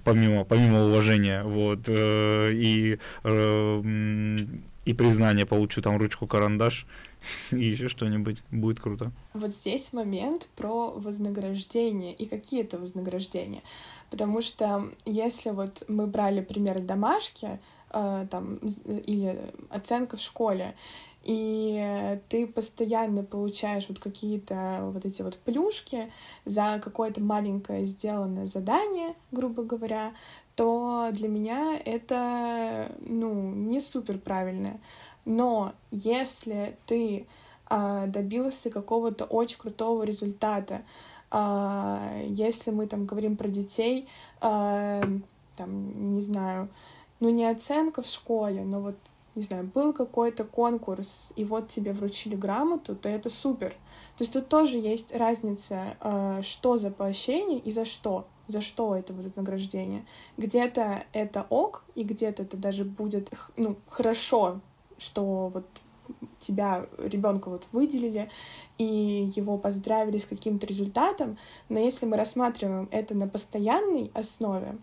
помимо, 0.05 0.45
помимо 0.45 0.87
уважения, 0.87 1.43
вот, 1.43 1.81
э, 1.87 2.53
и, 2.53 2.99
э, 3.25 4.37
и 4.85 4.95
признания 4.95 5.47
получу 5.47 5.83
там 5.83 5.97
ручку-карандаш 5.97 6.87
и 7.51 7.65
еще 7.65 7.89
что-нибудь, 7.89 8.43
будет 8.51 8.81
круто. 8.81 9.13
Вот 9.35 9.55
здесь 9.55 9.93
момент 9.93 10.49
про 10.57 10.91
вознаграждение 10.91 12.15
и 12.15 12.27
какие 12.27 12.63
это 12.63 12.79
вознаграждения. 12.79 13.63
Потому 14.11 14.43
что 14.43 14.91
если 15.07 15.51
вот 15.51 15.85
мы 15.89 16.07
брали 16.07 16.41
пример 16.41 16.81
домашки, 16.81 17.61
э, 17.93 18.27
там, 18.31 18.57
или 19.07 19.39
оценка 19.71 20.17
в 20.17 20.21
школе, 20.21 20.75
и 21.23 22.19
ты 22.29 22.47
постоянно 22.47 23.23
получаешь 23.23 23.89
вот 23.89 23.99
какие-то 23.99 24.91
вот 24.93 25.05
эти 25.05 25.23
вот 25.23 25.39
плюшки 25.39 26.11
за 26.45 26.81
какое-то 26.83 27.23
маленькое 27.23 27.85
сделанное 27.85 28.47
задание, 28.47 29.15
грубо 29.31 29.63
говоря, 29.63 30.13
то 30.57 31.11
для 31.13 31.29
меня 31.29 31.79
это, 31.85 32.95
ну, 33.01 33.53
не 33.55 33.81
супер 33.81 34.19
правильно. 34.19 34.81
Но 35.25 35.75
если 35.91 36.77
ты 36.87 37.27
а, 37.67 38.07
добился 38.07 38.71
какого-то 38.71 39.25
очень 39.25 39.59
крутого 39.59 40.03
результата, 40.03 40.83
а, 41.31 42.03
если 42.27 42.71
мы 42.71 42.87
там 42.87 43.07
говорим 43.07 43.37
про 43.37 43.49
детей, 43.49 44.09
а, 44.41 45.01
там, 45.57 46.13
не 46.13 46.23
знаю, 46.23 46.69
ну 47.21 47.29
не 47.29 47.45
оценка 47.45 48.03
в 48.03 48.07
школе, 48.07 48.65
но 48.65 48.81
вот 48.81 48.97
не 49.35 49.43
знаю, 49.43 49.65
был 49.65 49.93
какой-то 49.93 50.45
конкурс, 50.45 51.33
и 51.37 51.45
вот 51.45 51.69
тебе 51.69 51.93
вручили 51.93 52.35
грамоту, 52.35 52.97
то 52.97 53.09
это 53.09 53.31
супер. 53.31 53.71
То 54.17 54.25
есть 54.25 54.33
тут 54.33 54.49
тоже 54.49 54.77
есть 54.77 55.15
разница, 55.15 55.97
э, 56.01 56.43
что 56.43 56.77
за 56.77 56.91
поощрение 56.91 57.59
и 57.59 57.71
за 57.71 57.85
что. 57.85 58.27
За 58.49 58.61
что 58.61 58.97
это 58.97 59.13
вот 59.13 59.37
награждение. 59.37 60.05
Где-то 60.37 61.05
это 61.13 61.47
ок, 61.51 61.85
и 61.95 62.03
где-то 62.03 62.43
это 62.43 62.57
даже 62.57 62.85
будет 62.85 63.31
ну, 63.57 63.77
хорошо, 63.89 64.61
что 64.99 65.49
вот 65.55 65.65
тебя, 66.41 66.87
ребенка 66.99 67.49
вот 67.49 67.67
выделили, 67.73 68.29
и 68.79 69.31
его 69.37 69.59
поздравили 69.59 70.19
с 70.19 70.27
каким-то 70.27 70.67
результатом, 70.67 71.39
но 71.69 71.79
если 71.79 72.07
мы 72.07 72.17
рассматриваем 72.17 72.89
это 72.91 73.15
на 73.15 73.29
постоянной 73.29 74.11
основе, 74.15 74.77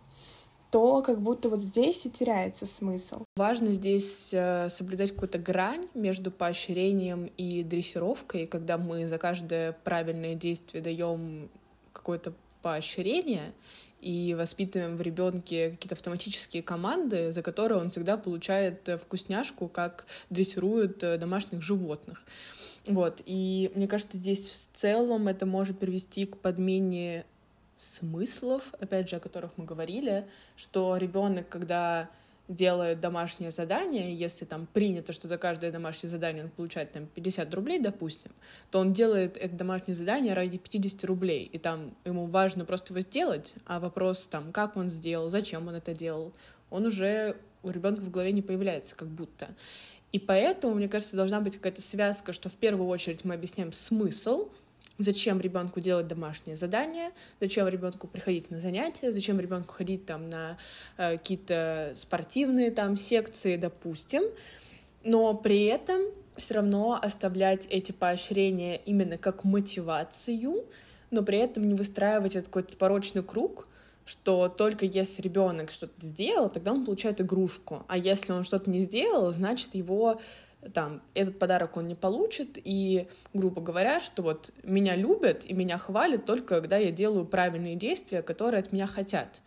то 0.77 1.01
как 1.01 1.19
будто 1.19 1.49
вот 1.49 1.59
здесь 1.59 2.05
и 2.05 2.11
теряется 2.11 2.67
смысл. 2.67 3.23
Важно 3.35 3.71
здесь 3.71 4.29
э, 4.31 4.69
соблюдать 4.69 5.11
какую-то 5.11 5.39
грань 5.39 5.87
между 5.95 6.29
поощрением 6.29 7.31
и 7.35 7.63
дрессировкой, 7.63 8.45
когда 8.45 8.77
мы 8.77 9.07
за 9.07 9.17
каждое 9.17 9.71
правильное 9.83 10.35
действие 10.35 10.83
даем 10.83 11.49
какое-то 11.93 12.31
поощрение 12.61 13.53
и 14.01 14.35
воспитываем 14.37 14.97
в 14.97 15.01
ребенке 15.01 15.71
какие-то 15.71 15.95
автоматические 15.95 16.61
команды, 16.61 17.31
за 17.31 17.41
которые 17.41 17.81
он 17.81 17.89
всегда 17.89 18.15
получает 18.15 18.87
вкусняшку, 19.03 19.67
как 19.67 20.05
дрессируют 20.29 21.03
э, 21.03 21.17
домашних 21.17 21.63
животных. 21.63 22.21
Вот, 22.85 23.23
и 23.25 23.71
мне 23.73 23.87
кажется, 23.87 24.17
здесь 24.17 24.47
в 24.47 24.77
целом 24.77 25.27
это 25.27 25.47
может 25.47 25.79
привести 25.79 26.27
к 26.27 26.37
подмене 26.37 27.25
смыслов, 27.77 28.73
опять 28.79 29.09
же, 29.09 29.15
о 29.17 29.19
которых 29.19 29.51
мы 29.57 29.65
говорили, 29.65 30.27
что 30.55 30.97
ребенок, 30.97 31.47
когда 31.49 32.09
делает 32.47 33.01
домашнее 33.01 33.51
задание, 33.51 34.15
если 34.15 34.45
там 34.45 34.67
принято, 34.67 35.11
что 35.11 35.27
за 35.27 35.37
каждое 35.37 35.71
домашнее 35.71 36.09
задание 36.09 36.45
он 36.45 36.49
получает 36.49 36.93
там 36.93 37.05
50 37.07 37.53
рублей, 37.53 37.79
допустим, 37.79 38.31
то 38.71 38.79
он 38.79 38.93
делает 38.93 39.37
это 39.37 39.53
домашнее 39.55 39.95
задание 39.95 40.33
ради 40.33 40.57
50 40.57 41.03
рублей, 41.05 41.49
и 41.51 41.57
там 41.57 41.93
ему 42.05 42.25
важно 42.25 42.63
просто 42.65 42.93
его 42.93 43.01
сделать, 43.01 43.53
а 43.65 43.79
вопрос 43.79 44.27
там, 44.27 44.51
как 44.51 44.77
он 44.77 44.89
сделал, 44.89 45.29
зачем 45.29 45.67
он 45.67 45.75
это 45.75 45.93
делал, 45.93 46.33
он 46.69 46.85
уже 46.85 47.37
у 47.63 47.69
ребенка 47.69 48.01
в 48.01 48.11
голове 48.11 48.31
не 48.31 48.41
появляется, 48.41 48.95
как 48.95 49.09
будто. 49.09 49.49
И 50.13 50.19
поэтому, 50.19 50.75
мне 50.75 50.87
кажется, 50.87 51.17
должна 51.17 51.41
быть 51.41 51.57
какая-то 51.57 51.81
связка, 51.81 52.31
что 52.31 52.47
в 52.47 52.55
первую 52.55 52.87
очередь 52.87 53.25
мы 53.25 53.33
объясняем 53.33 53.73
смысл, 53.73 54.49
зачем 54.97 55.39
ребенку 55.39 55.79
делать 55.79 56.07
домашнее 56.07 56.55
задание, 56.55 57.11
зачем 57.39 57.67
ребенку 57.67 58.07
приходить 58.07 58.49
на 58.51 58.59
занятия, 58.59 59.11
зачем 59.11 59.39
ребенку 59.39 59.73
ходить 59.73 60.05
там 60.05 60.29
на 60.29 60.57
э, 60.97 61.17
какие-то 61.17 61.93
спортивные 61.95 62.71
там 62.71 62.97
секции, 62.97 63.57
допустим, 63.57 64.23
но 65.03 65.33
при 65.33 65.65
этом 65.65 66.01
все 66.35 66.55
равно 66.55 66.99
оставлять 67.01 67.67
эти 67.67 67.91
поощрения 67.91 68.77
именно 68.77 69.17
как 69.17 69.43
мотивацию, 69.43 70.65
но 71.11 71.23
при 71.23 71.39
этом 71.39 71.67
не 71.67 71.75
выстраивать 71.75 72.35
этот 72.35 72.47
какой-то 72.47 72.77
порочный 72.77 73.23
круг, 73.23 73.67
что 74.05 74.47
только 74.47 74.85
если 74.85 75.21
ребенок 75.21 75.69
что-то 75.69 75.93
сделал, 75.99 76.49
тогда 76.49 76.71
он 76.71 76.85
получает 76.85 77.19
игрушку, 77.19 77.83
а 77.87 77.97
если 77.97 78.31
он 78.31 78.43
что-то 78.43 78.69
не 78.69 78.79
сделал, 78.79 79.33
значит 79.33 79.75
его 79.75 80.19
там 80.73 81.01
этот 81.13 81.39
подарок 81.39 81.77
он 81.77 81.87
не 81.87 81.95
получит, 81.95 82.57
и, 82.63 83.07
грубо 83.33 83.61
говоря, 83.61 83.99
что 83.99 84.21
вот 84.23 84.51
меня 84.63 84.95
любят 84.95 85.45
и 85.45 85.53
меня 85.53 85.77
хвалят 85.77 86.25
только 86.25 86.55
когда 86.55 86.77
я 86.77 86.91
делаю 86.91 87.25
правильные 87.25 87.75
действия, 87.75 88.21
которые 88.21 88.59
от 88.59 88.71
меня 88.71 88.87
хотят. 88.87 89.41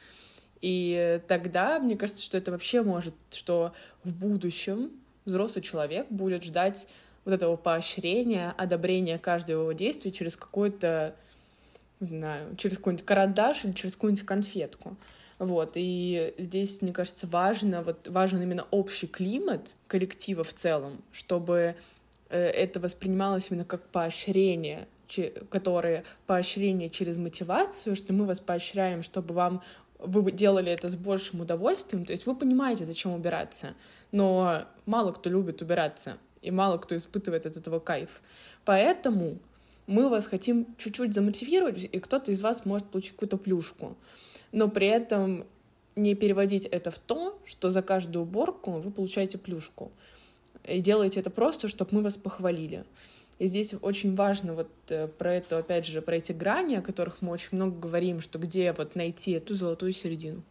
И 0.61 1.21
тогда, 1.27 1.79
мне 1.79 1.97
кажется, 1.97 2.23
что 2.23 2.37
это 2.37 2.51
вообще 2.51 2.83
может, 2.83 3.15
что 3.31 3.73
в 4.05 4.15
будущем 4.15 4.91
взрослый 5.25 5.63
человек 5.63 6.07
будет 6.11 6.45
ждать 6.45 6.89
вот 7.25 7.33
этого 7.35 7.57
поощрения, 7.57 8.55
одобрения 8.57 9.19
каждого 9.19 9.63
его 9.63 9.73
действия 9.73 10.11
через 10.11 10.37
какой-то, 10.37 11.15
не 12.01 12.09
знаю, 12.09 12.57
через 12.57 12.79
какой-нибудь 12.79 13.07
карандаш 13.07 13.65
или 13.65 13.73
через 13.73 13.95
какую-нибудь 13.95 14.27
конфетку. 14.27 14.97
Вот, 15.41 15.73
и 15.75 16.35
здесь, 16.37 16.83
мне 16.83 16.93
кажется, 16.93 17.27
важно, 17.27 17.83
вот 17.83 18.07
важен 18.09 18.43
именно 18.43 18.67
общий 18.71 19.07
климат 19.07 19.75
коллектива 19.87 20.45
в 20.45 20.53
целом, 20.53 21.03
чтобы 21.13 21.77
э, 22.29 22.39
это 22.39 22.79
воспринималось 22.79 23.51
именно 23.51 23.65
как 23.65 23.81
поощрение, 23.89 24.87
которое 25.49 26.05
поощрение 26.27 26.91
через 26.91 27.17
мотивацию, 27.17 27.97
что 27.97 28.13
мы 28.13 28.27
вас 28.27 28.39
поощряем, 28.39 29.03
чтобы 29.03 29.33
вам 29.33 29.63
вы 29.99 30.31
делали 30.31 30.71
это 30.71 30.91
с 30.91 30.95
большим 30.95 31.41
удовольствием, 31.41 32.05
то 32.05 32.13
есть 32.13 32.27
вы 32.27 32.37
понимаете, 32.37 32.85
зачем 32.85 33.13
убираться, 33.13 33.75
но 34.13 34.67
мало 34.85 35.13
кто 35.13 35.31
любит 35.31 35.63
убираться, 35.63 36.19
и 36.43 36.51
мало 36.51 36.77
кто 36.77 36.95
испытывает 36.95 37.47
от 37.47 37.57
этого 37.57 37.81
кайф. 37.81 38.21
Поэтому 38.67 39.39
мы 39.91 40.09
вас 40.09 40.27
хотим 40.27 40.67
чуть-чуть 40.79 41.13
замотивировать, 41.13 41.85
и 41.85 41.99
кто-то 41.99 42.33
из 42.33 42.41
вас 42.41 42.65
может 42.65 42.87
получить 42.87 43.13
какую-то 43.13 43.37
плюшку 43.37 43.97
но 44.53 44.69
при 44.69 44.89
этом 44.89 45.47
не 45.97 46.15
переводить 46.15 46.67
это 46.67 46.91
в 46.91 46.99
то, 46.99 47.39
что 47.45 47.71
за 47.71 47.83
каждую 47.83 48.25
уборку 48.25 48.73
вы 48.73 48.91
получаете 48.91 49.39
плюшку. 49.39 49.91
И 50.65 50.81
делаете 50.81 51.21
это 51.21 51.31
просто, 51.31 51.69
чтобы 51.69 51.97
мы 51.97 52.03
вас 52.03 52.17
похвалили. 52.17 52.85
И 53.39 53.47
здесь 53.47 53.75
очень 53.81 54.15
важно 54.15 54.55
вот 54.55 54.69
э, 54.89 55.09
про 55.09 55.35
это, 55.35 55.59
опять 55.59 55.87
же, 55.87 56.03
про 56.03 56.17
эти 56.17 56.33
грани, 56.33 56.75
о 56.75 56.83
которых 56.83 57.23
мы 57.23 57.33
очень 57.33 57.49
много 57.53 57.79
говорим, 57.79 58.21
что 58.21 58.39
где 58.39 58.73
вот 58.73 58.95
найти 58.97 59.33
эту 59.33 59.55
золотую 59.55 59.93
середину. 59.93 60.43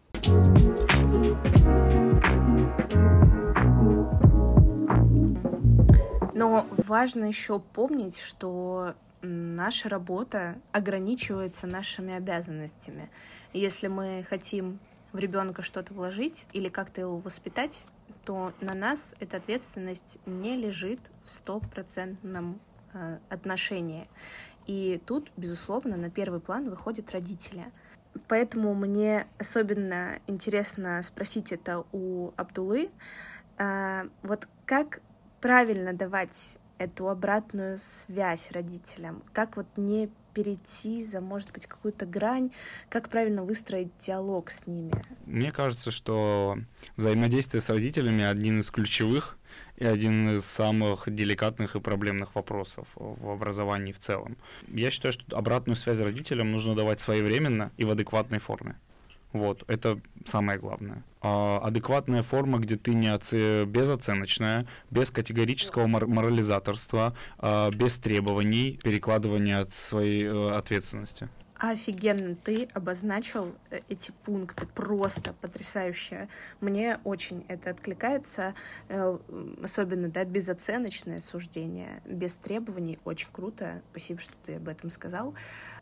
Но 6.33 6.65
важно 6.71 7.25
еще 7.25 7.59
помнить, 7.59 8.17
что 8.17 8.95
наша 9.21 9.89
работа 9.89 10.57
ограничивается 10.71 11.67
нашими 11.67 12.13
обязанностями. 12.13 13.09
Если 13.53 13.87
мы 13.87 14.25
хотим 14.29 14.79
в 15.11 15.19
ребенка 15.19 15.61
что-то 15.61 15.93
вложить 15.93 16.47
или 16.53 16.69
как-то 16.69 17.01
его 17.01 17.17
воспитать, 17.17 17.85
то 18.25 18.53
на 18.61 18.73
нас 18.73 19.15
эта 19.19 19.37
ответственность 19.37 20.19
не 20.25 20.55
лежит 20.55 20.99
в 21.23 21.29
стопроцентном 21.29 22.59
э, 22.93 23.17
отношении. 23.29 24.07
И 24.67 25.01
тут, 25.05 25.31
безусловно, 25.35 25.97
на 25.97 26.09
первый 26.11 26.39
план 26.39 26.69
выходят 26.69 27.11
родители. 27.11 27.65
Поэтому 28.27 28.73
мне 28.75 29.25
особенно 29.39 30.19
интересно 30.27 31.01
спросить 31.01 31.51
это 31.51 31.85
у 31.91 32.31
Абдулы. 32.37 32.91
Э, 33.57 34.09
вот 34.21 34.47
как 34.65 35.01
правильно 35.41 35.93
давать 35.93 36.59
эту 36.79 37.09
обратную 37.09 37.77
связь 37.77 38.51
родителям? 38.51 39.21
Как 39.33 39.57
вот 39.57 39.67
не 39.77 40.09
перейти 40.33 41.03
за, 41.03 41.21
может 41.21 41.51
быть, 41.51 41.67
какую-то 41.67 42.05
грань? 42.05 42.49
Как 42.89 43.09
правильно 43.09 43.43
выстроить 43.43 43.89
диалог 43.99 44.49
с 44.49 44.65
ними? 44.65 44.93
Мне 45.25 45.51
кажется, 45.51 45.91
что 45.91 46.57
взаимодействие 46.97 47.61
с 47.61 47.69
родителями 47.69 48.23
один 48.23 48.61
из 48.61 48.71
ключевых 48.71 49.37
и 49.75 49.85
один 49.85 50.37
из 50.37 50.45
самых 50.45 51.13
деликатных 51.13 51.75
и 51.75 51.79
проблемных 51.79 52.35
вопросов 52.35 52.89
в 52.95 53.29
образовании 53.29 53.91
в 53.91 53.99
целом. 53.99 54.37
Я 54.67 54.91
считаю, 54.91 55.13
что 55.13 55.37
обратную 55.37 55.75
связь 55.75 55.99
родителям 55.99 56.51
нужно 56.51 56.75
давать 56.75 56.99
своевременно 56.99 57.71
и 57.77 57.85
в 57.85 57.91
адекватной 57.91 58.39
форме. 58.39 58.75
Вот, 59.31 59.63
это 59.67 60.01
самое 60.25 60.57
главное. 60.57 61.03
А, 61.21 61.59
адекватная 61.63 62.23
форма, 62.23 62.59
где 62.59 62.77
ты 62.77 62.93
не 62.93 63.09
оце... 63.09 63.65
безоценочная, 63.65 64.67
без 64.89 65.11
категорического 65.11 65.85
мор- 65.85 66.07
морализаторства, 66.07 67.15
а, 67.37 67.69
без 67.69 67.99
требований, 67.99 68.79
перекладывания 68.83 69.59
от 69.59 69.71
своей 69.71 70.25
э, 70.25 70.51
ответственности. 70.51 71.29
Офигенно, 71.57 72.35
ты 72.35 72.69
обозначил 72.73 73.53
э, 73.69 73.81
эти 73.89 74.13
пункты 74.23 74.65
просто 74.65 75.33
потрясающе. 75.33 76.29
Мне 76.61 76.99
очень 77.03 77.45
это 77.49 77.69
откликается, 77.69 78.55
э, 78.87 79.17
особенно, 79.61 80.07
да, 80.09 80.23
безоценочное 80.23 81.19
суждение, 81.19 82.01
без 82.05 82.37
требований, 82.37 82.97
очень 83.03 83.29
круто. 83.31 83.83
Спасибо, 83.91 84.21
что 84.21 84.33
ты 84.43 84.55
об 84.55 84.69
этом 84.69 84.89
сказал. 84.89 85.35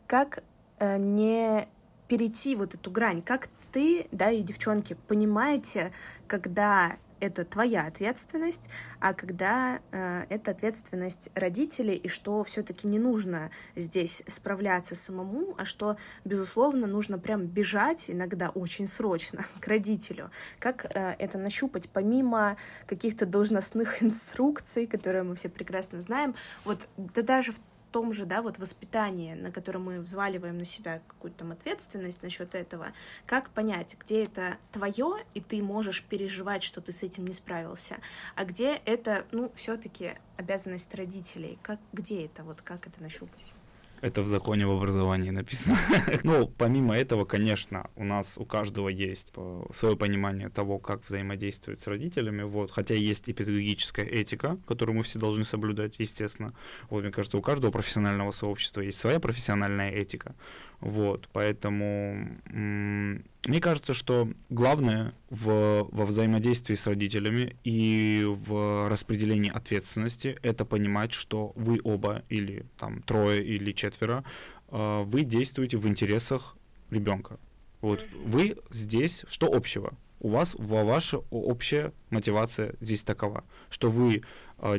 Как 0.06 0.42
не 0.80 1.66
перейти 2.08 2.56
вот 2.56 2.74
эту 2.74 2.90
грань? 2.90 3.22
Как 3.22 3.48
ты, 3.70 4.06
да, 4.12 4.30
и 4.30 4.42
девчонки 4.42 4.96
понимаете, 5.06 5.92
когда 6.26 6.96
это 7.20 7.44
твоя 7.44 7.86
ответственность, 7.86 8.70
а 9.00 9.14
когда 9.14 9.80
э, 9.90 10.24
это 10.28 10.50
ответственность 10.50 11.30
родителей, 11.34 11.96
и 11.96 12.08
что 12.08 12.44
все-таки 12.44 12.86
не 12.86 12.98
нужно 12.98 13.50
здесь 13.76 14.22
справляться 14.26 14.94
самому, 14.94 15.54
а 15.58 15.64
что, 15.64 15.96
безусловно, 16.24 16.86
нужно 16.86 17.18
прям 17.18 17.46
бежать 17.46 18.10
иногда 18.10 18.50
очень 18.50 18.86
срочно 18.86 19.44
к 19.60 19.66
родителю. 19.66 20.30
Как 20.58 20.84
э, 20.84 21.16
это 21.18 21.38
нащупать 21.38 21.88
помимо 21.90 22.56
каких-то 22.86 23.26
должностных 23.26 24.02
инструкций, 24.02 24.86
которые 24.86 25.24
мы 25.24 25.34
все 25.34 25.48
прекрасно 25.48 26.00
знаем, 26.00 26.34
вот 26.64 26.86
да 26.96 27.22
даже 27.22 27.52
в 27.52 27.60
том 27.90 28.12
же, 28.12 28.24
да, 28.24 28.42
вот 28.42 28.58
воспитании, 28.58 29.34
на 29.34 29.50
котором 29.50 29.84
мы 29.84 30.00
взваливаем 30.00 30.58
на 30.58 30.64
себя 30.64 31.00
какую-то 31.06 31.38
там 31.38 31.52
ответственность 31.52 32.22
насчет 32.22 32.54
этого, 32.54 32.92
как 33.26 33.50
понять, 33.50 33.96
где 33.98 34.24
это 34.24 34.58
твое, 34.72 35.24
и 35.34 35.40
ты 35.40 35.62
можешь 35.62 36.02
переживать, 36.02 36.62
что 36.62 36.80
ты 36.80 36.92
с 36.92 37.02
этим 37.02 37.26
не 37.26 37.34
справился, 37.34 37.98
а 38.34 38.44
где 38.44 38.74
это, 38.74 39.26
ну, 39.32 39.50
все-таки 39.54 40.14
обязанность 40.36 40.94
родителей, 40.94 41.58
как, 41.62 41.80
где 41.92 42.26
это, 42.26 42.44
вот 42.44 42.62
как 42.62 42.86
это 42.86 43.02
нащупать? 43.02 43.52
Это 44.00 44.22
в 44.22 44.28
законе 44.28 44.64
об 44.64 44.70
образовании 44.70 45.30
написано. 45.30 45.76
ну, 46.22 46.46
помимо 46.46 46.96
этого, 46.96 47.24
конечно, 47.24 47.90
у 47.96 48.04
нас 48.04 48.38
у 48.38 48.44
каждого 48.44 48.88
есть 48.88 49.32
э, 49.36 49.62
свое 49.74 49.96
понимание 49.96 50.48
того, 50.48 50.78
как 50.78 51.04
взаимодействовать 51.04 51.80
с 51.80 51.86
родителями, 51.86 52.42
вот, 52.42 52.70
хотя 52.70 52.94
есть 52.94 53.28
и 53.28 53.32
педагогическая 53.32 54.06
этика, 54.06 54.58
которую 54.66 54.96
мы 54.96 55.02
все 55.02 55.18
должны 55.18 55.44
соблюдать, 55.44 55.94
естественно. 55.98 56.54
Вот, 56.90 57.02
мне 57.02 57.12
кажется, 57.12 57.38
у 57.38 57.42
каждого 57.42 57.72
профессионального 57.72 58.30
сообщества 58.30 58.82
есть 58.82 58.98
своя 58.98 59.18
профессиональная 59.18 59.90
этика. 59.90 60.36
Вот, 60.80 61.28
поэтому 61.32 62.28
мне 62.46 63.60
кажется, 63.60 63.94
что 63.94 64.28
главное 64.48 65.12
в, 65.28 65.88
во 65.90 66.06
взаимодействии 66.06 66.76
с 66.76 66.86
родителями 66.86 67.56
и 67.64 68.24
в 68.24 68.88
распределении 68.88 69.50
ответственности 69.50 70.38
это 70.42 70.64
понимать, 70.64 71.12
что 71.12 71.52
вы 71.56 71.80
оба 71.82 72.22
или 72.28 72.64
там 72.78 73.02
трое 73.02 73.44
или 73.44 73.72
четверо, 73.72 74.22
э, 74.70 75.02
вы 75.04 75.24
действуете 75.24 75.78
в 75.78 75.88
интересах 75.88 76.56
ребенка. 76.90 77.40
Вот 77.80 78.06
вы 78.24 78.56
здесь, 78.70 79.24
что 79.28 79.52
общего? 79.52 79.94
У 80.20 80.28
вас 80.28 80.54
ваша 80.58 81.18
общая 81.30 81.92
мотивация 82.10 82.74
здесь 82.80 83.02
такова, 83.02 83.44
что 83.70 83.88
вы 83.88 84.22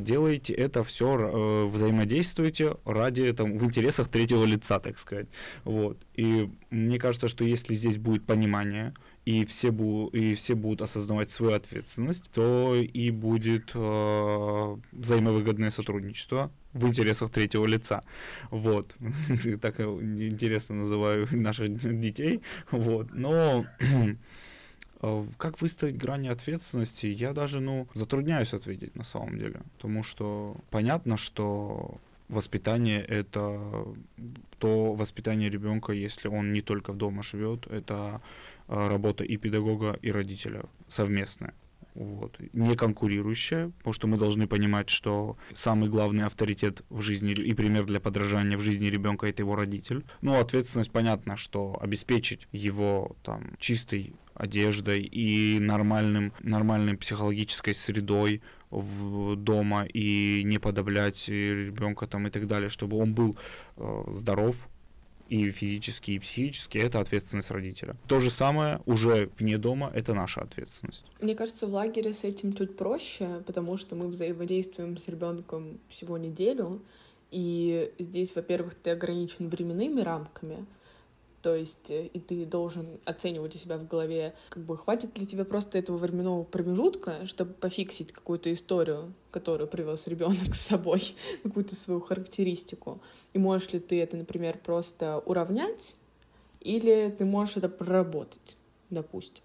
делаете 0.00 0.52
это 0.52 0.84
все, 0.84 1.18
э, 1.18 1.64
взаимодействуете 1.66 2.76
ради 2.84 3.32
там, 3.32 3.58
в 3.58 3.64
интересах 3.64 4.08
третьего 4.08 4.44
лица, 4.44 4.78
так 4.78 4.98
сказать. 4.98 5.28
Вот. 5.64 5.98
И 6.14 6.50
мне 6.70 6.98
кажется, 6.98 7.28
что 7.28 7.44
если 7.44 7.74
здесь 7.74 7.96
будет 7.96 8.26
понимание, 8.26 8.94
и 9.24 9.44
все, 9.44 9.70
бу 9.70 10.08
и 10.08 10.34
все 10.34 10.54
будут 10.54 10.82
осознавать 10.82 11.30
свою 11.30 11.54
ответственность, 11.54 12.24
то 12.32 12.74
и 12.74 13.10
будет 13.10 13.70
э, 13.74 14.76
взаимовыгодное 14.92 15.70
сотрудничество 15.70 16.50
в 16.72 16.86
интересах 16.86 17.30
третьего 17.30 17.66
лица. 17.66 18.04
Вот. 18.50 18.94
Так 19.60 19.80
интересно 19.80 20.76
называю 20.76 21.26
наших 21.30 22.00
детей. 22.00 22.42
Вот. 22.70 23.12
Но 23.12 23.66
как 25.38 25.60
выставить 25.60 25.96
грани 25.96 26.28
ответственности, 26.28 27.06
я 27.06 27.32
даже, 27.32 27.60
ну, 27.60 27.88
затрудняюсь 27.94 28.52
ответить 28.52 28.96
на 28.96 29.04
самом 29.04 29.38
деле. 29.38 29.60
Потому 29.76 30.02
что 30.02 30.56
понятно, 30.70 31.16
что 31.16 31.98
воспитание 32.28 33.00
это 33.00 33.60
то 34.58 34.92
воспитание 34.92 35.50
ребенка, 35.50 35.92
если 35.92 36.28
он 36.28 36.52
не 36.52 36.60
только 36.60 36.92
в 36.92 36.96
дома 36.96 37.22
живет, 37.22 37.66
это 37.66 38.20
а, 38.68 38.88
работа 38.88 39.24
и 39.24 39.36
педагога, 39.36 39.98
и 40.02 40.12
родителя 40.12 40.64
совместная. 40.86 41.54
Вот. 41.94 42.38
Не 42.52 42.76
конкурирующая, 42.76 43.70
потому 43.78 43.94
что 43.94 44.06
мы 44.06 44.16
должны 44.16 44.46
понимать, 44.46 44.90
что 44.90 45.36
самый 45.52 45.88
главный 45.88 46.24
авторитет 46.24 46.82
в 46.88 47.00
жизни 47.00 47.32
и 47.32 47.52
пример 47.52 47.84
для 47.84 48.00
подражания 48.00 48.56
в 48.56 48.60
жизни 48.60 48.86
ребенка 48.86 49.26
это 49.26 49.42
его 49.42 49.56
родитель. 49.56 50.04
Ну, 50.20 50.38
ответственность 50.38 50.92
понятно, 50.92 51.36
что 51.36 51.76
обеспечить 51.80 52.46
его 52.52 53.16
там 53.24 53.56
чистой 53.58 54.14
одеждой 54.40 55.02
и 55.02 55.58
нормальным, 55.60 56.32
нормальной 56.40 56.96
психологической 56.96 57.74
средой 57.74 58.40
в 58.70 59.36
дома 59.36 59.84
и 59.84 60.42
не 60.44 60.58
подавлять 60.58 61.28
ребенка 61.28 62.06
там 62.06 62.26
и 62.26 62.30
так 62.30 62.46
далее, 62.46 62.70
чтобы 62.70 62.96
он 62.96 63.14
был 63.14 63.36
э, 63.76 64.04
здоров, 64.14 64.68
и 65.28 65.50
физически, 65.50 66.12
и 66.12 66.18
психически, 66.18 66.78
это 66.78 66.98
ответственность 66.98 67.52
родителя. 67.52 67.94
То 68.08 68.20
же 68.20 68.30
самое 68.30 68.80
уже 68.84 69.30
вне 69.38 69.58
дома, 69.58 69.92
это 69.94 70.12
наша 70.12 70.40
ответственность. 70.40 71.06
Мне 71.20 71.36
кажется, 71.36 71.68
в 71.68 71.72
лагере 71.72 72.12
с 72.12 72.24
этим 72.24 72.52
чуть 72.52 72.76
проще, 72.76 73.42
потому 73.46 73.76
что 73.76 73.94
мы 73.94 74.08
взаимодействуем 74.08 74.96
с 74.96 75.06
ребенком 75.08 75.78
всего 75.88 76.18
неделю, 76.18 76.82
и 77.30 77.92
здесь, 78.00 78.34
во-первых, 78.34 78.74
ты 78.74 78.90
ограничен 78.90 79.48
временными 79.48 80.00
рамками, 80.00 80.66
то 81.42 81.54
есть 81.54 81.90
э, 81.90 82.06
и 82.06 82.20
ты 82.20 82.44
должен 82.44 83.00
оценивать 83.04 83.54
у 83.54 83.58
себя 83.58 83.78
в 83.78 83.86
голове, 83.86 84.34
как 84.50 84.62
бы 84.64 84.76
хватит 84.76 85.18
ли 85.18 85.26
тебе 85.26 85.44
просто 85.44 85.78
этого 85.78 85.96
временного 85.96 86.44
промежутка, 86.44 87.26
чтобы 87.26 87.54
пофиксить 87.54 88.12
какую-то 88.12 88.52
историю, 88.52 89.14
которую 89.30 89.68
привез 89.68 90.06
ребенок 90.06 90.36
с 90.54 90.60
собой, 90.60 91.02
какую-то 91.42 91.74
свою 91.74 92.00
характеристику. 92.00 93.00
И 93.32 93.38
можешь 93.38 93.72
ли 93.72 93.80
ты 93.80 94.00
это, 94.02 94.16
например, 94.16 94.58
просто 94.58 95.18
уравнять, 95.18 95.96
или 96.60 97.14
ты 97.16 97.24
можешь 97.24 97.56
это 97.56 97.68
проработать, 97.68 98.56
допустим. 98.90 99.44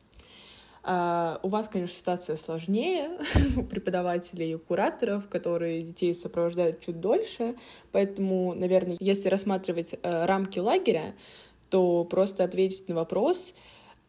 Uh, 0.84 1.40
у 1.42 1.50
вас, 1.50 1.68
конечно, 1.68 1.98
ситуация 1.98 2.36
сложнее 2.36 3.18
у 3.58 3.64
преподавателей 3.64 4.54
и 4.54 4.56
кураторов, 4.56 5.28
которые 5.30 5.82
детей 5.82 6.14
сопровождают 6.14 6.80
чуть 6.80 7.02
дольше. 7.02 7.56
Поэтому, 7.92 8.54
наверное, 8.54 8.96
если 9.00 9.30
рассматривать 9.30 9.96
uh, 9.96 10.26
рамки 10.28 10.60
лагеря, 10.60 11.16
то 11.76 12.06
просто 12.06 12.46
ответить 12.46 12.88
на 12.88 12.96
вопрос, 12.96 13.54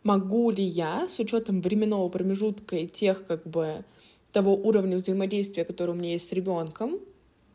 могу 0.04 0.52
ли 0.52 0.62
я 0.62 1.08
с 1.08 1.18
учетом 1.18 1.60
временного 1.60 2.08
промежутка 2.08 2.76
и 2.76 2.86
тех 2.86 3.26
как 3.26 3.44
бы 3.44 3.84
того 4.30 4.54
уровня 4.54 4.98
взаимодействия, 4.98 5.64
который 5.64 5.90
у 5.90 5.94
меня 5.94 6.12
есть 6.12 6.28
с 6.28 6.32
ребенком, 6.32 7.00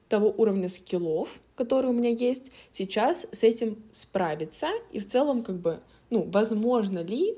того 0.10 0.34
уровня 0.38 0.68
скиллов, 0.68 1.40
который 1.56 1.92
у 1.92 1.94
меня 1.94 2.10
есть, 2.10 2.52
сейчас 2.74 3.26
с 3.32 3.44
этим 3.46 3.82
справиться. 3.94 4.68
И 4.92 5.00
в 5.00 5.08
целом, 5.08 5.44
как 5.44 5.62
бы, 5.62 5.80
ну, 6.10 6.24
возможно 6.30 7.00
ли 7.00 7.38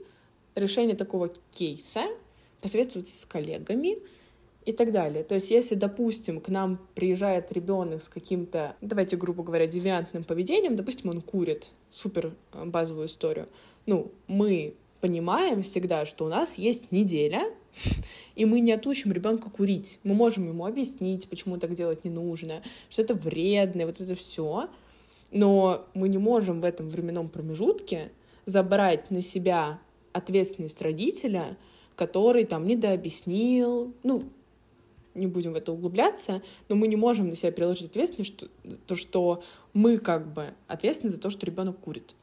решение 0.56 0.96
такого 0.96 1.32
кейса, 1.52 2.02
посоветоваться 2.60 3.16
с 3.16 3.24
коллегами, 3.28 4.00
и 4.66 4.72
так 4.72 4.92
далее. 4.92 5.24
То 5.24 5.36
есть, 5.36 5.52
если, 5.52 5.76
допустим, 5.76 6.40
к 6.40 6.50
нам 6.50 6.80
приезжает 6.96 7.52
ребенок 7.52 8.02
с 8.02 8.10
каким-то, 8.10 8.76
давайте, 8.82 9.18
грубо 9.18 9.44
говоря, 9.44 9.68
девиантным 9.68 10.24
поведением, 10.24 10.76
допустим, 10.76 11.10
он 11.10 11.22
курит, 11.22 11.72
супер 11.90 12.34
э, 12.54 12.66
базовую 12.66 13.08
историю, 13.08 13.48
ну, 13.86 14.12
мы 14.28 14.76
понимаем 15.02 15.64
всегда, 15.64 16.06
что 16.06 16.26
у 16.26 16.30
нас 16.30 16.58
есть 16.58 16.92
неделя, 16.92 17.44
и 18.36 18.46
мы 18.46 18.62
не 18.62 18.72
отучим 18.72 19.12
ребенка 19.12 19.50
курить. 19.50 20.00
Мы 20.04 20.14
можем 20.14 20.48
ему 20.48 20.66
объяснить, 20.66 21.28
почему 21.30 21.58
так 21.58 21.74
делать 21.74 22.06
не 22.06 22.12
нужно, 22.12 22.64
что 22.90 23.02
это 23.02 23.14
вредно, 23.14 23.86
вот 23.86 24.00
это 24.00 24.16
все. 24.16 24.70
Но 25.32 25.86
мы 25.94 26.10
не 26.10 26.20
можем 26.20 26.62
в 26.62 26.66
этом 26.66 26.90
временном 26.90 27.28
промежутке 27.28 28.12
забрать 28.46 29.10
на 29.12 29.22
себя 29.22 29.80
ответственность 30.14 30.82
родителя, 30.82 31.58
который 31.96 32.46
там 32.46 32.66
недообъяснил, 32.66 33.94
ну, 34.04 34.24
не 35.16 35.28
будем 35.28 35.54
в 35.54 35.56
это 35.56 35.72
углубляться, 35.72 36.42
но 36.70 36.76
мы 36.76 36.88
не 36.88 36.96
можем 36.96 37.30
на 37.30 37.36
себя 37.36 37.52
переложить 37.52 37.92
ответственность, 37.92 38.34
что, 38.34 38.48
то, 38.88 38.96
что 38.96 39.44
мы 39.74 39.98
как 39.98 40.34
бы 40.34 40.54
ответственны 40.68 41.12
за 41.12 41.20
то, 41.20 41.30
что 41.30 41.46
ребенок 41.46 41.80
курит. 41.80 42.16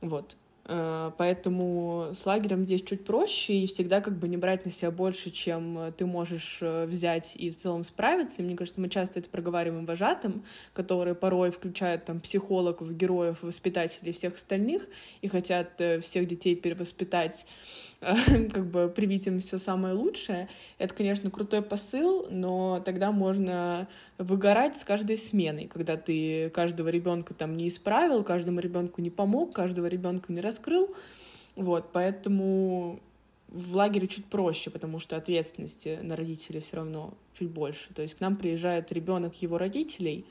Вот. 0.00 0.36
Э, 0.66 1.12
поэтому 1.18 2.08
с 2.12 2.24
лагерем 2.24 2.64
здесь 2.64 2.82
чуть 2.82 3.04
проще, 3.04 3.54
и 3.54 3.66
всегда 3.66 4.00
как 4.00 4.18
бы 4.18 4.28
не 4.28 4.36
брать 4.36 4.64
на 4.64 4.70
себя 4.70 4.90
больше, 4.90 5.30
чем 5.30 5.92
ты 5.96 6.06
можешь 6.06 6.58
э, 6.62 6.86
взять 6.86 7.36
и 7.36 7.50
в 7.50 7.56
целом 7.56 7.84
справиться. 7.84 8.40
И 8.40 8.44
мне 8.44 8.56
кажется, 8.56 8.80
мы 8.80 8.88
часто 8.88 9.20
это 9.20 9.28
проговариваем 9.28 9.86
вожатым, 9.86 10.44
которые 10.72 11.14
порой 11.14 11.50
включают 11.50 12.06
там 12.06 12.20
психологов, 12.20 12.90
героев, 12.96 13.42
воспитателей 13.42 14.10
и 14.10 14.14
всех 14.14 14.34
остальных, 14.34 14.88
и 15.20 15.28
хотят 15.28 15.80
э, 15.80 16.00
всех 16.00 16.26
детей 16.26 16.56
перевоспитать 16.56 17.46
как 18.52 18.66
бы 18.66 18.88
привить 18.88 19.26
им 19.26 19.38
все 19.40 19.58
самое 19.58 19.94
лучшее. 19.94 20.48
Это, 20.78 20.94
конечно, 20.94 21.30
крутой 21.30 21.62
посыл, 21.62 22.26
но 22.30 22.82
тогда 22.84 23.12
можно 23.12 23.88
выгорать 24.18 24.76
с 24.76 24.84
каждой 24.84 25.16
сменой, 25.16 25.66
когда 25.66 25.96
ты 25.96 26.50
каждого 26.50 26.88
ребенка 26.88 27.34
там 27.34 27.56
не 27.56 27.68
исправил, 27.68 28.24
каждому 28.24 28.60
ребенку 28.60 29.00
не 29.00 29.10
помог, 29.10 29.54
каждого 29.54 29.86
ребенка 29.86 30.32
не 30.32 30.40
раскрыл. 30.40 30.94
Вот, 31.56 31.90
поэтому 31.92 33.00
в 33.48 33.76
лагере 33.76 34.08
чуть 34.08 34.26
проще, 34.26 34.70
потому 34.70 34.98
что 34.98 35.16
ответственности 35.16 36.00
на 36.02 36.16
родителей 36.16 36.60
все 36.60 36.76
равно 36.76 37.14
чуть 37.34 37.50
больше. 37.50 37.94
То 37.94 38.02
есть 38.02 38.16
к 38.16 38.20
нам 38.20 38.36
приезжает 38.36 38.90
ребенок 38.90 39.34
его 39.40 39.58
родителей, 39.58 40.26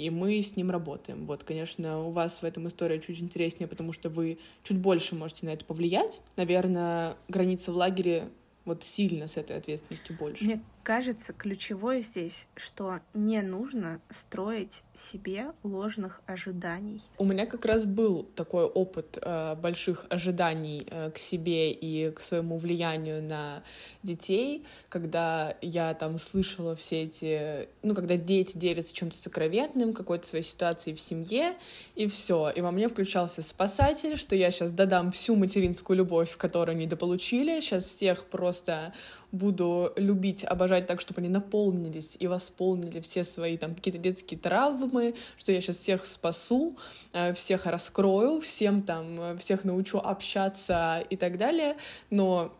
и 0.00 0.08
мы 0.08 0.40
с 0.40 0.56
ним 0.56 0.70
работаем. 0.70 1.26
Вот, 1.26 1.44
конечно, 1.44 2.00
у 2.00 2.10
вас 2.10 2.40
в 2.40 2.44
этом 2.44 2.66
история 2.66 2.98
чуть 3.00 3.20
интереснее, 3.20 3.68
потому 3.68 3.92
что 3.92 4.08
вы 4.08 4.38
чуть 4.62 4.78
больше 4.78 5.14
можете 5.14 5.44
на 5.44 5.50
это 5.50 5.66
повлиять. 5.66 6.22
Наверное, 6.36 7.16
граница 7.28 7.70
в 7.70 7.76
лагере 7.76 8.30
вот 8.64 8.82
сильно 8.82 9.26
с 9.26 9.36
этой 9.36 9.58
ответственностью 9.58 10.16
больше. 10.16 10.44
Мне 10.44 10.60
кажется, 10.82 11.32
ключевое 11.32 12.00
здесь, 12.00 12.48
что 12.56 13.00
не 13.14 13.42
нужно 13.42 14.00
строить 14.10 14.82
себе 14.94 15.52
ложных 15.62 16.20
ожиданий. 16.26 17.00
У 17.18 17.24
меня 17.24 17.46
как 17.46 17.64
раз 17.64 17.84
был 17.84 18.24
такой 18.34 18.64
опыт 18.64 19.18
э, 19.20 19.54
больших 19.56 20.06
ожиданий 20.10 20.86
э, 20.90 21.10
к 21.10 21.18
себе 21.18 21.72
и 21.72 22.10
к 22.10 22.20
своему 22.20 22.58
влиянию 22.58 23.22
на 23.22 23.62
детей, 24.02 24.64
когда 24.88 25.56
я 25.60 25.94
там 25.94 26.18
слышала 26.18 26.74
все 26.76 27.02
эти, 27.02 27.68
ну, 27.82 27.94
когда 27.94 28.16
дети 28.16 28.56
делятся 28.56 28.94
чем-то 28.94 29.16
сокровенным, 29.16 29.92
какой-то 29.92 30.26
своей 30.26 30.44
ситуацией 30.44 30.96
в 30.96 31.00
семье, 31.00 31.54
и 31.94 32.06
все. 32.06 32.50
И 32.50 32.60
во 32.60 32.70
мне 32.70 32.88
включался 32.88 33.42
спасатель, 33.42 34.16
что 34.16 34.36
я 34.36 34.50
сейчас 34.50 34.70
додам 34.70 35.12
всю 35.12 35.36
материнскую 35.36 35.96
любовь, 35.96 36.36
которую 36.36 36.76
они 36.76 36.86
дополучили, 36.86 37.60
сейчас 37.60 37.84
всех 37.84 38.26
просто 38.26 38.92
буду 39.32 39.92
любить, 39.96 40.44
обожать 40.44 40.69
так, 40.86 41.00
чтобы 41.00 41.20
они 41.20 41.28
наполнились 41.28 42.16
и 42.18 42.26
восполнили 42.26 43.00
все 43.00 43.24
свои 43.24 43.56
там 43.56 43.74
какие-то 43.74 43.98
детские 43.98 44.38
травмы, 44.38 45.14
что 45.36 45.52
я 45.52 45.60
сейчас 45.60 45.76
всех 45.78 46.04
спасу, 46.04 46.76
э, 47.12 47.32
всех 47.34 47.66
раскрою, 47.66 48.40
всем 48.40 48.82
там, 48.82 49.20
э, 49.20 49.36
всех 49.38 49.64
научу 49.64 49.98
общаться 49.98 51.04
и 51.10 51.16
так 51.16 51.36
далее, 51.36 51.76
но 52.10 52.52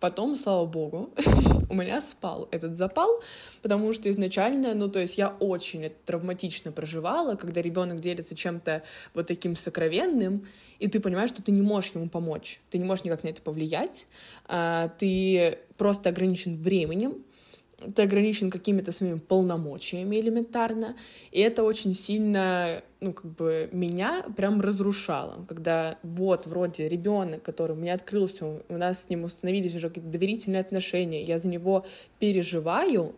Потом, 0.00 0.36
слава 0.36 0.64
богу, 0.64 1.10
у 1.70 1.74
меня 1.74 2.00
спал 2.00 2.48
этот 2.52 2.76
запал, 2.76 3.20
потому 3.62 3.92
что 3.92 4.08
изначально, 4.08 4.74
ну, 4.74 4.88
то 4.88 5.00
есть 5.00 5.18
я 5.18 5.30
очень 5.40 5.84
это 5.84 5.96
травматично 6.04 6.70
проживала, 6.70 7.34
когда 7.34 7.60
ребенок 7.60 7.98
делится 7.98 8.36
чем-то 8.36 8.84
вот 9.14 9.26
таким 9.26 9.56
сокровенным, 9.56 10.46
и 10.78 10.86
ты 10.86 11.00
понимаешь, 11.00 11.30
что 11.30 11.42
ты 11.42 11.50
не 11.50 11.62
можешь 11.62 11.92
ему 11.92 12.08
помочь, 12.08 12.60
ты 12.70 12.78
не 12.78 12.84
можешь 12.84 13.04
никак 13.04 13.24
на 13.24 13.28
это 13.28 13.42
повлиять, 13.42 14.06
а, 14.46 14.88
ты 14.98 15.58
просто 15.76 16.10
ограничен 16.10 16.56
временем, 16.56 17.24
ты 17.94 18.02
ограничен 18.02 18.50
какими-то 18.50 18.90
своими 18.92 19.18
полномочиями 19.18 20.16
элементарно, 20.16 20.96
и 21.30 21.40
это 21.40 21.62
очень 21.62 21.94
сильно, 21.94 22.82
ну, 23.00 23.12
как 23.12 23.26
бы 23.26 23.68
меня 23.72 24.24
прям 24.36 24.60
разрушало, 24.60 25.44
когда 25.48 25.98
вот, 26.02 26.46
вроде, 26.46 26.88
ребенок, 26.88 27.42
который 27.42 27.72
у 27.72 27.76
меня 27.76 27.94
открылся, 27.94 28.62
у 28.68 28.76
нас 28.76 29.04
с 29.04 29.08
ним 29.08 29.24
установились 29.24 29.76
уже 29.76 29.88
какие-то 29.88 30.10
доверительные 30.10 30.60
отношения, 30.60 31.22
я 31.22 31.38
за 31.38 31.48
него 31.48 31.86
переживаю, 32.18 33.14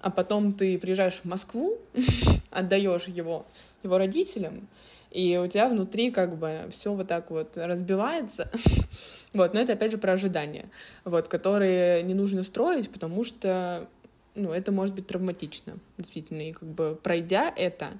а 0.00 0.10
потом 0.10 0.52
ты 0.52 0.78
приезжаешь 0.78 1.20
в 1.20 1.24
Москву, 1.24 1.78
отдаешь 2.52 3.06
его 3.06 3.46
его 3.82 3.98
родителям, 3.98 4.68
и 5.10 5.36
у 5.36 5.46
тебя 5.46 5.68
внутри 5.68 6.10
как 6.10 6.36
бы 6.36 6.66
все 6.70 6.94
вот 6.94 7.08
так 7.08 7.30
вот 7.30 7.56
разбивается. 7.56 8.50
вот, 9.32 9.54
но 9.54 9.60
это 9.60 9.74
опять 9.74 9.90
же 9.90 9.98
про 9.98 10.12
ожидания, 10.12 10.68
вот, 11.04 11.28
которые 11.28 12.02
не 12.02 12.14
нужно 12.14 12.42
строить, 12.42 12.90
потому 12.90 13.24
что, 13.24 13.88
ну, 14.34 14.52
это 14.52 14.72
может 14.72 14.94
быть 14.94 15.06
травматично, 15.06 15.74
действительно, 15.98 16.42
и 16.42 16.52
как 16.52 16.68
бы 16.68 16.98
пройдя 17.02 17.52
это, 17.54 17.90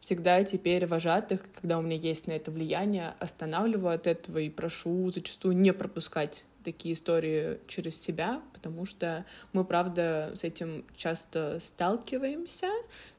всегда 0.00 0.44
теперь 0.44 0.86
вожатых, 0.86 1.46
когда 1.60 1.78
у 1.78 1.82
меня 1.82 1.96
есть 1.96 2.26
на 2.26 2.32
это 2.32 2.50
влияние, 2.50 3.14
останавливаю 3.20 3.94
от 3.94 4.06
этого 4.06 4.38
и 4.38 4.50
прошу 4.50 5.10
зачастую 5.10 5.56
не 5.56 5.72
пропускать 5.72 6.44
такие 6.64 6.94
истории 6.94 7.58
через 7.68 8.00
себя, 8.00 8.42
потому 8.52 8.86
что 8.86 9.24
мы, 9.52 9.64
правда, 9.64 10.32
с 10.34 10.44
этим 10.44 10.84
часто 10.96 11.58
сталкиваемся, 11.60 12.70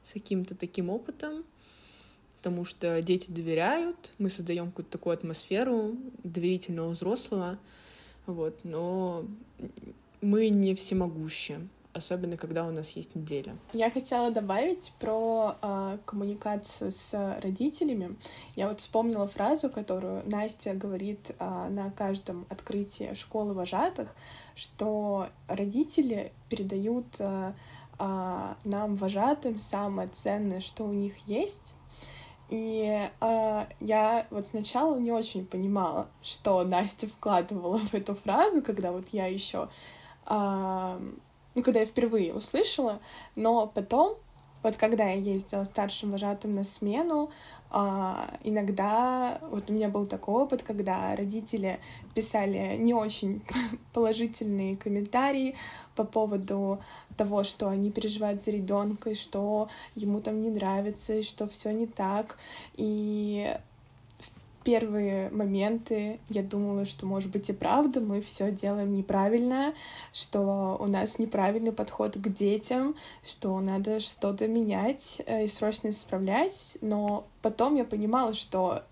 с 0.02 0.12
каким-то 0.12 0.54
таким 0.54 0.90
опытом, 0.90 1.44
потому 2.38 2.64
что 2.64 3.00
дети 3.02 3.30
доверяют, 3.30 4.12
мы 4.18 4.28
создаем 4.30 4.66
какую-то 4.66 4.90
такую 4.90 5.14
атмосферу 5.14 5.96
доверительного 6.22 6.90
взрослого, 6.90 7.58
вот, 8.26 8.60
но 8.64 9.24
мы 10.20 10.48
не 10.48 10.74
всемогущие 10.74 11.68
особенно 11.96 12.36
когда 12.36 12.66
у 12.66 12.70
нас 12.70 12.90
есть 12.90 13.14
неделя. 13.14 13.56
Я 13.72 13.90
хотела 13.90 14.30
добавить 14.30 14.92
про 15.00 15.56
э, 15.60 15.98
коммуникацию 16.04 16.92
с 16.92 17.38
родителями. 17.42 18.16
Я 18.54 18.68
вот 18.68 18.80
вспомнила 18.80 19.26
фразу, 19.26 19.70
которую 19.70 20.22
Настя 20.26 20.74
говорит 20.74 21.34
э, 21.38 21.68
на 21.70 21.90
каждом 21.90 22.46
открытии 22.48 23.14
школы 23.14 23.54
вожатых, 23.54 24.14
что 24.54 25.28
родители 25.48 26.32
передают 26.48 27.06
э, 27.18 27.52
э, 27.98 28.54
нам 28.64 28.96
вожатым 28.96 29.58
самое 29.58 30.08
ценное, 30.08 30.60
что 30.60 30.84
у 30.84 30.92
них 30.92 31.14
есть. 31.26 31.74
И 32.48 33.08
э, 33.20 33.64
я 33.80 34.26
вот 34.30 34.46
сначала 34.46 34.96
не 34.98 35.10
очень 35.10 35.44
понимала, 35.44 36.06
что 36.22 36.62
Настя 36.62 37.08
вкладывала 37.08 37.78
в 37.78 37.94
эту 37.94 38.14
фразу, 38.14 38.62
когда 38.62 38.92
вот 38.92 39.08
я 39.10 39.26
еще 39.26 39.68
э, 40.26 41.00
ну, 41.56 41.62
когда 41.62 41.80
я 41.80 41.86
впервые 41.86 42.34
услышала, 42.34 43.00
но 43.34 43.66
потом, 43.66 44.16
вот 44.62 44.76
когда 44.76 45.04
я 45.04 45.14
ездила 45.14 45.64
старшим 45.64 46.12
вожатым 46.12 46.54
на 46.54 46.64
смену, 46.64 47.30
а, 47.70 48.30
иногда 48.44 49.40
вот 49.50 49.70
у 49.70 49.72
меня 49.72 49.88
был 49.88 50.06
такой 50.06 50.42
опыт, 50.42 50.62
когда 50.62 51.16
родители 51.16 51.80
писали 52.14 52.76
не 52.76 52.92
очень 52.92 53.42
положительные 53.94 54.76
комментарии 54.76 55.56
по 55.94 56.04
поводу 56.04 56.78
того, 57.16 57.42
что 57.42 57.68
они 57.68 57.90
переживают 57.90 58.42
за 58.42 58.50
ребенка, 58.50 59.10
и 59.10 59.14
что 59.14 59.70
ему 59.94 60.20
там 60.20 60.42
не 60.42 60.50
нравится, 60.50 61.14
и 61.14 61.22
что 61.22 61.48
все 61.48 61.72
не 61.72 61.86
так. 61.86 62.38
И 62.74 63.56
первые 64.66 65.30
моменты 65.30 66.18
я 66.28 66.42
думала, 66.42 66.86
что, 66.86 67.06
может 67.06 67.30
быть, 67.30 67.48
и 67.48 67.52
правда 67.52 68.00
мы 68.00 68.20
все 68.20 68.50
делаем 68.50 68.94
неправильно, 68.94 69.72
что 70.12 70.76
у 70.80 70.86
нас 70.86 71.20
неправильный 71.20 71.70
подход 71.70 72.16
к 72.16 72.28
детям, 72.28 72.96
что 73.24 73.60
надо 73.60 74.00
что-то 74.00 74.48
менять 74.48 75.22
э, 75.26 75.44
и 75.44 75.48
срочно 75.48 75.90
исправлять. 75.90 76.78
Но 76.80 77.28
потом 77.42 77.76
я 77.76 77.84
понимала, 77.84 78.34
что 78.34 78.82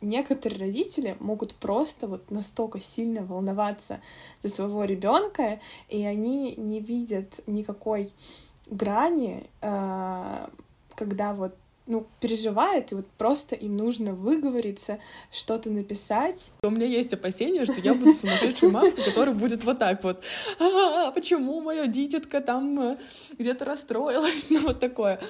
некоторые 0.00 0.60
родители 0.60 1.14
могут 1.20 1.54
просто 1.56 2.06
вот 2.06 2.30
настолько 2.30 2.80
сильно 2.80 3.22
волноваться 3.22 4.00
за 4.40 4.48
своего 4.48 4.84
ребенка, 4.84 5.60
и 5.90 6.06
они 6.06 6.54
не 6.56 6.80
видят 6.80 7.42
никакой 7.46 8.10
грани, 8.70 9.44
э, 9.60 10.46
когда 10.94 11.34
вот 11.34 11.54
ну, 11.88 12.06
переживают, 12.20 12.92
и 12.92 12.94
вот 12.94 13.06
просто 13.16 13.56
им 13.56 13.76
нужно 13.76 14.12
выговориться, 14.12 14.98
что-то 15.32 15.70
написать. 15.70 16.52
У 16.62 16.70
меня 16.70 16.86
есть 16.86 17.12
опасение, 17.14 17.64
что 17.64 17.80
я 17.80 17.94
буду 17.94 18.12
сумасшедшей 18.12 18.70
мамкой, 18.70 19.02
которая 19.04 19.34
будет 19.34 19.64
вот 19.64 19.78
так 19.78 20.04
вот. 20.04 20.22
А, 20.60 21.10
почему 21.12 21.60
моя 21.60 21.86
дитятка 21.86 22.40
там 22.40 22.80
э, 22.80 22.96
где-то 23.38 23.64
расстроилась? 23.64 24.46
Ну, 24.50 24.60
вот 24.60 24.80
такое. 24.80 25.20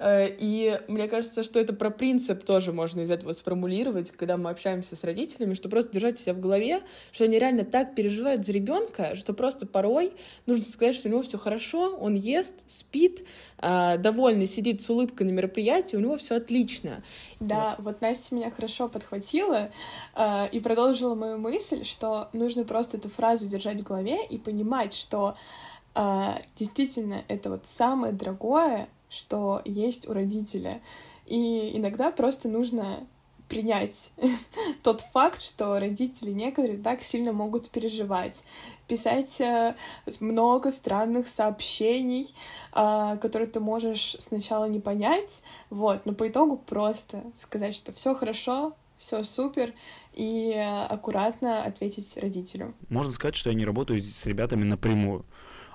Э, 0.00 0.28
и 0.38 0.80
мне 0.88 1.08
кажется, 1.08 1.42
что 1.42 1.60
это 1.60 1.74
про 1.74 1.90
принцип 1.90 2.42
тоже 2.42 2.72
можно 2.72 3.02
из 3.02 3.10
этого 3.10 3.34
сформулировать, 3.34 4.10
когда 4.10 4.36
мы 4.38 4.50
общаемся 4.50 4.96
с 4.96 5.04
родителями, 5.04 5.54
что 5.54 5.68
просто 5.68 5.92
держать 5.92 6.18
себя 6.18 6.32
в 6.32 6.40
голове, 6.40 6.82
что 7.12 7.24
они 7.24 7.38
реально 7.38 7.64
так 7.64 7.94
переживают 7.94 8.46
за 8.46 8.52
ребенка, 8.52 9.14
что 9.14 9.34
просто 9.34 9.66
порой 9.66 10.14
нужно 10.46 10.64
сказать, 10.64 10.96
что 10.96 11.08
у 11.08 11.12
него 11.12 11.22
все 11.22 11.36
хорошо, 11.36 11.96
он 11.96 12.14
ест, 12.14 12.64
спит, 12.66 13.26
э, 13.58 13.98
довольный, 13.98 14.46
сидит 14.46 14.80
с 14.80 14.88
улыбкой 14.88 15.26
на 15.26 15.32
мероприятии, 15.32 15.96
у 15.96 16.00
него 16.00 16.16
все 16.16 16.36
отлично. 16.36 17.02
Да, 17.38 17.74
вот. 17.76 17.84
вот 17.84 18.00
Настя 18.00 18.34
меня 18.34 18.50
хорошо 18.50 18.88
подхватила 18.88 19.70
э, 20.16 20.48
и 20.50 20.60
продолжила 20.60 21.14
мою 21.14 21.36
мысль, 21.36 21.84
что 21.84 22.30
нужно 22.32 22.64
просто 22.64 22.96
эту 22.96 23.10
фразу 23.10 23.48
держать 23.48 23.80
в 23.80 23.84
голове 23.84 24.24
и 24.26 24.38
понимать, 24.38 24.94
что 24.94 25.36
действительно 26.54 27.24
это 27.26 27.50
вот 27.50 27.66
самое 27.66 28.12
дорогое, 28.12 28.88
что 29.10 29.60
есть 29.64 30.08
у 30.08 30.14
родителя. 30.14 30.80
И 31.26 31.76
иногда 31.76 32.10
просто 32.10 32.48
нужно 32.48 33.06
принять 33.50 34.12
тот 34.82 35.02
факт, 35.02 35.42
что 35.42 35.78
родители 35.78 36.30
некоторые 36.30 36.78
так 36.78 37.02
сильно 37.02 37.32
могут 37.32 37.68
переживать, 37.68 38.44
писать 38.86 39.40
э, 39.40 39.74
много 40.20 40.70
странных 40.70 41.28
сообщений, 41.28 42.32
э, 42.72 43.18
которые 43.20 43.48
ты 43.48 43.60
можешь 43.60 44.16
сначала 44.20 44.64
не 44.66 44.78
понять, 44.78 45.42
вот, 45.68 46.06
но 46.06 46.14
по 46.14 46.28
итогу 46.28 46.56
просто 46.56 47.22
сказать, 47.34 47.74
что 47.74 47.92
все 47.92 48.14
хорошо, 48.14 48.72
все 48.98 49.24
супер, 49.24 49.72
и 50.14 50.52
аккуратно 50.88 51.62
ответить 51.64 52.16
родителю. 52.18 52.74
Можно 52.88 53.12
сказать, 53.12 53.34
что 53.34 53.50
я 53.50 53.56
не 53.56 53.64
работаю 53.64 54.02
с 54.02 54.26
ребятами 54.26 54.64
напрямую. 54.64 55.24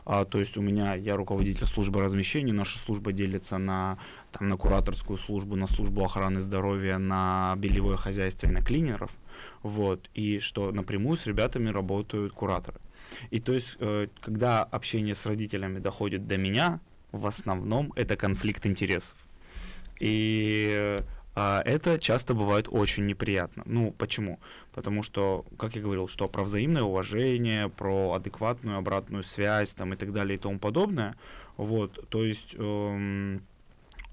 А, 0.06 0.24
то 0.24 0.40
есть 0.40 0.56
у 0.56 0.62
меня, 0.62 0.94
я 0.94 1.16
руководитель 1.16 1.66
службы 1.66 2.02
размещения, 2.02 2.54
наша 2.54 2.78
служба 2.78 3.12
делится 3.12 3.58
на, 3.58 3.98
там, 4.32 4.50
на 4.50 4.58
кураторскую 4.58 5.18
службу, 5.18 5.56
на 5.56 5.68
службу 5.68 6.04
охраны 6.04 6.42
здоровья, 6.42 7.00
на 7.00 7.56
бельевое 7.58 7.98
хозяйство 7.98 8.46
и 8.48 8.52
на 8.52 8.62
клинеров. 8.62 9.12
Вот, 9.64 10.10
и 10.14 10.40
что 10.40 10.72
напрямую 10.72 11.18
с 11.18 11.26
ребятами 11.26 11.70
работают 11.70 12.34
кураторы. 12.34 12.80
И 13.32 13.40
то 13.40 13.54
есть, 13.54 13.78
э, 13.80 14.08
когда 14.22 14.64
общение 14.64 15.16
с 15.16 15.26
родителями 15.26 15.80
доходит 15.80 16.28
до 16.28 16.38
меня, 16.38 16.80
в 17.12 17.26
основном 17.26 17.92
это 17.96 18.16
конфликт 18.16 18.66
интересов. 18.66 19.18
И 20.00 20.98
это 21.36 22.00
часто 22.00 22.34
бывает 22.34 22.68
очень 22.70 23.06
неприятно. 23.06 23.64
Ну, 23.66 23.92
почему? 23.92 24.40
Потому 24.74 25.04
что, 25.04 25.46
как 25.58 25.76
я 25.76 25.82
говорил, 25.82 26.08
что 26.08 26.30
про 26.30 26.44
взаимное 26.44 26.84
уважение, 26.84 27.70
про 27.70 28.14
адекватную 28.14 28.78
обратную 28.78 29.24
связь 29.24 29.74
там, 29.74 29.94
и 29.94 29.98
так 29.98 30.14
далее 30.14 30.38
и 30.38 30.40
тому 30.40 30.60
подобное. 30.60 31.16
Вот, 31.58 32.10
то 32.10 32.24
есть 32.24 32.56
эм, 32.58 33.42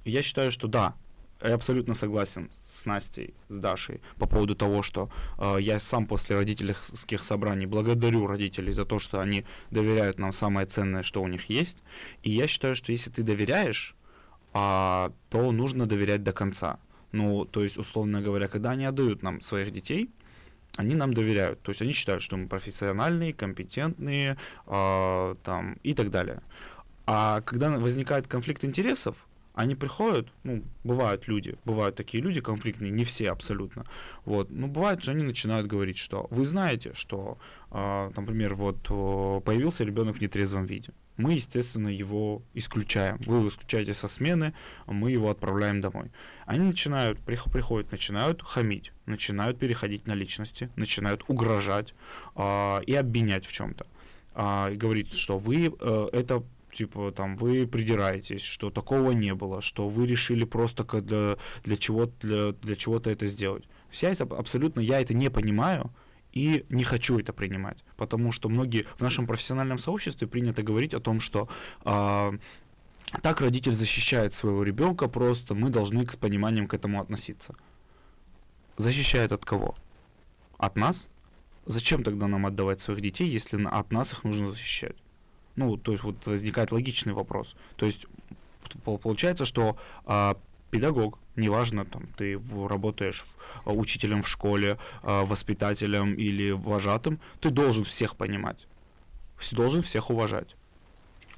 я 0.05 0.23
считаю, 0.23 0.53
что 0.53 0.69
да, 0.69 0.95
я 1.43 1.55
абсолютно 1.55 1.95
согласен 1.95 2.51
с 2.65 2.87
Настей, 2.87 3.35
с 3.49 3.59
Дашей 3.59 4.01
по 4.17 4.27
поводу 4.27 4.55
того, 4.55 4.83
что 4.83 5.11
э, 5.39 5.57
я 5.61 5.81
сам 5.81 6.07
после 6.07 6.37
родительских 6.37 7.23
собраний 7.23 7.67
благодарю 7.67 8.27
родителей 8.27 8.73
за 8.73 8.85
то, 8.85 8.99
что 8.99 9.21
они 9.21 9.45
доверяют 9.71 10.19
нам 10.19 10.33
самое 10.33 10.67
ценное, 10.67 11.03
что 11.03 11.23
у 11.23 11.29
них 11.29 11.51
есть. 11.51 11.79
И 12.23 12.31
я 12.31 12.47
считаю, 12.47 12.77
что 12.77 12.93
если 12.93 13.11
ты 13.11 13.23
доверяешь, 13.23 13.97
э, 14.55 15.11
то 15.31 15.53
нужно 15.53 15.87
доверять 15.87 16.23
до 16.23 16.33
конца. 16.33 16.79
Ну, 17.13 17.45
то 17.45 17.63
есть, 17.63 17.79
условно 17.79 18.23
говоря, 18.23 18.49
когда 18.49 18.71
они 18.71 18.87
отдают 18.87 19.23
нам 19.23 19.41
своих 19.41 19.71
детей, 19.73 20.11
они 20.77 20.95
нам 20.95 21.13
доверяют. 21.13 21.61
То 21.63 21.71
есть 21.71 21.83
они 21.83 21.93
считают, 21.93 22.23
что 22.23 22.37
мы 22.37 22.49
профессиональные, 22.49 23.35
компетентные 23.35 24.39
э, 24.67 25.35
там, 25.45 25.75
и 25.83 25.95
так 25.95 26.11
далее. 26.11 26.43
А 27.07 27.43
когда 27.43 27.71
возникает 27.71 28.27
конфликт 28.27 28.65
интересов, 28.65 29.27
они 29.55 29.75
приходят, 29.75 30.29
ну, 30.45 30.63
бывают 30.85 31.29
люди, 31.29 31.57
бывают 31.65 31.97
такие 31.97 32.23
люди 32.23 32.41
конфликтные, 32.41 32.91
не 32.91 33.05
все 33.05 33.31
абсолютно, 33.31 33.85
вот, 34.25 34.51
но 34.51 34.69
бывает 34.69 35.03
же 35.03 35.11
они 35.11 35.25
начинают 35.25 35.67
говорить, 35.67 35.99
что 35.99 36.27
вы 36.31 36.45
знаете, 36.45 36.93
что, 36.95 37.39
э, 37.71 38.11
например, 38.17 38.55
вот 38.55 38.83
появился 39.45 39.85
ребенок 39.85 40.17
в 40.17 40.21
нетрезвом 40.21 40.67
виде, 40.67 40.93
мы, 41.17 41.35
естественно, 41.35 41.89
его 41.89 42.43
исключаем. 42.55 43.19
Вы 43.27 43.37
его 43.37 43.49
исключаете 43.49 43.95
со 43.95 44.09
смены, 44.09 44.55
мы 44.87 45.11
его 45.11 45.31
отправляем 45.31 45.81
домой. 45.81 46.11
Они 46.47 46.65
начинают, 46.65 47.19
приходят, 47.21 47.93
начинают 47.93 48.43
хамить, 48.43 48.93
начинают 49.07 49.59
переходить 49.59 50.07
на 50.07 50.15
личности, 50.15 50.71
начинают 50.77 51.23
угрожать 51.29 51.95
э, 52.35 52.81
и 52.87 52.95
обвинять 52.95 53.47
в 53.47 53.53
чем-то. 53.53 53.87
Э, 54.35 54.73
и 54.73 54.77
говорить, 54.77 55.13
что 55.13 55.39
вы 55.39 55.67
э, 55.67 56.09
это 56.13 56.43
типа 56.73 57.13
там 57.13 57.37
вы 57.37 57.67
придираетесь, 57.67 58.43
что 58.43 58.71
такого 58.71 59.13
не 59.13 59.35
было, 59.35 59.61
что 59.61 59.89
вы 59.89 60.07
решили 60.07 60.45
просто 60.45 60.85
для, 60.85 61.37
для 61.65 61.77
чего 61.77 62.07
для, 62.21 62.53
для 62.53 62.77
чего-то 62.77 63.11
это 63.11 63.27
сделать. 63.27 63.65
То 63.91 64.07
я 64.07 64.13
абсолютно 64.13 64.81
я 64.81 65.01
это 65.01 65.15
не 65.15 65.31
понимаю 65.31 65.91
и 66.33 66.65
не 66.71 66.85
хочу 66.85 67.19
это 67.19 67.33
принимать, 67.33 67.85
потому 67.97 68.33
что 68.33 68.49
многие 68.49 68.87
в 68.97 69.03
нашем 69.03 69.27
профессиональном 69.27 69.79
сообществе 69.79 70.27
принято 70.27 70.63
говорить 70.63 70.95
о 70.95 71.01
том, 71.01 71.21
что 71.21 71.49
э, 71.85 72.33
так 73.21 73.41
родитель 73.43 73.75
защищает 73.75 74.33
своего 74.33 74.63
ребенка, 74.63 75.09
просто 75.09 75.55
мы 75.55 75.69
должны 75.69 76.07
с 76.07 76.17
пониманием 76.17 76.67
к 76.69 76.75
этому 76.75 77.01
относиться. 77.01 77.55
Защищает 78.79 79.33
от 79.33 79.45
кого? 79.45 79.75
От 80.57 80.77
нас? 80.77 81.09
Зачем 81.67 82.03
тогда 82.03 82.27
нам 82.27 82.47
отдавать 82.47 82.81
своих 82.81 83.03
детей, 83.03 83.29
если 83.29 83.63
от 83.63 83.93
нас 83.93 84.13
их 84.13 84.25
нужно 84.25 84.51
защищать? 84.51 84.97
Ну, 85.57 85.77
то 85.77 85.93
есть 85.93 86.05
вот 86.05 86.27
возникает 86.27 86.73
логичный 86.73 87.13
вопрос. 87.13 87.57
То 87.77 87.87
есть 87.87 88.07
получается, 88.85 89.45
что 89.45 89.77
а, 90.07 90.37
педагог, 90.71 91.19
неважно, 91.37 91.85
там, 91.85 92.07
ты 92.17 92.39
работаешь 92.67 93.25
а, 93.65 93.73
учителем 93.73 94.23
в 94.23 94.29
школе, 94.29 94.79
а, 95.03 95.25
воспитателем 95.25 96.15
или 96.15 96.51
вожатым, 96.51 97.21
ты 97.41 97.51
должен 97.51 97.85
всех 97.85 98.17
понимать, 98.17 98.67
должен 99.53 99.83
всех 99.83 100.11
уважать. 100.11 100.57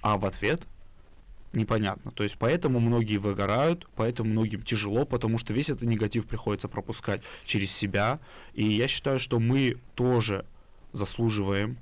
А 0.01 0.17
в 0.17 0.27
ответ 0.27 0.63
непонятно. 1.55 2.11
То 2.13 2.23
есть 2.23 2.37
поэтому 2.39 2.81
многие 2.81 3.17
выгорают, 3.17 3.89
поэтому 3.97 4.31
многим 4.31 4.63
тяжело, 4.63 5.05
потому 5.05 5.39
что 5.39 5.53
весь 5.53 5.71
этот 5.71 5.83
негатив 5.83 6.27
приходится 6.27 6.69
пропускать 6.69 7.23
через 7.45 7.71
себя. 7.71 8.21
И 8.55 8.65
я 8.65 8.89
считаю, 8.89 9.19
что 9.19 9.39
мы 9.39 9.79
тоже 9.95 10.45
заслуживаем 10.93 11.79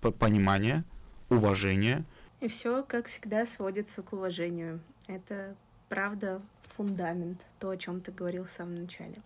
понимания, 0.00 0.84
уважения. 1.30 2.04
И 2.40 2.48
все, 2.48 2.82
как 2.82 3.06
всегда, 3.06 3.46
сводится 3.46 4.02
к 4.02 4.12
уважению. 4.12 4.80
Это 5.06 5.56
правда 5.88 6.40
фундамент, 6.62 7.46
то, 7.58 7.70
о 7.70 7.76
чем 7.76 8.00
ты 8.00 8.12
говорил 8.12 8.44
в 8.44 8.50
самом 8.50 8.82
начале. 8.82 9.16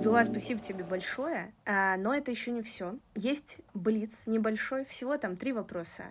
Абдулла, 0.00 0.24
спасибо 0.24 0.62
тебе 0.62 0.82
большое. 0.82 1.52
А, 1.66 1.98
но 1.98 2.14
это 2.14 2.30
еще 2.30 2.52
не 2.52 2.62
все. 2.62 2.96
Есть 3.14 3.60
блиц 3.74 4.26
небольшой, 4.26 4.86
всего 4.86 5.18
там 5.18 5.36
три 5.36 5.52
вопроса. 5.52 6.04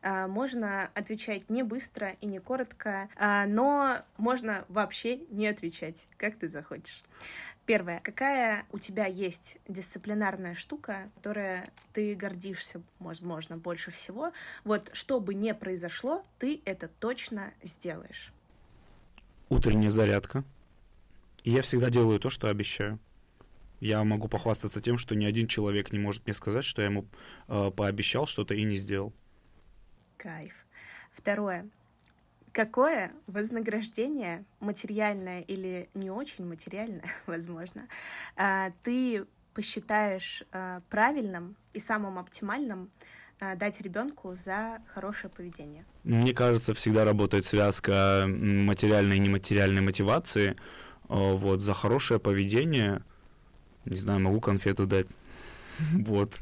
А, 0.00 0.28
можно 0.28 0.88
отвечать 0.94 1.50
не 1.50 1.64
быстро 1.64 2.10
и 2.20 2.26
не 2.26 2.38
коротко, 2.38 3.08
а, 3.16 3.46
но 3.46 3.98
можно 4.16 4.64
вообще 4.68 5.16
не 5.30 5.48
отвечать, 5.48 6.06
как 6.18 6.36
ты 6.36 6.46
захочешь. 6.46 7.02
Первое. 7.66 7.98
Какая 8.04 8.64
у 8.70 8.78
тебя 8.78 9.06
есть 9.06 9.58
дисциплинарная 9.66 10.54
штука, 10.54 11.10
которая 11.16 11.68
ты 11.92 12.14
гордишься, 12.14 12.80
возможно, 13.00 13.56
больше 13.56 13.90
всего? 13.90 14.30
Вот, 14.62 14.90
что 14.92 15.18
бы 15.18 15.34
ни 15.34 15.50
произошло, 15.50 16.24
ты 16.38 16.62
это 16.64 16.86
точно 16.86 17.52
сделаешь. 17.60 18.32
Утренняя 19.48 19.90
зарядка. 19.90 20.44
Я 21.42 21.62
всегда 21.62 21.90
делаю 21.90 22.20
то, 22.20 22.30
что 22.30 22.46
обещаю 22.46 23.00
я 23.82 24.04
могу 24.04 24.28
похвастаться 24.28 24.80
тем, 24.80 24.96
что 24.96 25.16
ни 25.16 25.24
один 25.24 25.48
человек 25.48 25.92
не 25.92 25.98
может 25.98 26.24
мне 26.24 26.34
сказать, 26.34 26.64
что 26.64 26.82
я 26.82 26.88
ему 26.88 27.08
э, 27.48 27.72
пообещал 27.76 28.26
что-то 28.28 28.54
и 28.54 28.62
не 28.62 28.76
сделал. 28.76 29.12
Кайф. 30.16 30.66
Второе. 31.10 31.68
Какое 32.52 33.10
вознаграждение, 33.26 34.44
материальное 34.60 35.40
или 35.40 35.88
не 35.94 36.10
очень 36.10 36.46
материальное, 36.46 37.04
возможно, 37.26 37.88
э, 38.36 38.70
ты 38.84 39.26
посчитаешь 39.52 40.44
э, 40.52 40.80
правильным 40.88 41.56
и 41.72 41.80
самым 41.80 42.18
оптимальным 42.18 42.88
дать 43.56 43.80
ребенку 43.80 44.36
за 44.36 44.78
хорошее 44.86 45.32
поведение? 45.36 45.84
Мне 46.04 46.32
кажется, 46.32 46.74
всегда 46.74 47.04
работает 47.04 47.44
связка 47.44 48.26
материальной 48.28 49.16
и 49.16 49.18
нематериальной 49.18 49.80
мотивации. 49.80 50.56
Вот, 51.08 51.60
за 51.60 51.74
хорошее 51.74 52.20
поведение 52.20 53.02
не 53.84 53.96
знаю, 53.96 54.20
могу 54.20 54.40
конфету 54.40 54.86
дать. 54.86 55.06
Вот, 55.92 56.38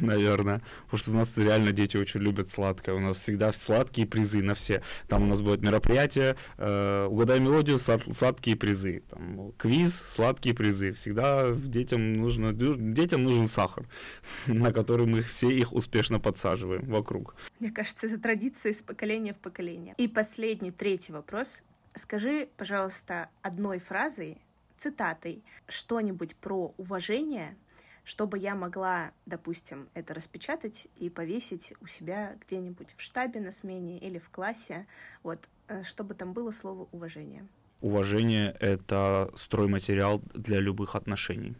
наверное. 0.00 0.62
Потому 0.84 0.98
что 0.98 1.10
у 1.10 1.14
нас 1.14 1.36
реально 1.38 1.72
дети 1.72 1.96
очень 1.96 2.20
любят 2.20 2.48
сладкое. 2.48 2.94
У 2.94 3.00
нас 3.00 3.18
всегда 3.18 3.52
сладкие 3.52 4.06
призы 4.06 4.42
на 4.42 4.54
все. 4.54 4.82
Там 5.08 5.22
у 5.22 5.26
нас 5.26 5.40
будет 5.40 5.62
мероприятие, 5.62 6.36
э, 6.58 7.06
угадай 7.06 7.40
мелодию, 7.40 7.78
сладкие 7.78 8.56
призы. 8.56 9.02
Там, 9.10 9.52
квиз, 9.52 9.94
сладкие 9.94 10.54
призы. 10.54 10.92
Всегда 10.92 11.52
детям, 11.52 12.12
нужно, 12.12 12.52
детям 12.52 13.24
нужен 13.24 13.46
сахар, 13.46 13.86
на 14.46 14.72
который 14.72 15.06
мы 15.06 15.22
все 15.22 15.48
их 15.50 15.72
успешно 15.72 16.20
подсаживаем 16.20 16.86
вокруг. 16.86 17.34
Мне 17.60 17.70
кажется, 17.70 18.06
это 18.06 18.18
традиция 18.18 18.72
из 18.72 18.82
поколения 18.82 19.32
в 19.32 19.38
поколение. 19.38 19.94
И 19.98 20.08
последний, 20.08 20.70
третий 20.70 21.12
вопрос. 21.12 21.62
Скажи, 21.94 22.48
пожалуйста, 22.58 23.30
одной 23.40 23.78
фразой, 23.78 24.36
цитатой 24.76 25.42
что-нибудь 25.68 26.36
про 26.36 26.74
уважение, 26.76 27.56
чтобы 28.04 28.38
я 28.38 28.54
могла, 28.54 29.10
допустим, 29.26 29.88
это 29.94 30.14
распечатать 30.14 30.88
и 30.96 31.10
повесить 31.10 31.74
у 31.80 31.86
себя 31.86 32.34
где-нибудь 32.46 32.94
в 32.96 33.00
штабе 33.00 33.40
на 33.40 33.50
смене 33.50 33.98
или 33.98 34.18
в 34.18 34.30
классе, 34.30 34.86
вот, 35.22 35.48
э, 35.68 35.82
чтобы 35.82 36.14
там 36.14 36.32
было 36.32 36.50
слово 36.50 36.88
уважение. 36.92 37.46
Уважение— 37.80 38.56
это 38.60 39.30
стройматериал 39.34 40.22
для 40.34 40.60
любых 40.60 40.94
отношений. 40.94 41.56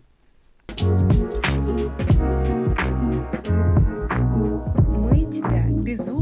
Мы 4.88 5.30
тебя 5.30 5.68
безумно 5.70 6.15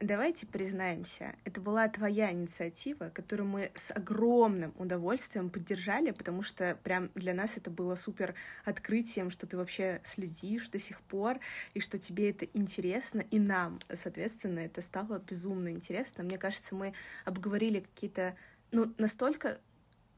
давайте 0.00 0.46
признаемся, 0.46 1.34
это 1.44 1.60
была 1.60 1.88
твоя 1.88 2.32
инициатива, 2.32 3.10
которую 3.10 3.48
мы 3.48 3.70
с 3.74 3.90
огромным 3.90 4.72
удовольствием 4.78 5.50
поддержали, 5.50 6.10
потому 6.10 6.42
что 6.42 6.76
прям 6.82 7.10
для 7.14 7.34
нас 7.34 7.56
это 7.56 7.70
было 7.70 7.94
супер 7.94 8.34
открытием, 8.64 9.30
что 9.30 9.46
ты 9.46 9.56
вообще 9.56 10.00
следишь 10.02 10.68
до 10.68 10.78
сих 10.78 11.00
пор, 11.02 11.38
и 11.74 11.80
что 11.80 11.98
тебе 11.98 12.30
это 12.30 12.46
интересно, 12.54 13.20
и 13.30 13.38
нам, 13.38 13.78
соответственно, 13.92 14.60
это 14.60 14.82
стало 14.82 15.18
безумно 15.18 15.70
интересно. 15.70 16.24
Мне 16.24 16.38
кажется, 16.38 16.74
мы 16.74 16.92
обговорили 17.24 17.80
какие-то 17.80 18.36
ну, 18.70 18.92
настолько 18.98 19.58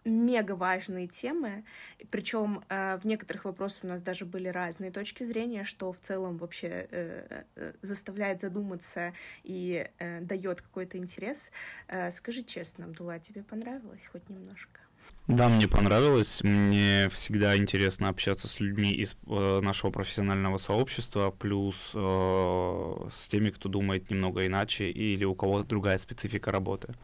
мега 0.06 0.52
важные 0.52 1.06
темы, 1.06 1.64
причем 2.10 2.64
э, 2.68 2.96
в 2.96 3.04
некоторых 3.04 3.44
вопросах 3.44 3.84
у 3.84 3.88
нас 3.88 4.00
даже 4.00 4.24
были 4.24 4.48
разные 4.48 4.90
точки 4.90 5.24
зрения, 5.24 5.64
что 5.64 5.92
в 5.92 5.98
целом 5.98 6.38
вообще 6.38 6.86
э, 6.90 7.42
э, 7.56 7.72
заставляет 7.82 8.40
задуматься 8.40 9.12
и 9.44 9.86
э, 9.98 10.20
дает 10.20 10.62
какой-то 10.62 10.96
интерес. 10.98 11.50
Э, 11.88 12.10
скажи 12.10 12.44
честно, 12.44 12.84
Абдулла, 12.84 13.18
тебе 13.18 13.42
понравилось 13.42 14.08
хоть 14.08 14.28
немножко? 14.28 14.80
Да, 15.28 15.48
мне 15.48 15.66
понравилось. 15.66 16.40
Мне 16.44 17.08
всегда 17.10 17.56
интересно 17.56 18.08
общаться 18.08 18.46
с 18.46 18.60
людьми 18.60 18.92
из 18.92 19.16
э, 19.26 19.60
нашего 19.60 19.90
профессионального 19.90 20.56
сообщества, 20.58 21.32
плюс 21.32 21.90
э, 21.94 23.08
с 23.12 23.28
теми, 23.28 23.50
кто 23.50 23.68
думает 23.68 24.08
немного 24.08 24.46
иначе 24.46 24.88
или 24.88 25.24
у 25.24 25.34
кого 25.34 25.64
другая 25.64 25.98
специфика 25.98 26.52
работы. 26.52 26.94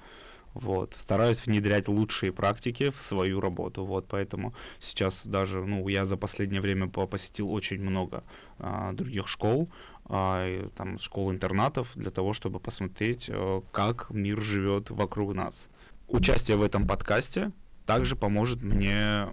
Вот. 0.54 0.94
Стараюсь 0.98 1.44
внедрять 1.46 1.88
лучшие 1.88 2.32
практики 2.32 2.90
в 2.90 3.00
свою 3.00 3.40
работу. 3.40 3.84
Вот. 3.84 4.06
Поэтому 4.08 4.54
сейчас 4.80 5.26
даже, 5.26 5.64
ну, 5.64 5.88
я 5.88 6.04
за 6.04 6.16
последнее 6.16 6.60
время 6.60 6.88
посетил 6.88 7.52
очень 7.52 7.80
много 7.80 8.24
а, 8.58 8.92
других 8.92 9.28
школ, 9.28 9.68
а, 10.04 10.68
там, 10.76 10.98
школ-интернатов, 10.98 11.92
для 11.96 12.10
того, 12.10 12.32
чтобы 12.32 12.60
посмотреть, 12.60 13.26
а, 13.28 13.62
как 13.72 14.10
мир 14.10 14.40
живет 14.40 14.90
вокруг 14.90 15.34
нас. 15.34 15.68
Участие 16.08 16.56
в 16.56 16.62
этом 16.62 16.86
подкасте 16.86 17.52
также 17.86 18.16
поможет 18.16 18.62
мне 18.62 19.28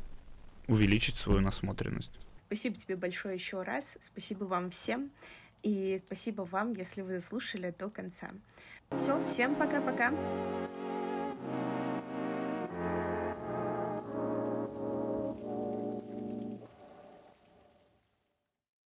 увеличить 0.67 1.15
свою 1.15 1.41
насмотренность. 1.41 2.17
Спасибо 2.47 2.75
тебе 2.77 2.95
большое 2.95 3.35
еще 3.35 3.61
раз. 3.61 3.97
Спасибо 3.99 4.45
вам 4.45 4.69
всем. 4.69 5.11
И 5.61 6.01
спасибо 6.05 6.43
вам, 6.43 6.71
если 6.73 7.01
вы 7.01 7.19
слушали 7.19 7.73
до 7.77 7.89
конца. 7.89 8.29
Все, 8.95 9.23
всем 9.25 9.55
пока-пока. 9.55 10.13